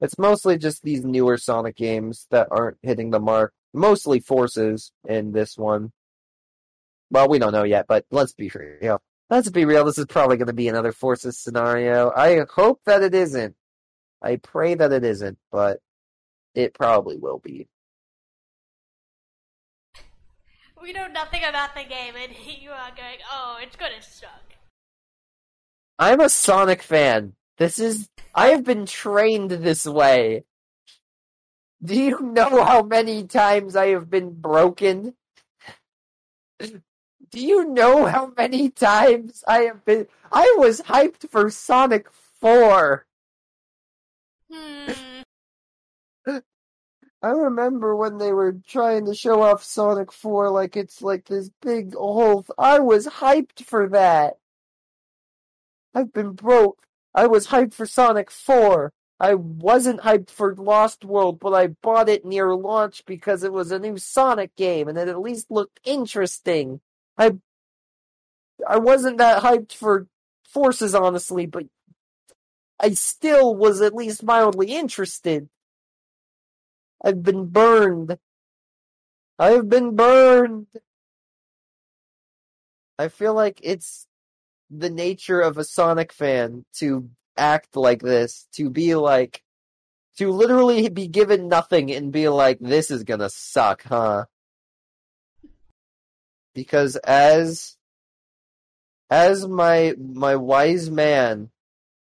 [0.00, 3.52] It's mostly just these newer Sonic games that aren't hitting the mark.
[3.74, 5.92] Mostly Forces in this one.
[7.10, 9.00] Well, we don't know yet, but let's be real.
[9.30, 12.10] Let's be real, this is probably going to be another Forces scenario.
[12.14, 13.54] I hope that it isn't.
[14.22, 15.80] I pray that it isn't, but
[16.54, 17.68] it probably will be.
[20.80, 24.57] We know nothing about the game, and you are going, oh, it's gonna suck.
[25.98, 27.34] I'm a Sonic fan.
[27.56, 28.08] This is.
[28.34, 30.44] I have been trained this way.
[31.82, 35.14] Do you know how many times I have been broken?
[36.60, 40.06] Do you know how many times I have been.
[40.30, 42.08] I was hyped for Sonic
[42.40, 43.06] 4.
[44.50, 44.92] Hmm.
[47.22, 51.50] I remember when they were trying to show off Sonic 4 like it's like this
[51.60, 52.46] big whole.
[52.56, 54.38] I was hyped for that.
[55.94, 56.82] I've been broke.
[57.14, 58.92] I was hyped for Sonic 4.
[59.20, 63.72] I wasn't hyped for Lost World, but I bought it near launch because it was
[63.72, 66.80] a new Sonic game and it at least looked interesting.
[67.16, 67.32] I
[68.66, 70.06] I wasn't that hyped for
[70.48, 71.66] Forces honestly, but
[72.80, 75.48] I still was at least mildly interested.
[77.04, 78.18] I've been burned.
[79.38, 80.68] I've been burned.
[82.98, 84.06] I feel like it's
[84.70, 89.42] the nature of a Sonic fan to act like this, to be like,
[90.18, 94.24] to literally be given nothing and be like, this is gonna suck, huh?
[96.54, 97.76] Because as,
[99.10, 101.50] as my, my wise man,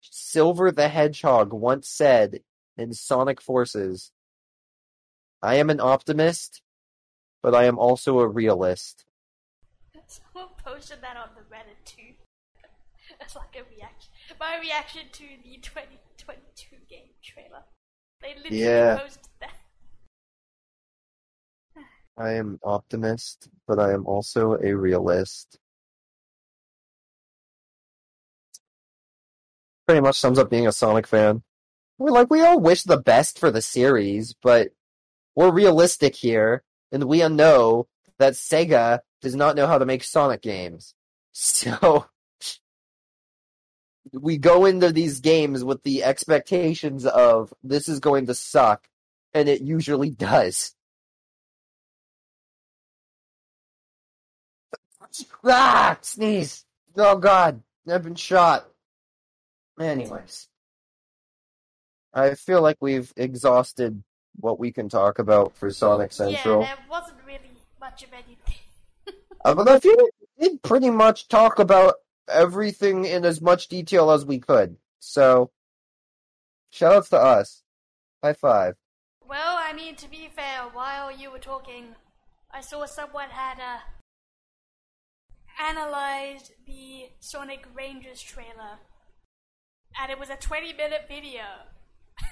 [0.00, 2.40] Silver the Hedgehog once said
[2.76, 4.12] in Sonic Forces,
[5.42, 6.62] I am an optimist,
[7.42, 9.04] but I am also a realist.
[10.06, 12.14] Someone posted that on the Reddit too.
[13.36, 14.10] Like a reaction.
[14.40, 17.62] My reaction to the 2022 game trailer.
[18.20, 18.98] They literally Yeah.
[18.98, 19.54] posted that.
[22.16, 25.58] I am an optimist, but I am also a realist.
[29.86, 31.42] Pretty much sums up being a Sonic fan.
[31.98, 34.72] We're like, we all wish the best for the series, but
[35.34, 37.88] we're realistic here, and we know
[38.18, 40.94] that Sega does not know how to make Sonic games.
[41.32, 42.06] So,
[44.12, 48.88] we go into these games with the expectations of this is going to suck,
[49.34, 50.74] and it usually does.
[55.44, 56.64] Ah, sneeze.
[56.96, 58.68] Oh god, I've been shot.
[59.78, 60.48] Anyways.
[62.12, 64.02] I feel like we've exhausted
[64.36, 66.62] what we can talk about for Sonic Central.
[66.62, 67.50] Yeah, there wasn't really
[67.80, 68.36] much of anything.
[69.42, 69.96] Uh, but I feel
[70.38, 71.94] we did pretty much talk about
[72.30, 74.76] everything in as much detail as we could.
[74.98, 75.50] So,
[76.72, 77.62] shoutouts to us.
[78.22, 78.76] High five.
[79.26, 81.94] Well, I mean, to be fair, while you were talking,
[82.52, 83.78] I saw someone had uh,
[85.62, 88.78] analyzed the Sonic Rangers trailer,
[90.00, 91.42] and it was a 20 minute video.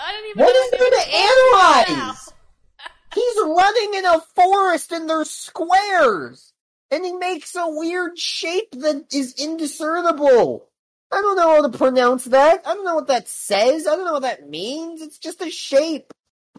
[0.00, 2.28] I don't even What know is what there to analyze?
[3.14, 6.52] He's running in a forest and there's squares!
[6.90, 10.68] And he makes a weird shape that is indiscernible!
[11.10, 12.66] I don't know how to pronounce that.
[12.66, 13.86] I don't know what that says.
[13.86, 15.00] I don't know what that means.
[15.00, 16.12] It's just a shape.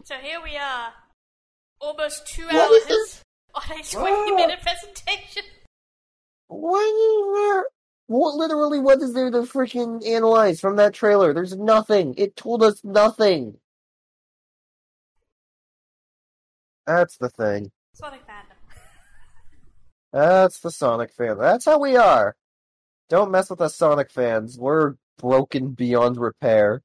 [0.04, 0.92] So here we are,
[1.80, 3.24] almost two What is hours this?
[3.54, 4.62] on a 20 minute ah!
[4.62, 5.42] presentation.
[6.48, 7.64] What is there?
[8.08, 8.80] What literally?
[8.80, 11.32] What is there to freaking analyze from that trailer?
[11.32, 12.14] There's nothing.
[12.16, 13.58] It told us nothing.
[16.88, 17.70] That's the thing.
[17.94, 18.29] Sonic fandom.
[20.12, 21.38] That's the Sonic fan.
[21.38, 22.34] That's how we are.
[23.08, 24.58] Don't mess with us, Sonic fans.
[24.58, 26.82] We're broken beyond repair.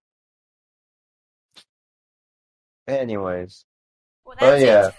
[2.87, 3.65] Anyways,
[4.25, 4.87] Well, Oh, that's yeah.
[4.89, 4.95] it.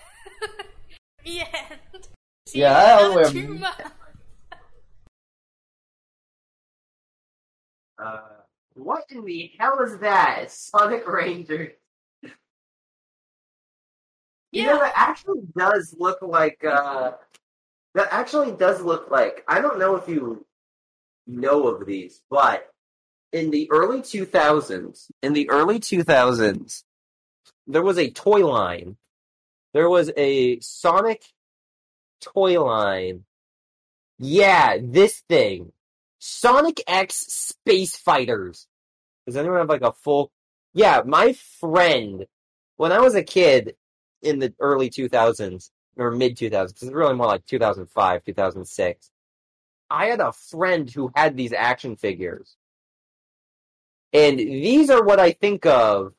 [1.24, 2.08] the end.
[2.46, 3.84] See Yeah, I in don't another have-
[7.98, 8.20] uh,
[8.74, 10.50] what in the hell is that?
[10.50, 11.72] Sonic Ranger.
[14.52, 14.78] You know, Yeah.
[14.78, 17.12] that actually does look like, uh,
[17.96, 20.44] that actually does look like, I don't know if you
[21.26, 22.68] know of these, but
[23.32, 26.84] in the early 2000s, in the early 2000s,
[27.66, 28.98] there was a toy line.
[29.72, 31.24] There was a Sonic
[32.20, 33.24] toy line.
[34.18, 35.72] Yeah, this thing.
[36.18, 38.66] Sonic X Space Fighters.
[39.26, 40.30] Does anyone have like a full?
[40.74, 42.26] Yeah, my friend,
[42.76, 43.74] when I was a kid
[44.20, 49.10] in the early 2000s or mid 2000s, it's really more like 2005, 2006.
[49.90, 52.56] I had a friend who had these action figures.
[54.12, 56.12] And these are what I think of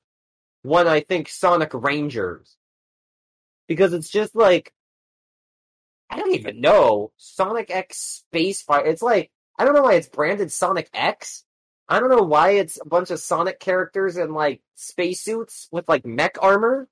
[0.61, 2.55] when I think Sonic Rangers.
[3.67, 4.73] Because it's just like,
[6.09, 7.11] I don't even know.
[7.17, 8.87] Sonic X Space Fighter.
[8.87, 11.43] It's like, I don't know why it's branded Sonic X.
[11.89, 16.05] I don't know why it's a bunch of Sonic characters in like spacesuits with like
[16.05, 16.87] mech armor.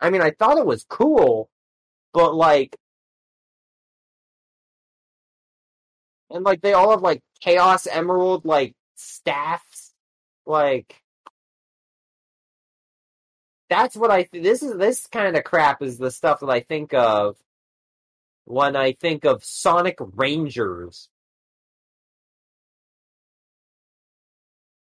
[0.00, 1.50] I mean, I thought it was cool,
[2.12, 2.76] but like,
[6.30, 9.92] and like they all have like Chaos Emerald like staffs,
[10.46, 11.02] like.
[13.68, 14.24] That's what I.
[14.24, 17.36] Th- this is this kind of crap is the stuff that I think of
[18.44, 21.08] when I think of Sonic Rangers.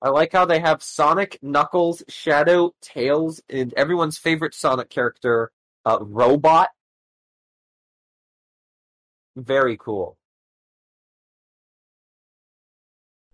[0.02, 5.52] I like how they have Sonic, Knuckles, Shadow, Tails, and everyone's favorite Sonic character,
[5.86, 6.70] uh, Robot.
[9.38, 10.18] Very cool.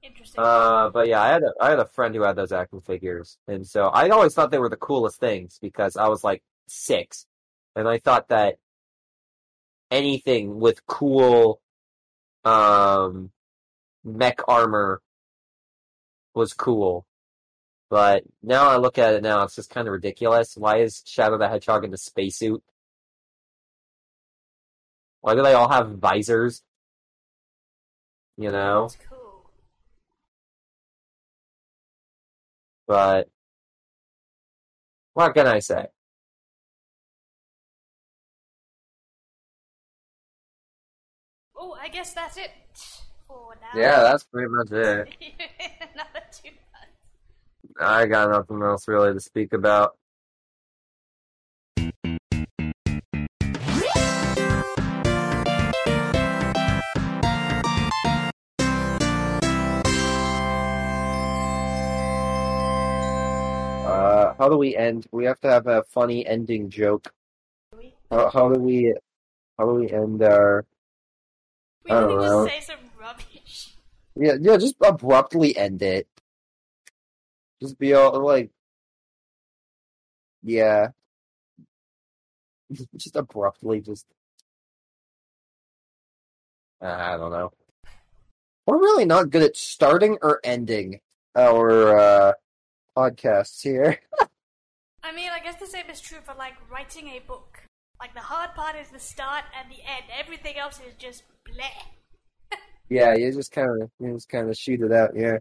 [0.01, 0.43] Interesting.
[0.43, 3.37] Uh, but yeah, I had a I had a friend who had those action figures,
[3.47, 7.25] and so I always thought they were the coolest things because I was like six,
[7.73, 8.57] and I thought that
[9.91, 11.61] anything with cool,
[12.43, 13.31] um,
[14.03, 15.01] mech armor
[16.35, 17.05] was cool.
[17.89, 20.57] But now I look at it now, it's just kind of ridiculous.
[20.57, 22.63] Why is Shadow the Hedgehog in the spacesuit?
[25.23, 26.63] Why do they all have visors?
[28.35, 28.89] You know?
[28.89, 29.49] That's cool.
[32.85, 33.29] But
[35.13, 35.85] what can I say?
[41.55, 42.51] Oh, I guess that's it
[43.25, 43.79] for now.
[43.79, 45.07] Yeah, that's pretty much it.
[45.93, 47.79] Another two months.
[47.79, 49.95] I got nothing else really to speak about.
[64.43, 65.07] How do we end?
[65.11, 67.13] We have to have a funny ending joke.
[68.11, 68.93] How, how do we
[69.57, 70.65] how do we end our?
[71.85, 72.45] we I don't can know.
[72.45, 73.75] just say some rubbish.
[74.17, 76.09] Yeah, yeah, just abruptly end it.
[77.61, 78.51] Just be all like,
[80.43, 80.89] yeah,
[82.97, 84.05] just abruptly just.
[86.81, 87.53] I don't know.
[88.67, 90.99] We're really not good at starting or ending
[91.33, 92.33] our uh,
[92.97, 93.99] podcasts here.
[95.03, 97.59] I mean, I guess the same is true for like writing a book.
[97.99, 100.05] Like the hard part is the start and the end.
[100.17, 101.67] Everything else is just bleh.
[102.89, 105.11] Yeah, you just kind of you just kind of shoot it out.
[105.15, 105.37] Yeah.